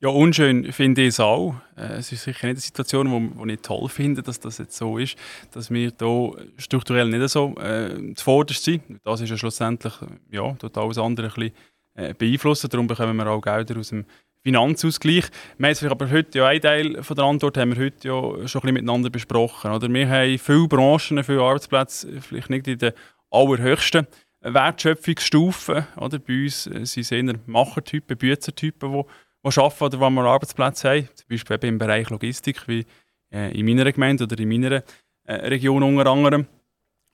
Ja, 0.00 0.10
unschön 0.10 0.70
finde 0.72 1.00
ich 1.00 1.08
es 1.08 1.20
auch. 1.20 1.54
Äh, 1.78 1.94
es 1.94 2.12
ist 2.12 2.24
sicher 2.24 2.46
nicht 2.48 2.56
eine 2.56 2.60
Situation, 2.60 3.32
die 3.42 3.54
ich 3.54 3.60
toll 3.60 3.88
finde, 3.88 4.22
dass 4.22 4.38
das 4.38 4.58
jetzt 4.58 4.76
so 4.76 4.98
ist, 4.98 5.16
dass 5.52 5.70
wir 5.70 5.92
hier 5.98 6.46
strukturell 6.58 7.08
nicht 7.08 7.26
so 7.30 7.54
äh, 7.56 8.12
zuvorderst 8.14 8.64
sind. 8.64 8.82
Das 9.02 9.22
ist 9.22 9.30
ja 9.30 9.38
schlussendlich 9.38 9.94
ja, 10.30 10.54
dort 10.58 10.76
alles 10.76 10.98
andere 10.98 11.28
ein 11.28 11.32
bisschen, 11.32 11.52
äh, 11.94 12.12
beeinflussen. 12.12 12.68
Darum 12.68 12.86
bekommen 12.86 13.16
wir 13.16 13.26
auch 13.28 13.40
Gelder 13.40 13.78
aus 13.78 13.88
dem 13.88 14.04
Finanzausgleich. 14.42 15.24
Wir 15.56 15.74
haben 15.74 15.88
aber 15.88 16.10
heute 16.10 16.38
ja 16.38 16.48
einen 16.48 16.60
Teil 16.60 17.02
von 17.02 17.16
der 17.16 17.24
Antwort 17.24 17.56
haben 17.56 17.74
wir 17.74 17.82
heute 17.82 18.08
ja 18.08 18.12
schon 18.12 18.36
ein 18.36 18.46
bisschen 18.46 18.74
miteinander 18.74 19.08
besprochen. 19.08 19.70
Oder? 19.70 19.88
Wir 19.88 20.06
haben 20.06 20.38
viele 20.38 20.68
Branchen, 20.68 21.24
viele 21.24 21.40
Arbeitsplätze, 21.40 22.20
vielleicht 22.20 22.50
nicht 22.50 22.68
in 22.68 22.78
den 22.78 22.92
allerhöchsten 23.30 24.06
Wertschöpfungsstufen. 24.44 25.86
Oder? 25.96 26.18
Bei 26.18 26.44
uns 26.44 26.66
äh, 26.66 26.84
sind 26.84 27.02
es 27.02 27.10
eher 27.10 27.34
Machertypen, 27.46 28.16
Büzertypen, 28.16 28.92
die, 28.92 29.02
die 29.50 29.60
arbeiten 29.60 29.84
oder 29.84 30.00
wo 30.00 30.10
wir 30.10 30.24
Arbeitsplätze 30.24 30.90
haben. 30.90 31.08
Zum 31.14 31.28
Beispiel 31.28 31.58
im 31.68 31.78
Bereich 31.78 32.10
Logistik, 32.10 32.68
wie 32.68 32.86
äh, 33.32 33.58
in 33.58 33.66
meiner 33.66 33.90
Gemeinde 33.90 34.24
oder 34.24 34.38
in 34.38 34.48
meiner 34.48 34.82
äh, 35.24 35.34
Region 35.34 35.82
unter 35.82 36.06
anderem. 36.10 36.46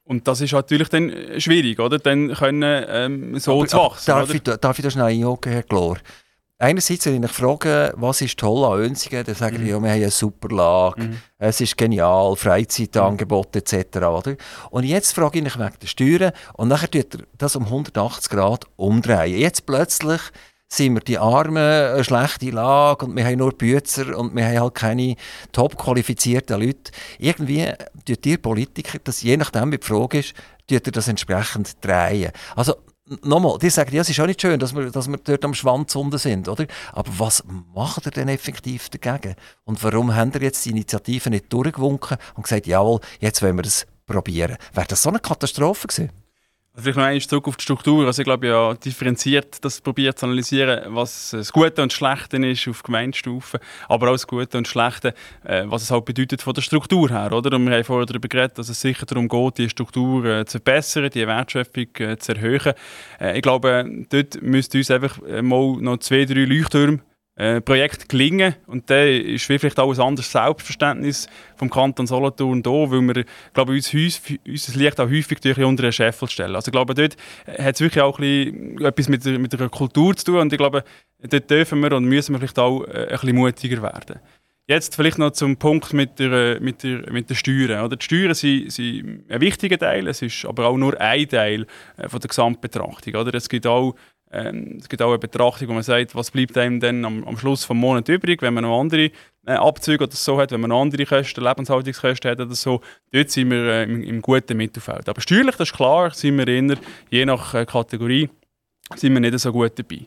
Und 0.05 0.27
das 0.27 0.41
ist 0.41 0.53
natürlich 0.53 0.89
dann 0.89 1.13
schwierig, 1.39 1.79
oder? 1.79 1.99
Dann 1.99 2.35
können 2.35 2.85
ähm, 2.89 3.39
so 3.39 3.59
aber, 3.59 3.69
zu 3.69 3.77
wachsen. 3.77 4.07
darf, 4.11 4.35
Ich, 4.35 4.43
darf 4.43 4.79
ich 4.79 4.83
da 4.83 4.91
schnell 4.91 5.05
einhaken, 5.05 5.53
Herr 5.53 5.63
Glor? 5.63 5.99
Einerseits, 6.63 7.07
wenn 7.07 7.23
ich 7.23 7.33
frage, 7.33 7.95
was 7.97 8.21
ist 8.21 8.39
toll 8.39 8.71
an 8.71 8.81
Önsigen, 8.81 9.25
dann 9.25 9.35
sage 9.35 9.59
mhm. 9.59 9.65
ich, 9.65 9.71
ja, 9.71 9.83
wir 9.83 9.91
haben 9.91 9.97
eine 9.97 10.11
super 10.11 10.55
Lage, 10.55 11.05
mhm. 11.05 11.17
es 11.39 11.59
ist 11.63 11.79
genial, 11.79 12.37
Freizeitangebot 12.37 13.57
etc. 13.57 13.97
Oder? 13.97 14.37
Und 14.71 14.85
jetzt 14.85 15.13
frage 15.13 15.39
ich 15.39 15.45
mich 15.45 15.59
wegen 15.59 15.79
der 15.81 15.87
Steuern 15.87 16.33
und 16.53 16.69
nachher 16.69 16.91
tut 16.91 17.15
er 17.15 17.21
das 17.39 17.57
um 17.57 17.65
180 17.65 18.31
Grad 18.31 18.67
umdrehen. 18.77 19.39
Jetzt 19.39 19.65
plötzlich 19.65 20.21
sind 20.69 20.93
wir 20.93 21.01
die 21.01 21.17
Armen, 21.17 21.57
eine 21.57 22.05
schlechte 22.05 22.51
Lage 22.51 23.07
und 23.07 23.17
wir 23.17 23.25
haben 23.25 23.39
nur 23.39 23.53
Bützer 23.53 24.19
und 24.19 24.37
wir 24.37 24.45
haben 24.45 24.61
halt 24.61 24.75
keine 24.75 25.17
top 25.53 25.79
qualifizierten 25.79 26.61
Leute. 26.61 26.93
Irgendwie 27.19 27.73
tut 28.05 28.27
ihr 28.27 28.37
Politiker, 28.37 28.99
das 29.03 29.23
je 29.23 29.39
nachdem 29.39 29.73
wie 29.73 29.79
die 29.79 29.87
Frage 29.87 30.19
ist, 30.19 30.35
tut 30.69 30.87
ihr 30.87 30.93
das 30.93 31.09
entsprechend 31.09 31.83
drehen. 31.83 32.33
Also 32.55 32.75
nochmal, 33.23 33.59
die 33.59 33.71
sagen, 33.71 33.95
ja, 33.95 34.03
es 34.03 34.11
ist 34.11 34.21
auch 34.21 34.27
nicht 34.27 34.41
schön, 34.41 34.59
dass 34.59 34.75
wir, 34.75 34.91
dass 34.91 35.09
wir 35.09 35.19
dort 35.19 35.45
am 35.45 35.55
Schwanz 35.55 35.95
unten 35.97 36.19
sind, 36.19 36.49
oder? 36.49 36.67
Aber 36.93 37.11
was 37.19 37.45
macht 37.75 38.07
er 38.07 38.13
denn 38.13 38.29
effektiv 38.29 38.89
dagegen? 38.89 39.35
Und 39.65 39.83
warum 39.83 40.15
haben 40.15 40.33
er 40.33 40.43
jetzt 40.43 40.65
die 40.65 40.71
Initiative 40.71 41.31
nicht 41.31 41.53
durchgewunken 41.53 42.19
und 42.35 42.45
gesagt, 42.45 42.67
jawohl, 42.67 43.01
jetzt 43.21 43.43
wollen 43.43 43.57
wir 43.57 43.65
es 43.65 43.87
probieren? 44.07 44.57
Wäre 44.73 44.87
das 44.87 45.03
so 45.03 45.09
eine 45.09 45.19
Katastrophe 45.19 45.89
gewesen? 45.89 46.20
Vielleicht 46.81 46.97
noch 46.97 47.05
einmal 47.05 47.21
zurück 47.21 47.49
auf 47.49 47.57
die 47.57 47.63
Struktur. 47.63 48.07
Also 48.07 48.23
ich 48.23 48.25
glaube 48.25 48.47
ja 48.47 48.75
differenziert 48.75 49.65
das 49.65 49.81
probiert 49.81 50.19
zu 50.19 50.27
analysieren, 50.27 50.95
was 50.95 51.31
das 51.31 51.53
Gute 51.53 51.83
und 51.83 51.93
Schlechte 51.93 52.37
ist 52.39 52.67
auf 52.69 52.83
Gemeinstufe, 52.83 53.61
aber 53.89 54.09
auch 54.09 54.13
das 54.13 54.27
Gute 54.27 54.59
und 54.59 54.69
Schlechte, 54.69 55.15
äh, 55.45 55.65
was 55.67 55.83
es 55.83 55.91
halt 55.91 56.05
bedeutet 56.05 56.43
von 56.43 56.55
der 56.55 56.63
Struktur 56.63 57.11
her, 57.11 57.33
oder? 57.33 57.57
Und 57.57 57.67
wir 57.67 57.77
haben 57.77 57.85
vorher 57.85 58.07
darüber 58.07 58.29
geredet, 58.29 58.59
dass 58.59 58.69
es 58.69 58.81
sicher 58.81 59.07
darum 59.07 59.29
geht, 59.29 59.59
die 59.59 59.69
Struktur 59.69 60.25
äh, 60.25 60.45
zu 60.45 60.59
verbessern, 60.59 61.11
die 61.11 61.27
Wertschöpfung 61.27 61.87
äh, 61.99 62.17
zu 62.19 62.35
erhöhen. 62.35 62.73
Ich 63.35 63.43
glaube, 63.43 63.85
dort 64.09 64.43
müsste 64.43 64.79
uns 64.79 64.91
einfach 64.91 65.19
mal 65.43 65.77
noch 65.81 65.99
zwei, 65.99 66.25
drei 66.25 66.45
Leuchttürme 66.45 67.01
äh, 67.41 67.63
Projekt 67.63 68.09
gelingen. 68.11 68.55
Und 68.67 68.91
dann 68.91 69.09
ist 69.09 69.45
vielleicht 69.45 69.79
auch 69.79 69.91
ein 69.91 69.99
anderes 70.01 70.31
Selbstverständnis 70.31 71.27
vom 71.57 71.71
Kanton 71.71 72.07
Solothurn 72.07 72.63
da, 72.63 72.71
weil 72.71 73.01
wir, 73.01 73.25
glaube 73.55 73.73
häufig, 73.73 74.41
uns 74.47 74.75
Licht 74.75 75.01
auch 75.01 75.09
häufig 75.09 75.41
durch 75.41 75.59
unter 75.59 75.85
den 75.85 75.93
Scheffel 75.93 76.29
stellen. 76.29 76.55
Also 76.55 76.69
ich 76.69 76.73
glaube, 76.73 76.95
dort 76.95 77.17
hat 77.47 77.77
es 77.77 77.81
wirklich 77.81 78.03
auch 78.03 78.19
ein 78.19 78.79
etwas 78.81 79.09
mit 79.09 79.25
mit 79.25 79.53
der 79.53 79.71
Kultur 79.71 80.15
zu 80.17 80.27
tun 80.27 80.37
und 80.37 80.53
ich 80.53 80.59
glaube, 80.59 80.85
dort 81.23 81.51
dürfen 81.51 81.81
wir 81.81 81.93
und 81.93 82.05
müssen 82.05 82.35
wir 82.35 82.41
vielleicht 82.41 82.59
auch 82.59 82.85
äh, 82.85 83.05
ein 83.05 83.09
bisschen 83.09 83.37
mutiger 83.37 83.83
werden. 83.83 84.21
Jetzt 84.67 84.95
vielleicht 84.95 85.19
noch 85.19 85.31
zum 85.31 85.57
Punkt 85.57 85.95
mit 85.95 86.19
der, 86.19 86.61
mit 86.61 86.83
der, 86.83 87.11
mit 87.11 87.31
der 87.31 87.35
Steuern. 87.35 87.85
Oder? 87.85 87.97
Die 87.97 88.05
Steuern 88.05 88.35
sind, 88.35 88.71
sind 88.71 89.25
ein 89.31 89.41
wichtiger 89.41 89.79
Teil, 89.79 90.07
es 90.07 90.21
ist 90.21 90.45
aber 90.45 90.67
auch 90.67 90.77
nur 90.77 91.01
ein 91.01 91.27
Teil 91.27 91.67
äh, 91.97 92.07
von 92.07 92.21
der 92.21 92.29
Gesamtbetrachtung. 92.29 93.15
Oder? 93.17 93.35
Es 93.35 93.49
gibt 93.49 93.67
auch 93.67 93.97
ähm, 94.33 94.79
es 94.79 94.89
gibt 94.89 95.03
auch 95.03 95.09
eine 95.09 95.19
Betrachtung, 95.19 95.69
wo 95.69 95.73
man 95.73 95.83
sagt, 95.83 96.15
was 96.15 96.31
bleibt 96.31 96.57
einem 96.57 96.79
denn 96.79 97.05
am, 97.05 97.25
am 97.25 97.37
Schluss 97.37 97.67
des 97.67 97.71
Monats 97.71 98.09
übrig, 98.09 98.41
wenn 98.43 98.55
man 98.55 98.63
noch 98.63 98.81
andere 98.81 99.11
äh, 99.47 99.53
Abzüge 99.53 100.05
oder 100.05 100.15
so 100.15 100.39
hat, 100.39 100.53
wenn 100.53 100.61
man 100.61 100.71
noch 100.71 100.83
andere 100.83 101.05
Kosten, 101.05 101.43
Lebenshaltungskosten 101.43 102.31
hat 102.31 102.41
oder 102.41 102.55
so. 102.55 102.81
Dort 103.13 103.31
sind 103.31 103.51
wir 103.51 103.65
äh, 103.65 103.83
im, 103.85 104.03
im, 104.03 104.23
guten 104.23 104.57
Mittelfeld. 104.57 105.09
Aber 105.09 105.21
steuerlich, 105.21 105.57
das 105.57 105.71
ist 105.71 105.77
klar, 105.77 106.11
sind 106.13 106.39
wir 106.39 106.47
eher, 106.47 106.77
je 107.11 107.25
nach 107.25 107.55
äh, 107.55 107.67
Kategorie, 107.67 108.29
sind 108.95 109.15
wir 109.15 109.21
nicht 109.21 109.39
so 109.39 109.51
gut 109.51 109.73
dabei. 109.77 110.07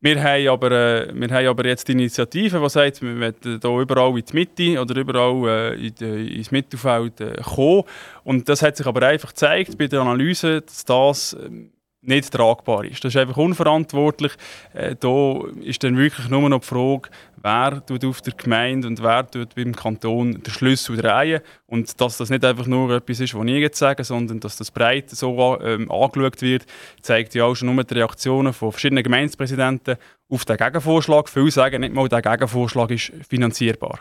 Wir 0.00 0.22
haben, 0.22 0.48
aber, 0.48 0.70
äh, 0.70 1.12
wir 1.12 1.28
haben 1.30 1.46
aber 1.46 1.66
jetzt 1.66 1.88
die 1.88 1.92
Initiative, 1.92 2.60
die 2.60 2.68
sagt, 2.68 3.02
wir 3.02 3.18
wollen 3.18 3.34
hier 3.42 3.80
überall 3.80 4.16
in 4.16 4.24
die 4.24 4.34
Mitte 4.34 4.80
oder 4.80 4.94
überall 4.94 5.74
äh, 5.74 5.86
in 5.86 5.94
die, 5.94 6.36
ins 6.36 6.52
Mittelfeld 6.52 7.20
äh, 7.20 7.42
kommen. 7.42 7.82
Und 8.22 8.48
das 8.48 8.62
hat 8.62 8.76
sich 8.76 8.86
aber 8.86 9.02
einfach 9.02 9.30
gezeigt 9.30 9.76
bei 9.76 9.88
der 9.88 10.02
Analyse, 10.02 10.60
dass 10.60 10.84
das 10.84 11.36
ähm, 11.44 11.72
nicht 12.06 12.32
tragbar 12.32 12.84
ist. 12.84 13.04
Das 13.04 13.14
ist 13.14 13.20
einfach 13.20 13.36
unverantwortlich. 13.36 14.32
Äh, 14.74 14.96
da 14.98 15.40
ist 15.62 15.82
dann 15.84 15.96
wirklich 15.96 16.28
nur 16.28 16.48
noch 16.48 16.60
die 16.60 16.66
Frage, 16.66 17.08
wer 17.42 17.84
tut 17.84 18.04
auf 18.04 18.20
der 18.22 18.32
Gemeinde 18.34 18.88
und 18.88 19.02
wer 19.02 19.28
tut 19.30 19.54
beim 19.54 19.74
Kanton 19.74 20.42
den 20.42 20.52
Schlüssel 20.52 20.96
drehen. 20.96 21.40
Und 21.66 22.00
dass 22.00 22.16
das 22.16 22.30
nicht 22.30 22.44
einfach 22.44 22.66
nur 22.66 22.90
etwas 22.94 23.20
ist, 23.20 23.34
was 23.34 23.46
ich 23.46 23.60
jetzt 23.60 23.78
sage, 23.78 24.04
sondern 24.04 24.40
dass 24.40 24.56
das 24.56 24.70
breit 24.70 25.10
so 25.10 25.58
ähm, 25.60 25.90
angeschaut 25.90 26.42
wird, 26.42 26.66
zeigt 27.02 27.34
ja 27.34 27.44
auch 27.44 27.54
schon 27.54 27.74
nur 27.74 27.84
die 27.84 27.94
Reaktionen 27.94 28.52
von 28.52 28.72
verschiedenen 28.72 29.04
Gemeindepräsidenten 29.04 29.96
auf 30.28 30.44
den 30.44 30.56
Gegenvorschlag. 30.56 31.28
Viele 31.28 31.50
sagen 31.50 31.80
nicht 31.80 31.94
mal, 31.94 32.08
der 32.08 32.22
Gegenvorschlag 32.22 32.90
ist 32.90 33.12
finanzierbar. 33.28 34.00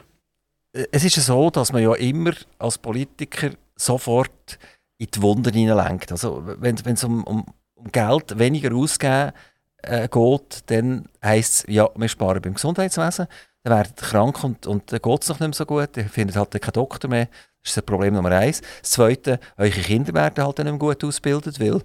Es 0.91 1.03
ist 1.03 1.15
so, 1.15 1.49
dass 1.49 1.71
man 1.71 1.83
ja 1.83 1.93
immer 1.93 2.33
als 2.59 2.77
Politiker 2.77 3.51
sofort 3.75 4.59
in 4.97 5.07
die 5.13 5.21
Wunder 5.21 5.51
hineinlenkt. 5.51 6.11
Also 6.11 6.43
wenn 6.59 6.75
es 6.75 7.03
um, 7.03 7.23
um 7.23 7.45
Geld 7.91 8.37
weniger 8.39 8.73
ausgeben 8.75 9.33
äh, 9.81 10.07
geht, 10.07 10.63
dann 10.67 11.05
heisst 11.23 11.67
es, 11.67 11.73
ja, 11.73 11.89
wir 11.95 12.07
sparen 12.07 12.41
beim 12.41 12.55
Gesundheitswesen, 12.55 13.27
dann 13.63 13.77
werden 13.77 13.95
krank 13.95 14.43
und, 14.43 14.67
und 14.67 14.91
dann 14.91 14.99
geht 15.01 15.21
es 15.21 15.29
noch 15.29 15.39
nicht 15.39 15.47
mehr 15.47 15.53
so 15.53 15.65
gut, 15.65 15.89
dann 15.93 16.09
findet 16.09 16.35
halt 16.35 16.61
kein 16.61 16.73
Doktor 16.73 17.09
mehr. 17.09 17.25
Das 17.61 17.71
ist 17.71 17.77
das 17.77 17.85
Problem 17.85 18.13
Nummer 18.13 18.31
eins. 18.31 18.61
Das 18.81 18.91
Zweite, 18.91 19.39
eure 19.57 19.71
Kinder 19.71 20.13
werden 20.13 20.43
halt 20.43 20.57
nicht 20.59 20.65
mehr 20.65 20.77
gut 20.77 21.03
ausgebildet, 21.03 21.59
weil 21.59 21.81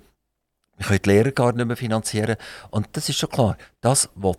wir 0.76 0.86
können 0.86 1.00
die 1.04 1.10
Lehrer 1.10 1.30
gar 1.32 1.52
nicht 1.52 1.66
mehr 1.66 1.76
finanzieren. 1.76 2.36
Und 2.70 2.88
das 2.92 3.08
ist 3.08 3.18
schon 3.18 3.30
klar, 3.30 3.56
das 3.80 4.08
will 4.14 4.34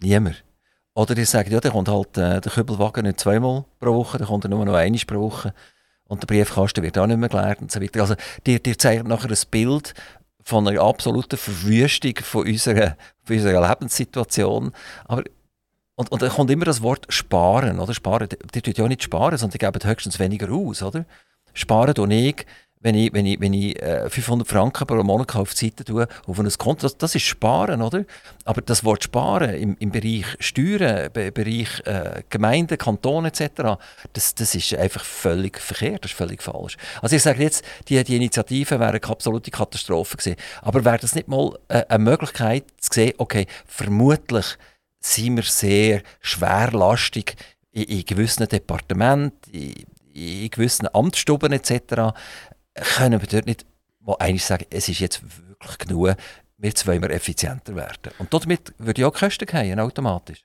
niemand. 0.00 0.44
Oder 0.94 1.16
ihr 1.16 1.26
sagt, 1.26 1.50
ja, 1.50 1.60
der 1.60 1.70
kommt 1.70 1.88
halt 1.88 2.18
äh, 2.18 2.40
der 2.40 2.52
Kübelwagen 2.52 3.04
nicht 3.06 3.20
zweimal 3.20 3.64
pro 3.80 3.94
Woche, 3.94 4.18
der 4.18 4.26
kommt 4.26 4.44
nur 4.44 4.64
noch 4.64 4.74
einmal 4.74 5.00
pro 5.06 5.20
Woche. 5.20 5.54
Und 6.04 6.22
der 6.22 6.26
Briefkasten 6.26 6.82
wird 6.82 6.98
auch 6.98 7.06
nicht 7.06 7.16
mehr 7.16 7.30
gelernt 7.30 7.62
und 7.62 7.72
so 7.72 7.80
weiter. 7.80 8.02
Also, 8.02 8.14
die, 8.46 8.62
die 8.62 8.76
zeigen 8.76 9.08
nachher 9.08 9.30
ein 9.30 9.36
Bild, 9.50 9.94
von 10.44 10.66
einer 10.66 10.80
absoluten 10.80 11.36
Verwüstung 11.36 12.14
von 12.22 12.46
unserer, 12.46 12.96
von 13.22 13.36
unserer 13.36 13.68
Lebenssituation. 13.68 14.72
Aber, 15.04 15.24
und, 15.94 16.10
und 16.10 16.22
dann 16.22 16.30
kommt 16.30 16.50
immer 16.50 16.64
das 16.64 16.82
Wort 16.82 17.06
sparen. 17.10 17.78
Oder? 17.78 17.94
Sparen, 17.94 18.28
die, 18.28 18.62
die 18.62 18.72
tun 18.72 18.84
ja 18.84 18.88
nicht 18.88 19.02
sparen, 19.02 19.36
sondern 19.38 19.58
die 19.58 19.64
geben 19.64 19.90
höchstens 19.90 20.18
weniger 20.18 20.50
aus. 20.50 20.82
Oder? 20.82 21.04
Sparen 21.54 21.96
und 21.98 22.10
ich 22.10 22.46
wenn 22.82 22.96
ich, 22.96 23.12
wenn 23.12 23.26
ich, 23.26 23.40
wenn 23.40 23.54
ich 23.54 23.80
äh, 23.80 24.10
500 24.10 24.46
Franken 24.46 24.86
pro 24.86 25.02
Monat 25.02 25.34
auf 25.36 25.54
die 25.54 25.66
Seite 25.66 25.84
tue, 25.84 26.08
auf 26.26 26.38
ein 26.38 26.48
Konto, 26.58 26.82
das, 26.82 26.98
das 26.98 27.14
ist 27.14 27.22
Sparen, 27.22 27.80
oder? 27.80 28.04
Aber 28.44 28.60
das 28.60 28.84
Wort 28.84 29.04
Sparen 29.04 29.54
im, 29.54 29.76
im 29.78 29.92
Bereich 29.92 30.26
Steuern, 30.40 31.10
im 31.14 31.32
Bereich 31.32 31.80
äh, 31.86 32.22
Gemeinden, 32.28 32.76
Kanton 32.76 33.24
etc., 33.24 33.78
das, 34.12 34.34
das 34.34 34.54
ist 34.54 34.74
einfach 34.74 35.04
völlig 35.04 35.58
verkehrt, 35.60 36.04
das 36.04 36.10
ist 36.10 36.16
völlig 36.16 36.42
falsch. 36.42 36.76
Also 37.00 37.16
ich 37.16 37.22
sage 37.22 37.42
jetzt, 37.42 37.64
die, 37.88 38.02
die 38.02 38.16
Initiative 38.16 38.80
wäre 38.80 38.90
eine 38.90 39.04
absolute 39.04 39.50
Katastrophe 39.50 40.16
gewesen. 40.16 40.36
Aber 40.60 40.84
wäre 40.84 40.98
das 40.98 41.14
nicht 41.14 41.28
mal 41.28 41.56
äh, 41.68 41.84
eine 41.88 42.02
Möglichkeit 42.02 42.64
zu 42.78 42.90
sehen, 42.92 43.14
okay, 43.18 43.46
vermutlich 43.66 44.58
sind 44.98 45.36
wir 45.36 45.44
sehr 45.44 46.02
schwerlastig 46.20 47.36
in, 47.70 47.84
in 47.84 48.04
gewissen 48.04 48.48
Departementen, 48.48 49.52
in, 49.52 49.74
in 50.14 50.50
gewissen 50.50 50.88
Amtsstuben 50.92 51.52
etc 51.52 52.12
können 52.74 53.20
wir 53.20 53.28
dort 53.28 53.46
nicht 53.46 53.66
mal 54.00 54.16
eigentlich 54.18 54.44
sagen, 54.44 54.66
es 54.70 54.88
ist 54.88 55.00
jetzt 55.00 55.22
wirklich 55.48 55.78
genug, 55.78 56.14
jetzt 56.58 56.86
wollen 56.86 57.02
wir 57.02 57.10
effizienter 57.10 57.74
werden. 57.74 58.12
Und 58.18 58.32
damit 58.32 58.72
würde 58.78 59.02
ja 59.02 59.08
auch 59.08 59.14
Kosten 59.14 59.46
gehen, 59.46 59.80
automatisch. 59.80 60.44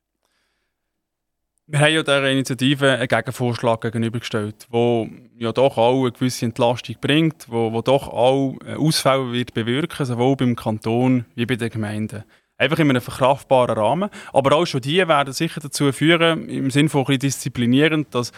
Wir 1.70 1.80
haben 1.80 1.94
ja 1.94 2.02
dieser 2.02 2.32
Initiative 2.32 2.92
einen 2.94 3.10
Gegenvorschlag 3.10 3.82
gegenübergestellt, 3.82 4.68
der 4.72 5.10
ja 5.38 5.52
doch 5.52 5.78
auch 5.78 6.04
eine 6.04 6.14
gewisse 6.14 6.46
Entlastung 6.46 6.96
bringt, 7.02 7.46
wo, 7.50 7.74
wo 7.74 7.82
doch 7.82 8.08
auch 8.08 8.56
Ausfälle 8.78 9.34
wird 9.34 9.54
bewirken, 9.54 10.06
sowohl 10.06 10.38
beim 10.38 10.56
Kanton 10.56 11.26
wie 11.36 11.46
bei 11.46 11.58
den 11.58 11.70
Gemeinden. 11.70 12.24
Einfach 12.58 12.80
in 12.80 12.90
einem 12.90 13.02
verkraftbaren 13.02 13.78
Rahmen. 13.78 14.10
Aber 14.32 14.56
auch 14.56 14.66
schon 14.66 14.80
die 14.80 15.06
werden 15.06 15.34
sicher 15.34 15.60
dazu 15.60 15.92
führen, 15.92 16.48
im 16.48 16.72
Sinne 16.72 16.88
von 16.88 17.06
ein 17.06 17.20
disziplinierend, 17.20 18.16
dass 18.16 18.32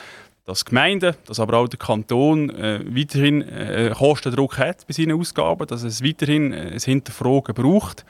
dass 0.49 0.65
Gemeinden, 0.65 1.15
dass 1.27 1.39
aber 1.39 1.57
auch 1.57 1.67
der 1.67 1.77
Kanton 1.77 2.49
äh, 2.49 2.79
weiterhin 2.83 3.43
äh, 3.43 3.93
Kostendruck 3.95 4.57
hat 4.57 4.87
bei 4.87 4.93
seinen 4.93 5.19
Ausgaben, 5.19 5.67
dass 5.67 5.83
es 5.83 6.03
weiterhin 6.03 6.51
äh, 6.51 6.71
ein 6.73 6.79
Hinterfragen 6.79 7.53
braucht. 7.53 8.03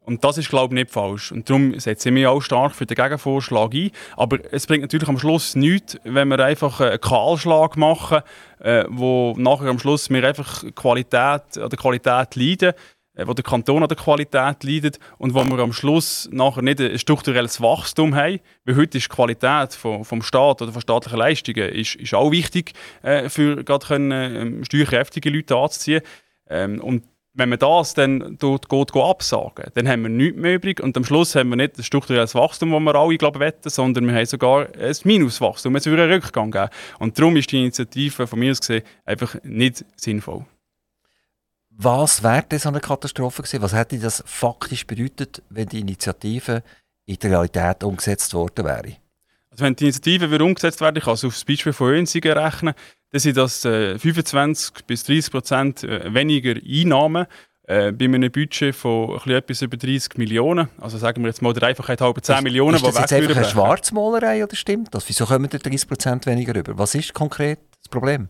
Und 0.00 0.24
das 0.24 0.38
ist, 0.38 0.48
glaube 0.48 0.74
ich, 0.74 0.80
nicht 0.80 0.90
falsch. 0.90 1.30
Und 1.30 1.48
darum 1.48 1.78
setze 1.78 2.08
ich 2.08 2.14
mich 2.14 2.26
auch 2.26 2.40
stark 2.40 2.74
für 2.74 2.86
den 2.86 2.94
Gegenvorschlag 2.94 3.74
ein. 3.74 3.90
Aber 4.16 4.38
es 4.50 4.66
bringt 4.66 4.82
natürlich 4.82 5.08
am 5.08 5.18
Schluss 5.18 5.56
nichts, 5.56 5.98
wenn 6.04 6.28
wir 6.28 6.38
einfach 6.40 6.80
einen 6.80 7.00
Kahlschlag 7.00 7.76
machen, 7.76 8.20
äh, 8.60 8.84
wo 8.88 9.34
nachher 9.36 9.68
am 9.68 9.78
Schluss 9.78 10.08
wir 10.08 10.26
einfach 10.26 10.64
Qualität, 10.74 11.58
an 11.58 11.68
der 11.68 11.78
Qualität 11.78 12.34
leiden 12.34 12.72
wo 13.16 13.32
der 13.32 13.44
Kanton 13.44 13.82
an 13.82 13.88
der 13.88 13.96
Qualität 13.96 14.64
leidet 14.64 14.98
und 15.18 15.34
wo 15.34 15.44
wir 15.44 15.58
am 15.58 15.72
Schluss 15.72 16.28
nachher 16.32 16.62
nicht 16.62 16.80
ein 16.80 16.98
strukturelles 16.98 17.60
Wachstum 17.60 18.14
haben. 18.14 18.40
Weil 18.64 18.76
heute 18.76 18.98
ist 18.98 19.04
die 19.04 19.14
Qualität 19.14 19.74
vom, 19.74 20.04
vom 20.04 20.22
Staat 20.22 20.62
oder 20.62 20.72
von 20.72 20.82
staatlichen 20.82 21.18
Leistungen 21.18 21.68
ist, 21.68 21.94
ist 21.96 22.14
auch 22.14 22.30
wichtig, 22.30 22.72
äh, 23.02 23.28
für 23.28 23.62
gerade 23.64 23.86
können, 23.86 24.62
äh, 24.62 24.64
steuerkräftige 24.64 25.30
Leute 25.30 25.56
anzuziehen. 25.56 26.02
Ähm, 26.48 26.80
und 26.80 27.04
wenn 27.34 27.48
man 27.48 27.58
das 27.58 27.94
dann 27.94 28.36
dort 28.38 28.68
geht, 28.68 28.92
geht 28.92 29.02
absagen, 29.02 29.66
dann 29.74 29.88
haben 29.88 30.02
wir 30.02 30.08
nichts 30.08 30.38
mehr 30.38 30.54
übrig 30.54 30.80
und 30.80 30.96
am 30.96 31.04
Schluss 31.04 31.34
haben 31.34 31.50
wir 31.50 31.56
nicht 31.56 31.76
ein 31.76 31.82
strukturelles 31.82 32.34
Wachstum, 32.34 32.70
das 32.70 32.80
wir 32.80 32.94
alle 32.94 33.18
glaube 33.18 33.40
wetten, 33.40 33.70
sondern 33.70 34.06
wir 34.06 34.14
haben 34.14 34.26
sogar 34.26 34.68
ein 34.78 34.96
Minuswachstum, 35.02 35.74
es 35.74 35.86
würde 35.86 36.04
einen 36.04 36.12
Rückgang 36.12 36.52
geben. 36.52 36.68
Und 37.00 37.18
darum 37.18 37.36
ist 37.36 37.50
die 37.50 37.58
Initiative 37.58 38.26
von 38.26 38.38
mir 38.38 38.52
aus 38.52 38.60
gesehen 38.60 38.82
einfach 39.04 39.36
nicht 39.42 39.84
sinnvoll. 39.96 40.46
Was 41.76 42.22
wäre 42.22 42.44
denn 42.44 42.58
so 42.58 42.68
eine 42.68 42.80
Katastrophe 42.80 43.42
gewesen? 43.42 43.62
Was 43.62 43.74
hätte 43.74 43.98
das 43.98 44.22
faktisch 44.26 44.86
bedeutet, 44.86 45.42
wenn 45.50 45.68
die 45.68 45.80
Initiative 45.80 46.62
in 47.06 47.16
der 47.16 47.30
Realität 47.30 47.82
umgesetzt 47.82 48.32
worden 48.34 48.64
wäre? 48.64 48.96
Also 49.50 49.64
wenn 49.64 49.74
die 49.74 49.84
Initiative 49.84 50.42
umgesetzt 50.42 50.80
wäre, 50.80 50.92
ich 50.96 51.04
kann 51.04 51.14
es 51.14 51.24
auf 51.24 51.34
das 51.34 51.44
Beispiel 51.44 51.72
von 51.72 51.92
Önsigen 51.92 52.32
rechnen, 52.32 52.74
dann 53.10 53.20
sind 53.20 53.36
das 53.36 53.64
äh, 53.64 53.98
25 53.98 54.84
bis 54.86 55.04
30 55.04 55.30
Prozent 55.30 55.84
äh, 55.84 56.12
weniger 56.12 56.54
Einnahmen 56.54 57.26
äh, 57.66 57.92
bei 57.92 58.04
einem 58.04 58.30
Budget 58.30 58.74
von 58.74 59.20
etwas 59.26 59.62
über 59.62 59.76
30 59.76 60.16
Millionen. 60.16 60.68
Also 60.80 60.98
sagen 60.98 61.22
wir 61.22 61.28
jetzt 61.28 61.42
mal 61.42 61.52
der 61.52 61.68
Einfachheit 61.68 62.00
halber 62.00 62.22
10 62.22 62.36
ist, 62.36 62.42
Millionen. 62.42 62.76
Ist 62.76 62.86
das 62.86 62.98
jetzt 62.98 63.12
einfach 63.12 63.36
eine 63.36 63.44
Schwarzmalerei 63.44 64.44
oder 64.44 64.54
stimmt 64.54 64.94
das? 64.94 65.08
Wieso 65.08 65.26
kommen 65.26 65.48
da 65.48 65.58
30 65.58 65.88
Prozent 65.88 66.26
weniger 66.26 66.54
rüber? 66.54 66.76
Was 66.78 66.94
ist 66.94 67.14
konkret 67.14 67.58
das 67.80 67.88
Problem? 67.88 68.28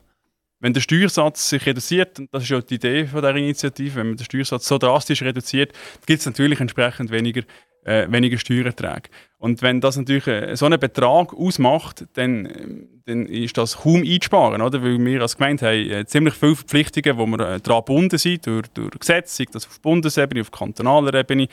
Wenn 0.65 0.73
der 0.73 0.81
Steuersatz 0.81 1.51
sich 1.51 1.67
reduziert, 1.67 2.19
und 2.19 2.33
das 2.33 2.45
ist 2.45 2.49
ja 2.49 2.59
die 2.59 2.77
Idee 2.77 3.05
von 3.05 3.21
der 3.21 3.37
Initiative, 3.37 3.97
wenn 3.97 4.07
man 4.07 4.17
den 4.17 4.25
Steuersatz 4.25 4.67
so 4.67 4.79
drastisch 4.79 5.21
reduziert, 5.21 5.75
gibt 6.07 6.21
es 6.21 6.25
natürlich 6.25 6.59
entsprechend 6.59 7.11
weniger 7.11 7.43
äh, 7.85 8.07
weniger 8.11 8.39
Steuererträge. 8.39 9.11
Und 9.37 9.61
wenn 9.61 9.83
das 9.83 9.99
natürlich 9.99 10.27
äh, 10.27 10.57
so 10.57 10.65
einen 10.65 10.81
Betrag 10.81 11.35
ausmacht, 11.35 12.07
dann, 12.15 12.89
dann 13.05 13.27
ist 13.27 13.59
das 13.59 13.77
kaum 13.77 14.05
einzusparen, 14.05 14.63
oder? 14.63 14.83
weil 14.83 15.05
wir 15.05 15.21
als 15.21 15.37
Gemeinde 15.37 15.67
haben 15.67 15.91
äh, 15.91 16.07
ziemlich 16.07 16.33
viele 16.33 16.57
Verpflichtungen, 16.57 17.19
wo 17.19 17.27
wir 17.27 17.41
äh, 17.41 17.61
daran 17.61 17.81
gebunden 17.81 18.17
sind, 18.17 18.47
durch, 18.47 18.69
durch 18.69 18.99
Gesetze, 18.99 19.37
sei 19.37 19.45
das 19.53 19.67
auf 19.67 19.83
Bundesebene, 19.83 20.41
auf 20.41 20.51
kantonaler 20.51 21.13
Ebene, 21.13 21.49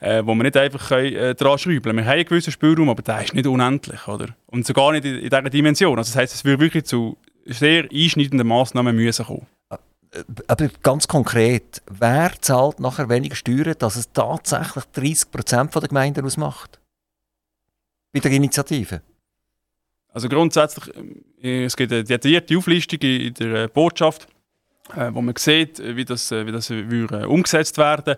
äh, 0.00 0.22
wo 0.24 0.34
wir 0.34 0.42
nicht 0.42 0.56
einfach 0.56 0.88
können, 0.88 1.14
äh, 1.14 1.34
daran 1.34 1.58
schrauben 1.58 1.82
können. 1.82 1.98
Wir 1.98 2.06
haben 2.06 2.12
einen 2.12 2.24
gewissen 2.24 2.50
Spielraum, 2.50 2.88
aber 2.88 3.02
der 3.02 3.24
ist 3.24 3.34
nicht 3.34 3.46
unendlich. 3.46 4.08
Oder? 4.08 4.28
Und 4.46 4.66
sogar 4.66 4.92
nicht 4.92 5.04
in, 5.04 5.16
in 5.16 5.28
dieser 5.28 5.50
Dimension. 5.50 5.98
Also 5.98 6.10
das 6.12 6.16
heisst, 6.16 6.34
es 6.34 6.46
wird 6.46 6.60
wirklich 6.60 6.84
zu 6.84 7.18
sehr 7.44 7.88
einschneidenden 7.92 8.46
Massnahmen 8.46 8.96
müssen 8.96 9.24
kommen. 9.24 9.46
Äh, 9.70 10.22
aber 10.46 10.68
ganz 10.82 11.08
konkret, 11.08 11.82
wer 11.90 12.32
zahlt 12.40 12.80
nachher 12.80 13.08
weniger 13.08 13.36
Steuern, 13.36 13.74
dass 13.78 13.96
es 13.96 14.12
tatsächlich 14.12 14.84
30% 14.94 15.80
der 15.80 15.88
Gemeinden 15.88 16.24
ausmacht? 16.24 16.80
Bei 18.12 18.20
der 18.20 18.30
Initiative? 18.32 19.02
Also 20.12 20.28
grundsätzlich, 20.28 20.94
äh, 21.42 21.64
es 21.64 21.76
gibt 21.76 21.92
eine 21.92 22.04
detaillierte 22.04 22.56
Auflistung 22.56 23.00
in 23.00 23.34
der 23.34 23.68
Botschaft, 23.68 24.28
äh, 24.94 25.10
wo 25.12 25.20
man 25.20 25.34
sieht, 25.36 25.80
wie 25.80 26.04
das, 26.04 26.30
wie 26.30 26.52
das 26.52 26.70
umgesetzt 26.70 27.78
werden 27.78 28.16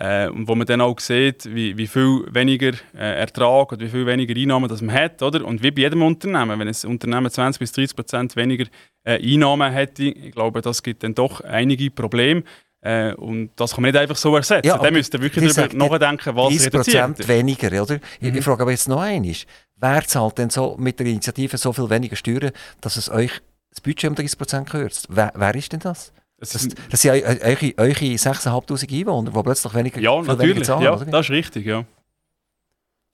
äh, 0.00 0.28
und 0.28 0.46
wo 0.46 0.54
man 0.54 0.66
dann 0.66 0.80
auch 0.80 1.00
sieht, 1.00 1.52
wie, 1.52 1.76
wie 1.76 1.88
viel 1.88 2.24
weniger 2.30 2.72
äh, 2.94 3.18
Ertrag 3.18 3.72
oder 3.72 3.80
wie 3.80 3.88
viel 3.88 4.06
weniger 4.06 4.34
Einnahmen 4.36 4.68
das 4.68 4.80
man 4.80 4.94
hat. 4.94 5.20
Oder? 5.22 5.44
Und 5.44 5.60
wie 5.62 5.72
bei 5.72 5.82
jedem 5.82 6.02
Unternehmen, 6.02 6.60
wenn 6.60 6.68
ein 6.68 6.76
Unternehmen 6.86 7.28
20 7.28 7.58
bis 7.58 7.72
30 7.72 7.96
Prozent 7.96 8.36
weniger 8.36 8.66
äh, 9.02 9.18
Einnahmen 9.20 9.72
hätte, 9.72 10.04
ich 10.04 10.32
glaube, 10.32 10.62
das 10.62 10.84
gibt 10.84 11.02
dann 11.02 11.16
doch 11.16 11.40
einige 11.40 11.90
Probleme. 11.90 12.44
Äh, 12.80 13.12
und 13.14 13.50
das 13.56 13.74
kann 13.74 13.82
man 13.82 13.90
nicht 13.90 14.00
einfach 14.00 14.14
so 14.14 14.36
ersetzen. 14.36 14.68
Ja, 14.68 14.78
dann 14.78 14.92
müsst 14.92 15.12
ihr 15.14 15.20
wirklich 15.20 15.52
darüber 15.52 15.88
nachdenken, 15.88 16.36
was 16.36 16.48
30 16.48 16.66
reduziert. 16.66 17.28
weniger, 17.28 17.82
oder? 17.82 17.98
Ich, 18.20 18.30
mhm. 18.30 18.38
ich 18.38 18.44
frage 18.44 18.62
aber 18.62 18.70
jetzt 18.70 18.88
noch 18.88 19.00
einmal. 19.00 19.34
Wer 19.74 20.04
zahlt 20.06 20.38
denn 20.38 20.50
so 20.50 20.76
mit 20.78 21.00
der 21.00 21.06
Initiative 21.06 21.58
so 21.58 21.72
viel 21.72 21.90
weniger 21.90 22.14
Steuern, 22.14 22.52
dass 22.80 22.96
es 22.96 23.10
euch 23.10 23.32
das 23.70 23.80
Budget 23.80 24.10
um 24.10 24.14
30 24.14 24.38
Prozent 24.38 24.70
kürzt? 24.70 25.08
Wer, 25.10 25.32
wer 25.34 25.54
ist 25.56 25.72
denn 25.72 25.80
das? 25.80 26.12
Das, 26.40 26.50
das, 26.50 26.68
das 26.90 27.02
sind 27.02 27.10
eure, 27.10 27.72
eure 27.76 28.14
6'500 28.14 29.00
Einwohner, 29.00 29.30
die 29.30 29.42
plötzlich 29.42 29.74
weniger, 29.74 30.00
ja, 30.00 30.22
natürlich, 30.22 30.40
weniger 30.40 30.62
zahlen. 30.62 30.82
Ja, 30.84 30.94
oder? 30.94 31.04
das 31.04 31.26
ist 31.26 31.30
richtig, 31.30 31.66
ja. 31.66 31.84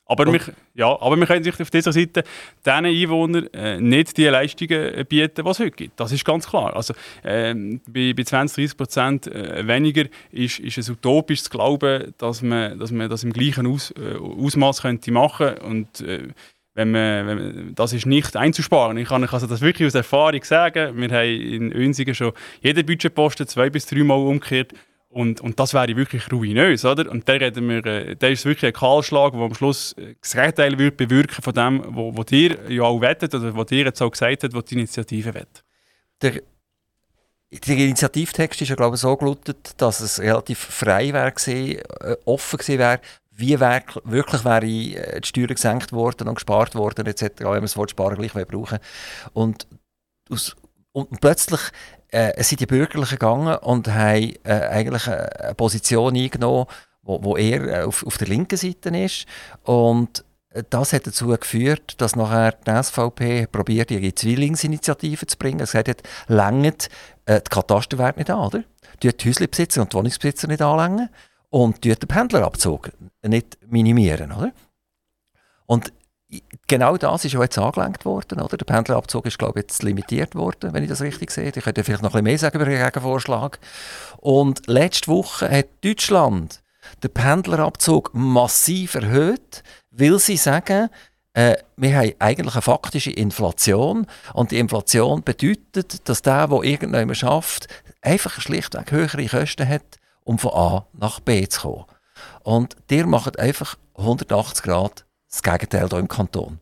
Aber, 0.07 0.31
wir, 0.31 0.41
ja, 0.75 1.01
aber 1.01 1.17
wir 1.17 1.27
können 1.27 1.43
sich 1.43 1.59
auf 1.59 1.71
dieser 1.71 1.91
Seite 1.91 2.25
diesen 2.65 2.85
Einwohnern 2.85 3.47
äh, 3.55 3.81
nicht 3.81 4.17
die 4.19 4.27
Leistungen 4.27 5.07
bieten, 5.07 5.43
die 5.43 5.51
es 5.51 5.59
heute 5.59 5.71
gibt. 5.71 5.99
Das 5.99 6.13
ist 6.13 6.25
ganz 6.27 6.47
klar. 6.47 6.77
Also, 6.77 6.93
äh, 7.23 7.55
bei, 7.89 8.13
bei 8.13 8.23
20, 8.23 8.67
30 8.67 8.77
Prozent 8.77 9.27
äh, 9.29 9.67
weniger 9.67 10.05
ist, 10.31 10.59
ist 10.59 10.77
es 10.77 10.91
utopisch 10.91 11.45
zu 11.45 11.51
glauben, 11.51 12.13
dass 12.19 12.43
man, 12.43 12.79
dass 12.79 12.91
man 12.91 13.09
das 13.09 13.25
im 13.25 13.33
gleichen 13.33 13.67
Aus, 13.67 13.93
äh, 13.93 14.17
Ausmaß 14.19 14.83
könnte 14.83 15.11
machen 15.11 15.55
könnte. 15.55 16.07
äh, 16.07 16.29
wenn 16.75 16.91
man, 16.91 17.27
wenn 17.27 17.37
man, 17.37 17.75
das 17.75 17.93
ist 17.93 18.07
nicht 18.07 18.37
einzusparen. 18.37 18.97
Ich 18.97 19.09
kann 19.09 19.25
also 19.25 19.47
das 19.47 19.61
wirklich 19.61 19.87
aus 19.87 19.95
Erfahrung 19.95 20.43
sagen. 20.43 20.97
Wir 20.97 21.09
haben 21.09 21.41
in 21.41 21.73
Önsigen 21.73 22.15
schon 22.15 22.33
jeden 22.61 22.85
Budgetposten 22.85 23.47
zwei 23.47 23.71
bis 23.71 23.87
dreimal 23.87 24.19
umgekehrt. 24.19 24.73
Und, 25.09 25.41
und 25.41 25.61
das 25.61 25.73
wäre 25.75 25.97
wirklich 25.97 26.33
ruinös, 26.33 26.85
oder? 26.85 27.09
Und 27.09 27.29
da 27.29 27.35
reden 27.35 27.69
wir, 27.69 27.87
äh, 27.87 28.17
da 28.17 28.27
ist 28.27 28.45
wirklich 28.45 28.67
ein 28.67 28.73
Kahlschlag, 28.73 29.33
der 29.33 29.43
am 29.43 29.55
Schluss 29.55 29.93
äh, 29.93 30.17
das 30.21 30.33
Gegenteil 30.33 30.77
wird 30.77 30.97
bewirken 30.97 31.41
von 31.41 31.55
dem, 31.55 31.85
wo 31.95 32.25
ihr 32.31 32.59
ja 32.69 32.83
auch 32.83 33.01
wettet, 33.01 33.33
oder 33.33 33.55
was 33.57 33.71
ihr 33.71 33.85
jetzt 33.85 34.03
auch 34.03 34.11
gesagt 34.11 34.43
habt, 34.43 34.55
was 34.55 34.65
die 34.65 34.75
Initiative 34.75 35.33
wett. 35.35 35.63
Der, 36.21 36.43
der 37.53 37.77
Initiativtext 37.77 38.63
ist 38.63 38.71
ja, 38.71 38.75
glaube 38.75 38.97
ich, 38.97 39.03
so 39.03 39.17
gelautet, 39.17 39.75
dass 39.77 40.01
es 40.01 40.19
relativ 40.19 40.59
frei 40.59 41.13
wäre, 41.13 41.33
äh, 41.47 42.17
offen 42.25 42.57
gewesen 42.59 42.79
wäre, 42.81 43.01
wie 43.37 43.59
wirklich 43.59 44.45
wäre 44.45 44.67
äh, 44.67 45.21
die 45.21 45.29
Steuern 45.29 45.49
gesenkt 45.49 45.93
worden 45.93 46.29
und 46.29 46.35
gespart 46.35 46.75
worden 46.75 47.07
etc., 47.07 47.41
wenn 47.41 47.53
wir 47.55 47.61
das 47.63 47.77
Wort 47.77 47.91
sparen 47.91 48.17
gleich 48.17 48.33
brauchen 48.47 48.79
und, 49.33 49.67
aus, 50.31 50.57
und 50.93 51.21
plötzlich 51.21 51.61
äh, 52.09 52.43
sind 52.43 52.61
die 52.61 52.67
Bürgerlichen 52.67 53.19
gegangen 53.19 53.57
und 53.57 53.89
haben 53.89 54.35
äh, 54.45 54.53
eigentlich 54.53 55.09
eine 55.09 55.55
Position 55.57 56.15
eingenommen, 56.15 56.67
wo, 57.03 57.23
wo 57.25 57.37
eher 57.37 57.81
äh, 57.81 57.83
auf, 57.83 58.07
auf 58.07 58.19
der 58.19 58.29
linken 58.29 58.57
Seite 58.57 58.97
ist 58.97 59.27
und 59.65 60.25
äh, 60.51 60.63
das 60.71 60.93
hat 60.93 61.07
dazu 61.07 61.29
geführt, 61.29 62.01
dass 62.01 62.15
nachher 62.15 62.53
die 62.53 62.83
SVP 62.83 63.49
probiert, 63.49 63.91
ihre 63.91 64.15
Zwillingsinitiative 64.15 65.27
zu 65.27 65.37
bringen. 65.37 65.61
Es 65.61 65.75
hat 65.75 65.89
längert 66.29 66.89
äh, 67.27 67.41
die 67.41 67.51
Katasterwert 67.51 68.17
nicht 68.17 68.31
an, 68.31 68.39
oder? 68.39 68.65
Die 69.03 69.09
Häuslebesitzer 69.09 69.83
und 69.83 69.93
die 69.93 69.97
Wohnungsbesitzer 69.97 70.47
nicht 70.47 70.63
anlängen 70.63 71.11
und 71.55 71.85
den 71.85 71.95
Pendlerabzug 71.97 72.91
nicht 73.23 73.59
minimieren. 73.65 74.33
Oder? 74.33 74.53
Und 75.67 75.93
genau 76.67 76.97
das 76.97 77.25
ist 77.25 77.37
auch 77.37 77.43
jetzt 77.43 77.57
angelenkt 77.59 78.05
worden. 78.05 78.41
Oder? 78.41 78.57
Der 78.57 78.65
Pendlerabzug 78.65 79.25
ist, 79.27 79.39
glaube 79.39 79.61
ich, 79.61 79.63
jetzt 79.63 79.85
limitiert 79.85 80.35
worden, 80.35 80.73
wenn 80.73 80.83
ich 80.83 80.89
das 80.89 81.01
richtig 81.01 81.31
sehe. 81.31 81.53
Ich 81.55 81.63
könnte 81.63 81.85
vielleicht 81.85 82.03
noch 82.03 82.11
ein 82.11 82.25
bisschen 82.25 82.25
mehr 82.25 82.39
sagen 82.39 82.57
über 82.57 82.65
den 82.65 82.83
Gegenvorschlag. 82.83 83.61
Und 84.17 84.67
letzte 84.67 85.07
Woche 85.07 85.49
hat 85.49 85.67
Deutschland 85.85 86.61
den 87.05 87.13
Pendlerabzug 87.13 88.11
massiv 88.15 88.97
erhöht, 88.97 89.63
weil 89.93 90.19
sie 90.19 90.37
sagen, 90.37 90.89
äh, 91.35 91.55
wir 91.77 91.97
haben 91.97 92.15
eigentlich 92.19 92.55
eine 92.57 92.63
faktische 92.63 93.13
Inflation 93.13 94.09
und 94.33 94.51
die 94.51 94.59
Inflation 94.59 95.23
bedeutet, 95.23 96.09
dass 96.09 96.21
der, 96.21 96.49
der 96.49 96.63
irgendjemand 96.65 97.17
schafft, 97.17 97.69
einfach 98.03 98.41
schlichtweg 98.41 98.91
höhere 98.91 99.27
Kosten 99.27 99.69
hat 99.69 100.01
um 100.25 100.39
von 100.39 100.53
A 100.53 100.87
nach 100.93 101.21
B 101.21 101.47
zu 101.47 101.61
kommen. 101.61 101.85
Und 102.43 102.77
ihr 102.91 103.07
macht 103.07 103.39
einfach 103.39 103.77
180 103.97 104.65
Grad 104.65 105.07
das 105.31 105.43
Gegenteil 105.43 105.89
hier 105.89 105.99
im 105.99 106.09
Kanton. 106.09 106.61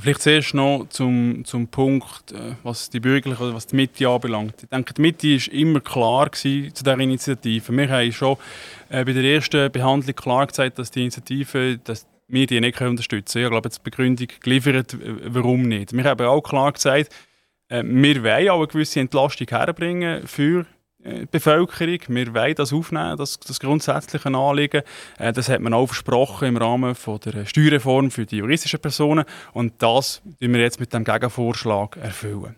Vielleicht 0.00 0.22
zuerst 0.22 0.54
noch 0.54 0.86
zum, 0.90 1.44
zum 1.44 1.66
Punkt, 1.66 2.30
äh, 2.30 2.54
was 2.62 2.88
die 2.88 3.00
Bürgerlichen 3.00 3.42
oder 3.42 3.54
was 3.54 3.66
die 3.66 3.76
Mitte 3.76 4.08
anbelangt. 4.08 4.62
Ich 4.62 4.68
denke, 4.68 4.94
die 4.94 5.02
Mitte 5.02 5.26
war 5.26 5.52
immer 5.52 5.80
klar 5.80 6.32
zu 6.32 6.70
dieser 6.70 6.98
Initiative. 6.98 7.76
Wir 7.76 7.90
haben 7.90 8.12
schon 8.12 8.36
äh, 8.90 9.04
bei 9.04 9.12
der 9.12 9.24
ersten 9.24 9.72
Behandlung 9.72 10.14
klar 10.14 10.46
gesagt, 10.46 10.78
dass 10.78 10.92
die 10.92 11.00
Initiative, 11.00 11.78
dass 11.78 12.06
wir 12.28 12.46
die 12.46 12.60
nicht 12.60 12.80
unterstützen 12.80 13.32
können. 13.32 13.46
Ich 13.46 13.50
glaube, 13.50 13.66
jetzt 13.66 13.78
die 13.78 13.90
Begründung 13.90 14.28
geliefert, 14.40 14.96
warum 15.24 15.62
nicht. 15.62 15.92
Wir 15.92 16.04
haben 16.04 16.26
auch 16.26 16.42
klar 16.42 16.72
gesagt, 16.72 17.12
äh, 17.68 17.82
wir 17.84 18.22
wollen 18.22 18.50
auch 18.50 18.58
eine 18.58 18.66
gewisse 18.68 19.00
Entlastung 19.00 19.48
herbringen 19.48 20.26
für 20.28 20.64
Bevölkerung. 21.30 21.98
Wir 22.08 22.34
wollen 22.34 22.54
das 22.54 22.72
aufnehmen, 22.72 23.16
das, 23.16 23.38
das 23.40 23.60
grundsätzliche 23.60 24.28
Anliegen. 24.28 24.82
Äh, 25.18 25.32
das 25.32 25.48
hat 25.48 25.60
man 25.60 25.74
auch 25.74 25.86
versprochen 25.86 26.48
im 26.48 26.56
Rahmen 26.56 26.94
von 26.94 27.20
der 27.20 27.46
Steuerreform 27.46 28.10
für 28.10 28.26
die 28.26 28.38
juristischen 28.38 28.80
Personen 28.80 29.24
und 29.52 29.74
das 29.78 30.22
tun 30.40 30.52
wir 30.52 30.60
jetzt 30.60 30.80
mit 30.80 30.92
dem 30.92 31.04
Gegenvorschlag 31.04 31.96
erfüllen. 31.96 32.56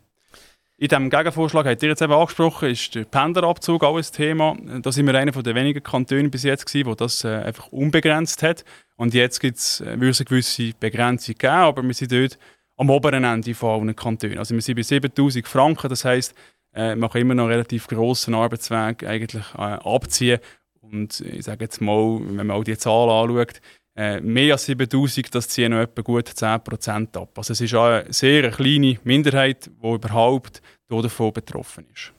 In 0.81 0.89
diesem 0.89 1.11
Gegenvorschlag, 1.11 1.67
habt 1.67 1.83
ihr 1.83 1.91
jetzt 1.91 2.01
eben 2.01 2.15
angesprochen, 2.15 2.71
ist 2.71 2.95
der 2.95 3.05
Pendlerabzug 3.05 3.85
auch 3.85 3.99
ein 3.99 4.03
Thema. 4.03 4.57
Da 4.81 4.91
sind 4.91 5.07
wir 5.07 5.15
einer 5.15 5.31
der 5.31 5.55
wenigen 5.55 5.83
Kantone 5.83 6.31
bis 6.31 6.43
jetzt 6.43 6.65
gewesen, 6.65 6.87
wo 6.87 6.95
das 6.95 7.23
äh, 7.23 7.29
einfach 7.29 7.67
unbegrenzt 7.67 8.43
hat. 8.43 8.65
Und 8.97 9.13
jetzt 9.13 9.41
gibt's, 9.41 9.83
äh, 9.83 10.01
würde 10.01 10.09
es 10.09 10.21
eine 10.21 10.25
gewisse 10.25 10.73
Begrenzung 10.81 11.35
geben, 11.37 11.53
aber 11.53 11.83
wir 11.83 11.93
sind 11.93 12.13
dort 12.13 12.39
am 12.79 12.89
oberen 12.89 13.25
Ende 13.25 13.55
von 13.55 13.83
allen 13.83 13.95
Kantonen. 13.95 14.39
Also 14.39 14.55
wir 14.55 14.63
sind 14.63 14.77
bei 14.77 14.83
7000 14.83 15.47
Franken, 15.47 15.91
das 15.91 16.07
heisst, 16.07 16.35
äh, 16.73 16.97
kann 16.97 17.21
immer 17.21 17.35
noch 17.35 17.49
relativ 17.49 17.87
grossen 17.87 18.35
Arbeitsweg 18.35 19.05
eigentlich 19.05 19.45
äh, 19.57 19.61
abziehen. 19.61 20.41
Und 20.81 21.21
ich 21.21 21.45
sage 21.45 21.65
jetzt 21.65 21.81
mal, 21.81 22.21
wenn 22.21 22.47
man 22.47 22.57
auch 22.57 22.65
die 22.65 22.77
Zahlen 22.77 23.11
anschaut, 23.11 23.61
äh, 23.97 24.21
mehr 24.21 24.55
als 24.55 24.67
7000, 24.67 25.35
das 25.35 25.49
ziehen 25.49 25.73
noch 25.73 25.81
etwa 25.81 26.03
gut 26.03 26.29
10% 26.29 27.17
ab. 27.17 27.31
Also 27.37 27.53
es 27.53 27.61
ist 27.61 27.75
eine 27.75 28.05
sehr 28.13 28.51
kleine 28.51 28.99
Minderheit, 29.05 29.67
die 29.67 29.89
überhaupt 29.89 30.63
davon 30.89 31.33
betroffen 31.33 31.87
ist. 31.93 32.13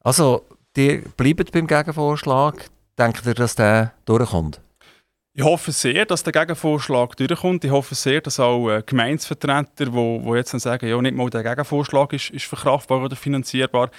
Also, 0.00 0.44
ihr 0.76 1.02
bleibt 1.16 1.52
beim 1.52 1.66
Gegenvorschlag. 1.66 2.68
Denkt 2.98 3.26
ihr, 3.26 3.34
dass 3.34 3.54
der 3.54 3.92
durchkommt? 4.04 4.60
Ich 5.38 5.44
hoffe 5.44 5.70
sehr, 5.70 6.04
dass 6.04 6.24
der 6.24 6.32
Gegenvorschlag 6.32 7.16
durchkommt. 7.16 7.64
Ich 7.64 7.70
hoffe 7.70 7.94
sehr, 7.94 8.20
dass 8.20 8.40
auch 8.40 8.70
äh, 8.70 8.82
Gemeinsvertreter, 8.84 9.86
die 9.86 10.30
jetzt 10.34 10.52
dann 10.52 10.58
sagen, 10.58 10.88
ja, 10.88 11.00
nicht 11.00 11.16
mal 11.16 11.30
der 11.30 11.44
Gegenvorschlag 11.44 12.12
ist, 12.12 12.30
ist 12.30 12.46
verkraftbar 12.46 13.04
oder 13.04 13.14
finanzierbar, 13.14 13.92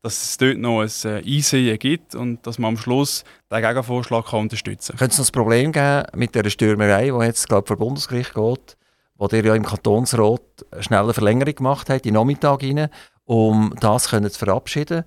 dass 0.00 0.22
es 0.22 0.38
dort 0.38 0.56
noch 0.56 0.80
ein 0.80 0.90
äh, 1.04 1.18
Einsehen 1.18 1.78
gibt 1.78 2.14
und 2.14 2.46
dass 2.46 2.58
man 2.58 2.70
am 2.70 2.76
Schluss 2.78 3.24
den 3.52 3.60
Gegenvorschlag 3.60 4.24
kann 4.24 4.40
unterstützen 4.40 4.92
kann. 4.92 4.98
Könnte 5.00 5.12
es 5.12 5.18
noch 5.18 5.26
ein 5.28 5.32
Problem 5.32 5.72
geben 5.72 6.04
mit 6.14 6.34
der 6.34 6.48
Stürmerei, 6.48 7.10
die 7.10 7.26
jetzt 7.26 7.46
glaub, 7.46 7.68
vor 7.68 7.76
Bundesgericht 7.76 8.32
geht, 8.32 8.78
wo 9.16 9.28
der 9.28 9.44
ja 9.44 9.54
im 9.54 9.66
Kantonsrat 9.66 10.40
eine 10.70 10.82
schnelle 10.82 11.12
Verlängerung 11.12 11.56
gemacht 11.56 11.90
hat, 11.90 12.06
in 12.06 12.14
Nachmittag 12.14 12.62
rein, 12.62 12.88
um 13.26 13.74
das 13.80 14.08
können 14.08 14.30
zu 14.30 14.38
verabschieden 14.38 15.04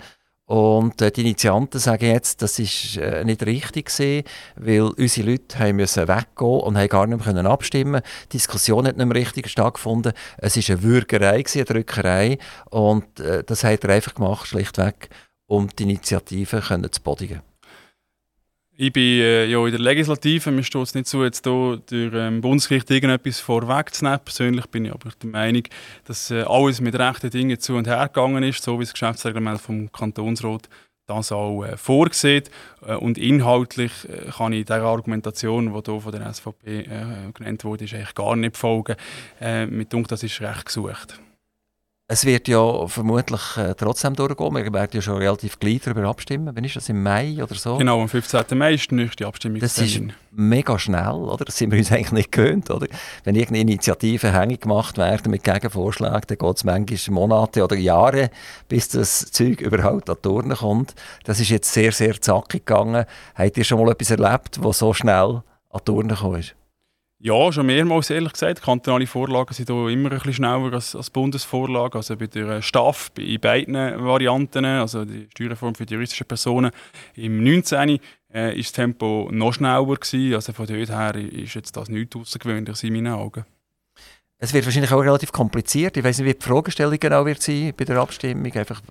und 0.50 1.00
äh, 1.00 1.12
die 1.12 1.22
Initianten 1.22 1.80
sagen 1.80 2.08
jetzt, 2.08 2.42
das 2.42 2.58
ist 2.58 2.98
äh, 2.98 3.24
nicht 3.24 3.46
richtig 3.46 3.86
gewesen, 3.86 4.24
weil 4.56 4.82
unsere 4.82 5.30
Leute 5.30 5.60
haben 5.60 5.76
müssen 5.76 6.08
weggehen 6.08 6.62
und 6.62 6.76
haben 6.76 6.88
gar 6.88 7.06
nicht 7.06 7.24
mehr 7.24 7.46
abstimmen 7.46 8.02
Die 8.32 8.38
Diskussion 8.38 8.88
hat 8.88 8.98
nicht 8.98 9.06
mehr 9.06 9.16
richtig 9.16 9.48
stattgefunden. 9.48 10.12
Es 10.40 10.58
war 10.58 10.76
eine 10.76 10.82
Würgerei, 10.82 11.44
eine 11.54 11.66
Drückerei. 11.66 12.40
Und 12.72 13.20
äh, 13.20 13.44
das 13.44 13.64
hat 13.64 13.84
er 13.84 13.92
einfach 13.92 14.16
gemacht, 14.16 14.48
schlichtweg, 14.48 15.10
um 15.46 15.70
die 15.78 15.84
Initiative 15.84 16.62
können 16.62 16.92
zu 16.92 17.00
bodigen. 17.00 17.49
Ich 18.82 18.94
bin 18.94 19.04
äh, 19.04 19.46
ja 19.46 19.66
in 19.66 19.72
der 19.72 19.82
Legislative, 19.82 20.52
mir 20.52 20.64
steht 20.64 20.82
es 20.82 20.96
nicht 20.96 21.06
zu, 21.06 21.22
jetzt 21.22 21.44
hier 21.44 21.82
durch 21.86 22.14
ähm, 22.14 22.40
Bundesgericht 22.40 22.90
irgendetwas 22.90 23.42
vorwegzunehmen. 23.42 24.22
Persönlich 24.24 24.68
bin 24.68 24.86
ich 24.86 24.94
aber 24.94 25.10
der 25.22 25.30
Meinung, 25.30 25.64
dass 26.06 26.32
äh, 26.32 26.44
alles 26.44 26.80
mit 26.80 26.98
rechten 26.98 27.30
Dingen 27.30 27.60
zu 27.60 27.76
und 27.76 27.88
her 27.88 28.08
gegangen 28.08 28.42
ist, 28.42 28.64
so 28.64 28.80
wie 28.80 28.86
das 28.86 28.94
Geschäftsreglement 28.94 29.60
vom 29.60 29.92
Kantonsrat 29.92 30.70
das 31.08 31.34
auch 31.34 31.66
äh, 31.66 31.76
vorsieht. 31.76 32.52
Äh, 32.88 32.96
und 32.96 33.18
inhaltlich 33.18 33.92
äh, 34.08 34.32
kann 34.32 34.54
ich 34.54 34.64
der 34.64 34.82
Argumentation, 34.82 35.66
die 35.66 35.92
hier 35.92 36.00
von 36.00 36.12
der 36.14 36.34
SVP 36.34 36.80
äh, 36.84 36.86
genannt 37.34 37.66
wurde, 37.66 37.84
ist 37.84 37.94
eigentlich 37.94 38.16
gar 38.16 38.38
nicht 38.38 38.56
folgen. 38.56 38.96
Äh, 39.42 39.66
mit 39.66 39.92
Dunkel, 39.92 40.08
das 40.08 40.24
ist 40.24 40.40
recht 40.40 40.68
gesucht. 40.68 41.20
Es 42.12 42.26
wird 42.26 42.48
ja 42.48 42.88
vermutlich 42.88 43.40
äh, 43.58 43.76
trotzdem 43.76 44.16
durchgehen. 44.16 44.56
Wir 44.56 44.74
werden 44.74 44.90
ja 44.94 45.00
schon 45.00 45.18
relativ 45.18 45.60
gleich 45.60 45.82
darüber 45.82 46.10
abstimmen. 46.10 46.50
Wann 46.56 46.64
ist 46.64 46.76
das? 46.76 46.90
Im 46.90 47.04
Mai 47.04 47.36
oder 47.44 47.54
so? 47.54 47.78
Genau, 47.78 48.02
am 48.02 48.10
15. 48.10 48.58
Mai 48.58 48.74
ist 48.74 48.90
die 48.90 48.96
nächste 48.96 49.28
Abstimmung. 49.28 49.60
Das 49.60 49.78
ist 49.78 50.02
mega 50.32 50.80
schnell, 50.80 51.14
oder? 51.14 51.46
Das 51.46 51.56
sind 51.56 51.70
wir 51.72 51.78
uns 51.78 51.92
eigentlich 51.92 52.12
nicht 52.12 52.32
gewöhnt, 52.32 52.72
oder? 52.72 52.88
Wenn 53.26 53.36
irgendeine 53.36 53.60
Initiativen 53.60 54.32
hängig 54.32 54.62
gemacht 54.62 54.98
werden 54.98 55.30
mit 55.30 55.44
Gegenvorschlägen, 55.44 56.22
dann 56.26 56.38
geht 56.40 56.58
es 56.58 56.64
manchmal 56.64 57.14
Monate 57.14 57.64
oder 57.64 57.76
Jahre, 57.76 58.32
bis 58.68 58.90
das 58.90 59.32
Zeug 59.32 59.62
überhaupt 59.62 60.10
an 60.10 60.16
die 60.16 60.22
Turnen 60.24 60.58
kommt. 60.58 60.96
Das 61.26 61.40
ist 61.40 61.50
jetzt 61.50 61.72
sehr, 61.72 61.92
sehr 61.92 62.20
zackig 62.20 62.66
gegangen. 62.66 63.06
Habt 63.36 63.56
ihr 63.56 63.64
schon 63.64 63.80
mal 63.80 63.92
etwas 63.92 64.10
erlebt, 64.10 64.58
was 64.64 64.80
so 64.80 64.96
schnell 64.96 65.44
an 65.70 65.80
die 65.80 65.86
Turnen 65.86 66.10
gekommen 66.10 66.40
ist? 66.40 66.56
Ja, 67.22 67.52
schon 67.52 67.66
mehrmals 67.66 68.10
ehrlich 68.12 68.32
gesagt. 68.32 68.62
Kantonale 68.62 69.06
Vorlagen 69.06 69.54
sind 69.54 69.70
hier 69.70 69.90
immer 69.90 70.10
ein 70.10 70.18
bisschen 70.20 70.36
schneller 70.36 70.72
als, 70.72 70.96
als 70.96 71.10
Bundesvorlagen. 71.10 71.98
Also 71.98 72.16
bei 72.16 72.28
der 72.28 72.62
Staff 72.62 73.12
in 73.18 73.42
beiden 73.42 73.76
Varianten, 73.76 74.64
also 74.64 75.04
die 75.04 75.28
Steuerreform 75.32 75.76
für 75.76 75.86
die 75.86 75.96
juristischen 75.96 76.28
Personen 76.28 76.72
im 77.16 77.44
19. 77.44 78.00
Äh, 78.34 78.58
ist 78.58 78.70
das 78.70 78.72
Tempo 78.72 79.28
noch 79.34 79.54
schneller 79.54 79.84
gewesen. 79.84 80.34
Also 80.34 80.54
von 80.54 80.66
dort 80.66 80.90
her 80.90 81.16
ist 81.16 81.56
jetzt 81.56 81.76
das 81.76 81.90
nichts 81.90 82.16
außergewöhnliches 82.16 82.84
in 82.84 82.94
meinen 82.94 83.14
Augen. 83.14 83.44
Es 84.42 84.54
wird 84.54 84.64
wahrscheinlich 84.64 84.94
auch 84.94 85.02
relativ 85.02 85.34
kompliziert. 85.34 85.98
Ich 85.98 86.04
weiß 86.04 86.20
nicht, 86.20 86.28
wie 86.28 86.34
die 86.34 86.46
Fragestellung 86.46 86.98
genau 86.98 87.26
wird 87.26 87.42
sein 87.42 87.74
bei 87.76 87.84
der 87.84 87.98
Abstimmung. 87.98 88.50
Einfach, 88.54 88.82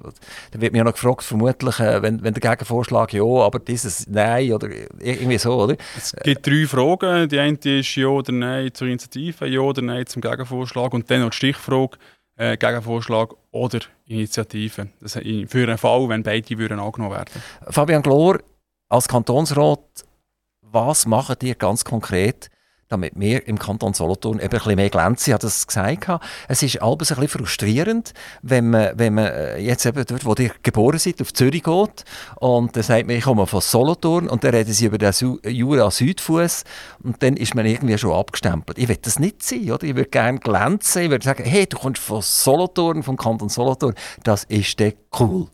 da 0.50 0.60
wird 0.60 0.74
mir 0.74 0.84
noch 0.84 0.92
gefragt, 0.92 1.22
vermutlich, 1.22 1.80
äh, 1.80 2.02
wenn, 2.02 2.22
wenn 2.22 2.34
der 2.34 2.50
Gegenvorschlag 2.50 3.14
ja, 3.14 3.24
aber 3.24 3.58
dieses 3.58 4.06
Nein 4.08 4.52
oder 4.52 4.68
irgendwie 5.00 5.38
so, 5.38 5.54
oder? 5.62 5.76
Es 5.96 6.14
gibt 6.22 6.46
drei 6.46 6.66
Fragen. 6.66 7.30
Die 7.30 7.38
eine 7.38 7.56
ist 7.56 7.96
Ja 7.96 8.08
oder 8.08 8.30
Nein 8.30 8.74
zur 8.74 8.88
Initiative, 8.88 9.46
Ja 9.46 9.60
oder 9.60 9.80
Nein 9.80 10.04
zum 10.06 10.20
Gegenvorschlag 10.20 10.92
und 10.92 11.10
dann 11.10 11.22
noch 11.22 11.30
die 11.30 11.36
Stichfrage 11.36 11.96
äh, 12.36 12.58
Gegenvorschlag 12.58 13.34
oder 13.50 13.80
Initiative. 14.04 14.88
Das 15.00 15.14
für 15.14 15.22
einen 15.22 15.78
Fall, 15.78 16.08
wenn 16.10 16.22
beide 16.22 16.58
würden 16.58 16.78
angenommen 16.78 17.14
werden. 17.14 17.42
Fabian 17.70 18.02
Glor, 18.02 18.38
als 18.90 19.08
Kantonsrat, 19.08 19.80
was 20.60 21.06
macht 21.06 21.42
ihr 21.42 21.54
ganz 21.54 21.84
konkret, 21.84 22.50
damit 22.88 23.12
wir 23.16 23.46
im 23.46 23.58
Kanton 23.58 23.94
Solothurn 23.94 24.38
eben 24.38 24.44
ein 24.44 24.50
bisschen 24.50 24.76
mehr 24.76 24.90
glänzen. 24.90 25.30
Ich 25.30 25.34
habe 25.34 25.42
das 25.42 25.66
gesagt. 25.66 26.08
Es 26.48 26.62
ist 26.62 26.82
alles 26.82 27.12
ein 27.12 27.20
bisschen 27.20 27.28
frustrierend, 27.28 28.14
wenn 28.42 28.70
man, 28.70 28.98
wenn 28.98 29.14
man 29.14 29.26
äh, 29.26 29.58
jetzt 29.58 29.84
eben 29.86 30.04
dort, 30.04 30.24
wo 30.24 30.34
ihr 30.34 30.52
geboren 30.62 30.98
seid, 30.98 31.20
auf 31.20 31.32
Zürich 31.32 31.62
geht 31.62 32.04
und 32.36 32.76
dann 32.76 32.82
sagt 32.82 33.06
man, 33.06 33.16
ich 33.16 33.24
komme 33.24 33.46
von 33.46 33.60
Solothurn 33.60 34.28
und 34.28 34.44
dann 34.44 34.54
reden 34.54 34.72
sie 34.72 34.86
über 34.86 34.98
den 34.98 35.12
Jura 35.44 35.90
Südfuss 35.90 36.64
und 37.02 37.22
dann 37.22 37.36
ist 37.36 37.54
man 37.54 37.66
irgendwie 37.66 37.98
schon 37.98 38.12
abgestempelt. 38.12 38.78
Ich 38.78 38.88
will 38.88 38.98
das 39.00 39.18
nicht 39.18 39.42
sein, 39.42 39.70
oder? 39.70 39.84
Ich 39.84 39.94
würde 39.94 40.10
gerne 40.10 40.38
glänzen. 40.38 41.02
Ich 41.02 41.10
würde 41.10 41.24
sagen, 41.24 41.44
hey, 41.44 41.66
du 41.66 41.76
kommst 41.76 42.02
von 42.02 42.22
Solothurn, 42.22 43.02
vom 43.02 43.16
Kanton 43.16 43.48
Solothurn, 43.48 43.94
das 44.22 44.44
ist 44.44 44.78
der 44.80 44.94
cool. 45.18 45.48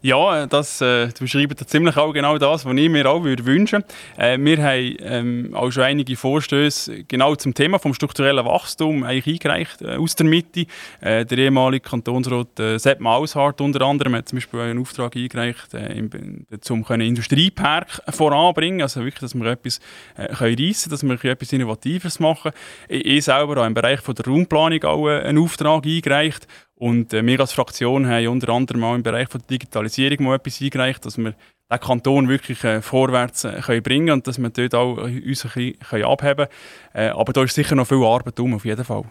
Ja, 0.00 0.46
das, 0.46 0.80
äh, 0.80 1.08
du 1.08 1.26
ziemlich 1.66 1.96
auch 1.98 2.12
genau 2.12 2.38
das, 2.38 2.64
was 2.64 2.74
ich 2.74 2.88
mir 2.88 3.08
auch 3.10 3.22
würde 3.22 3.44
wünschen 3.44 3.84
äh, 4.16 4.38
Wir 4.38 4.62
haben 4.62 4.96
ähm, 5.00 5.54
auch 5.54 5.70
schon 5.70 5.82
einige 5.82 6.16
Vorstöße 6.16 7.04
genau 7.04 7.34
zum 7.34 7.52
Thema 7.52 7.78
vom 7.78 7.92
strukturellen 7.92 8.46
Wachstum 8.46 9.02
eigentlich 9.02 9.34
eingereicht 9.34 9.82
äh, 9.82 9.96
aus 9.96 10.14
der 10.14 10.24
Mitte. 10.24 10.66
Äh, 11.00 11.26
der 11.26 11.36
ehemalige 11.36 11.86
Kantonsrat 11.86 12.58
äh, 12.58 12.78
Sepp 12.78 13.00
Maushardt 13.00 13.60
unter 13.60 13.82
anderem 13.82 14.14
hat 14.14 14.28
zum 14.28 14.36
Beispiel 14.36 14.60
einen 14.60 14.80
Auftrag 14.80 15.14
eingereicht, 15.14 15.74
äh, 15.74 15.92
im, 15.92 16.46
können 16.84 17.06
Industriepark 17.06 18.02
voranbringen, 18.08 18.80
also 18.80 19.00
wirklich, 19.00 19.20
dass 19.20 19.34
wir 19.34 19.46
etwas 19.50 19.80
äh, 20.16 20.28
können 20.34 20.56
reissen, 20.58 20.90
dass 20.90 21.02
wir 21.02 21.22
etwas 21.24 21.52
Innovatives 21.52 22.20
machen. 22.20 22.52
Ich, 22.88 23.04
ich 23.04 23.24
selber 23.24 23.56
habe 23.56 23.66
im 23.66 23.74
Bereich 23.74 24.00
von 24.00 24.14
der 24.14 24.24
Raumplanung 24.24 24.82
auch 24.84 25.08
äh, 25.08 25.20
einen 25.20 25.38
Auftrag 25.38 25.84
eingereicht 25.84 26.46
und 26.78 27.12
äh, 27.12 27.26
wir 27.26 27.40
als 27.40 27.52
Fraktion 27.52 28.06
haben 28.06 28.28
unter 28.28 28.50
anderem 28.50 28.84
auch 28.84 28.94
im 28.94 29.02
Bereich 29.02 29.28
der 29.28 29.40
Digitalisierung 29.40 30.26
mal 30.26 30.36
etwas 30.36 30.60
eingereicht, 30.60 31.04
dass 31.04 31.18
wir 31.18 31.34
den 31.70 31.80
Kanton 31.80 32.28
wirklich 32.28 32.62
äh, 32.62 32.80
vorwärts 32.80 33.44
äh, 33.44 33.60
können 33.60 33.82
bringen 33.82 34.10
und 34.10 34.26
dass 34.26 34.38
wir 34.38 34.48
dort 34.50 34.74
auch 34.74 34.96
uns 34.96 35.04
ein 35.04 35.22
bisschen 35.22 35.78
können 35.80 36.04
abheben 36.04 36.46
können. 36.46 37.08
Äh, 37.08 37.10
aber 37.10 37.32
da 37.32 37.42
ist 37.42 37.54
sicher 37.54 37.74
noch 37.74 37.88
viel 37.88 38.04
Arbeit 38.04 38.38
um, 38.38 38.54
auf 38.54 38.64
jeden 38.64 38.84
Fall. 38.84 39.04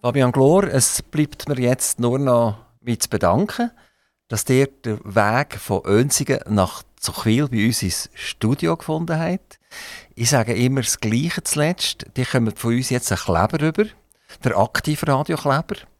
Fabian 0.00 0.32
Glor, 0.32 0.64
es 0.64 1.02
bleibt 1.02 1.48
mir 1.48 1.60
jetzt 1.60 2.00
nur 2.00 2.18
noch 2.18 2.56
mit 2.80 3.02
zu 3.02 3.10
bedanken, 3.10 3.70
dass 4.28 4.48
ihr 4.48 4.66
den 4.66 4.98
Weg 5.04 5.58
von 5.58 5.84
Önsigen 5.84 6.40
nach 6.48 6.82
Zuchwil 6.96 7.48
bei 7.48 7.66
uns 7.66 7.82
ins 7.82 8.10
Studio 8.14 8.76
gefunden 8.78 9.18
habt. 9.18 9.60
Ich 10.14 10.30
sage 10.30 10.54
immer 10.54 10.80
das 10.80 11.00
Gleiche 11.00 11.42
zuletzt. 11.44 12.06
Die 12.16 12.24
kommen 12.24 12.56
von 12.56 12.74
uns 12.74 12.88
jetzt 12.90 13.12
einen 13.12 13.20
Kleber 13.20 13.60
rüber, 13.60 13.84
der 14.42 14.56
aktive 14.56 15.06
Radiokleber. 15.06 15.91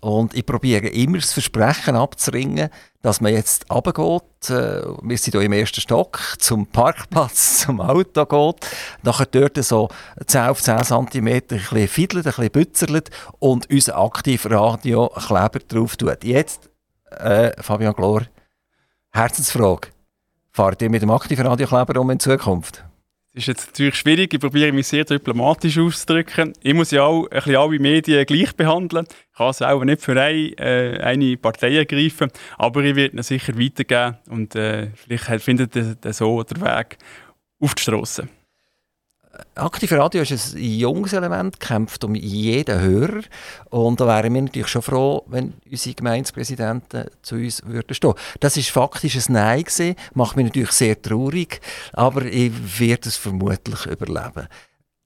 Und 0.00 0.34
ich 0.34 0.46
probiere 0.46 0.88
immer 0.88 1.18
das 1.18 1.32
Versprechen 1.32 1.96
abzuringen, 1.96 2.70
dass 3.02 3.20
man 3.20 3.32
jetzt 3.32 3.70
runtergeht. 3.70 4.50
Äh, 4.50 4.82
wir 5.02 5.18
sind 5.18 5.32
hier 5.32 5.40
im 5.40 5.52
ersten 5.52 5.80
Stock, 5.80 6.20
zum 6.38 6.66
Parkplatz, 6.66 7.58
zum 7.62 7.80
Auto 7.80 8.26
geht. 8.26 8.66
Nachher 9.02 9.26
dort 9.26 9.62
so 9.64 9.88
10 10.26 10.42
auf 10.42 10.62
10 10.62 10.84
cm 10.84 11.26
ein 11.26 11.42
bisschen 11.46 11.88
fiedelt, 11.88 12.26
ein 12.26 12.32
bisschen 12.32 12.50
bützerlet 12.50 13.10
und 13.38 13.70
unser 13.70 13.98
Aktivradio-Kleber 13.98 15.58
drauf 15.68 15.96
tut. 15.96 16.24
Jetzt, 16.24 16.70
äh, 17.10 17.50
Fabian 17.60 17.94
Glor, 17.94 18.22
Herzensfrage. 19.10 19.88
Fahrt 20.52 20.82
ihr 20.82 20.90
mit 20.90 21.02
dem 21.02 21.10
Aktivradiokleber 21.10 22.00
um 22.00 22.10
in 22.10 22.20
Zukunft? 22.20 22.87
Ist 23.38 23.46
jetzt 23.46 23.68
natürlich 23.68 23.94
schwierig, 23.94 24.34
ich 24.34 24.40
probiere 24.40 24.72
mich 24.72 24.88
sehr 24.88 25.04
diplomatisch 25.04 25.78
auszudrücken. 25.78 26.54
Ich 26.60 26.74
muss 26.74 26.90
ja 26.90 27.04
auch 27.04 27.22
ein 27.26 27.36
bisschen 27.36 27.54
alle 27.54 27.78
Medien 27.78 28.26
gleich 28.26 28.52
behandeln. 28.56 29.06
Ich 29.30 29.38
kann 29.38 29.54
auch 29.62 29.84
nicht 29.84 30.02
für 30.02 30.20
eine, 30.20 30.58
äh, 30.58 31.00
eine 31.00 31.36
Partei 31.36 31.76
ergreifen, 31.76 32.32
aber 32.56 32.82
ich 32.82 32.96
werde 32.96 33.16
ihn 33.16 33.22
sicher 33.22 33.56
weitergeben 33.56 34.18
und 34.28 34.56
äh, 34.56 34.88
vielleicht 34.96 35.44
findet 35.44 35.76
er 35.76 36.12
so 36.12 36.42
den 36.42 36.60
Weg 36.60 36.98
auf 37.60 37.76
die 37.76 37.82
Strasse. 37.82 38.28
Aktiv 39.54 39.92
Radio 39.92 40.22
ist 40.22 40.54
ein 40.54 40.62
junges 40.62 41.12
Element, 41.12 41.58
kämpft 41.60 42.04
um 42.04 42.14
jeden 42.14 42.80
Hörer. 42.80 43.22
Und 43.70 44.00
da 44.00 44.06
wären 44.06 44.34
wir 44.34 44.42
natürlich 44.42 44.68
schon 44.68 44.82
froh, 44.82 45.24
wenn 45.26 45.54
unsere 45.70 45.94
Gemeindepräsidenten 45.94 47.06
zu 47.22 47.36
uns 47.36 47.64
würden 47.66 47.94
stehen. 47.94 48.14
Das 48.40 48.56
ist 48.56 48.70
faktisch 48.70 49.16
ein 49.16 49.32
Nein 49.32 49.64
gewesen, 49.64 49.96
macht 50.14 50.36
mich 50.36 50.46
natürlich 50.46 50.72
sehr 50.72 51.00
traurig, 51.00 51.60
aber 51.92 52.24
ich 52.24 52.52
werde 52.78 53.08
es 53.08 53.16
vermutlich 53.16 53.86
überleben. 53.86 54.48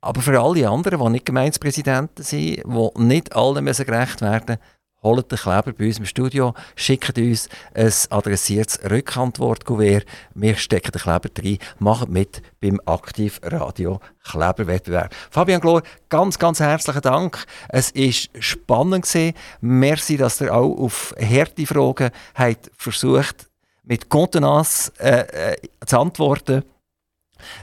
Aber 0.01 0.21
für 0.21 0.41
alle 0.41 0.69
anderen, 0.69 1.01
die 1.01 1.11
nicht 1.11 1.27
Gemeindepräsidenten 1.27 2.25
sind, 2.25 2.63
die 2.65 2.93
nicht 2.97 3.35
allen 3.37 3.65
gerecht 3.65 4.21
werden 4.21 4.59
müssen, 4.59 4.82
holt 5.03 5.31
den 5.31 5.39
Kleber 5.39 5.73
bei 5.73 5.87
uns 5.87 5.99
im 5.99 6.07
Studio, 6.07 6.55
schickt 6.77 7.19
uns 7.19 7.49
ein 7.75 7.93
adressiertes 8.11 8.81
Rückantwortkuvert. 8.91 10.07
Wir 10.35 10.57
stecken 10.57 10.93
den 10.93 11.01
Kleber 11.01 11.29
rein, 11.39 11.59
machen 11.79 12.13
mit 12.13 12.43
beim 12.61 12.81
Aktiv 12.87 13.41
Radio 13.43 14.01
Kleberwettbewerb. 14.25 15.15
Fabian 15.31 15.61
Glor, 15.61 15.83
ganz, 16.09 16.39
ganz 16.39 16.61
herzlichen 16.61 17.03
Dank. 17.03 17.45
Es 17.69 17.95
war 17.95 18.41
spannend 18.41 19.07
gewesen. 19.07 19.35
Merci, 19.61 20.17
dass 20.17 20.41
ihr 20.41 20.55
auch 20.55 20.77
auf 20.77 21.15
harte 21.21 21.67
Fragen 21.67 22.11
habt 22.35 22.71
versucht, 22.77 23.49
mit 23.85 24.09
Contenance 24.09 24.93
äh, 24.99 25.53
äh, 25.53 25.57
zu 25.87 25.99
antworten. 25.99 26.63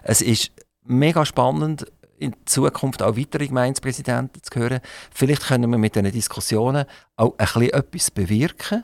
Es 0.04 0.22
ist 0.22 0.52
mega 0.84 1.26
spannend 1.26 1.86
in 2.20 2.36
Zukunft 2.46 3.02
auch 3.02 3.18
weitere 3.18 3.48
Gemeindepräsidenten 3.48 4.42
zu 4.44 4.60
hören. 4.60 4.82
Vielleicht 5.12 5.44
können 5.44 5.72
wir 5.72 5.78
mit 5.78 5.96
diesen 5.96 6.12
Diskussionen 6.12 6.86
auch 7.16 7.36
ein 7.38 7.46
bisschen 7.46 7.70
etwas 7.72 8.12
bewirken. 8.12 8.84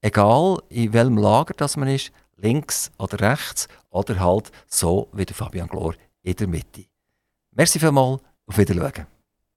Egal 0.00 0.58
in 0.68 0.92
welchem 0.92 1.18
Lager 1.18 1.54
das 1.54 1.76
man 1.76 1.88
ist, 1.88 2.12
links 2.36 2.90
oder 2.98 3.20
rechts 3.20 3.68
oder 3.90 4.18
halt 4.18 4.50
so 4.66 5.08
wie 5.12 5.26
der 5.26 5.36
Fabian 5.36 5.68
Glor 5.68 5.94
in 6.22 6.36
der 6.36 6.48
Mitte. 6.48 6.86
Merci 7.52 7.78
vielmals, 7.78 8.20
auf 8.46 8.58
Wiedersehen. 8.58 9.19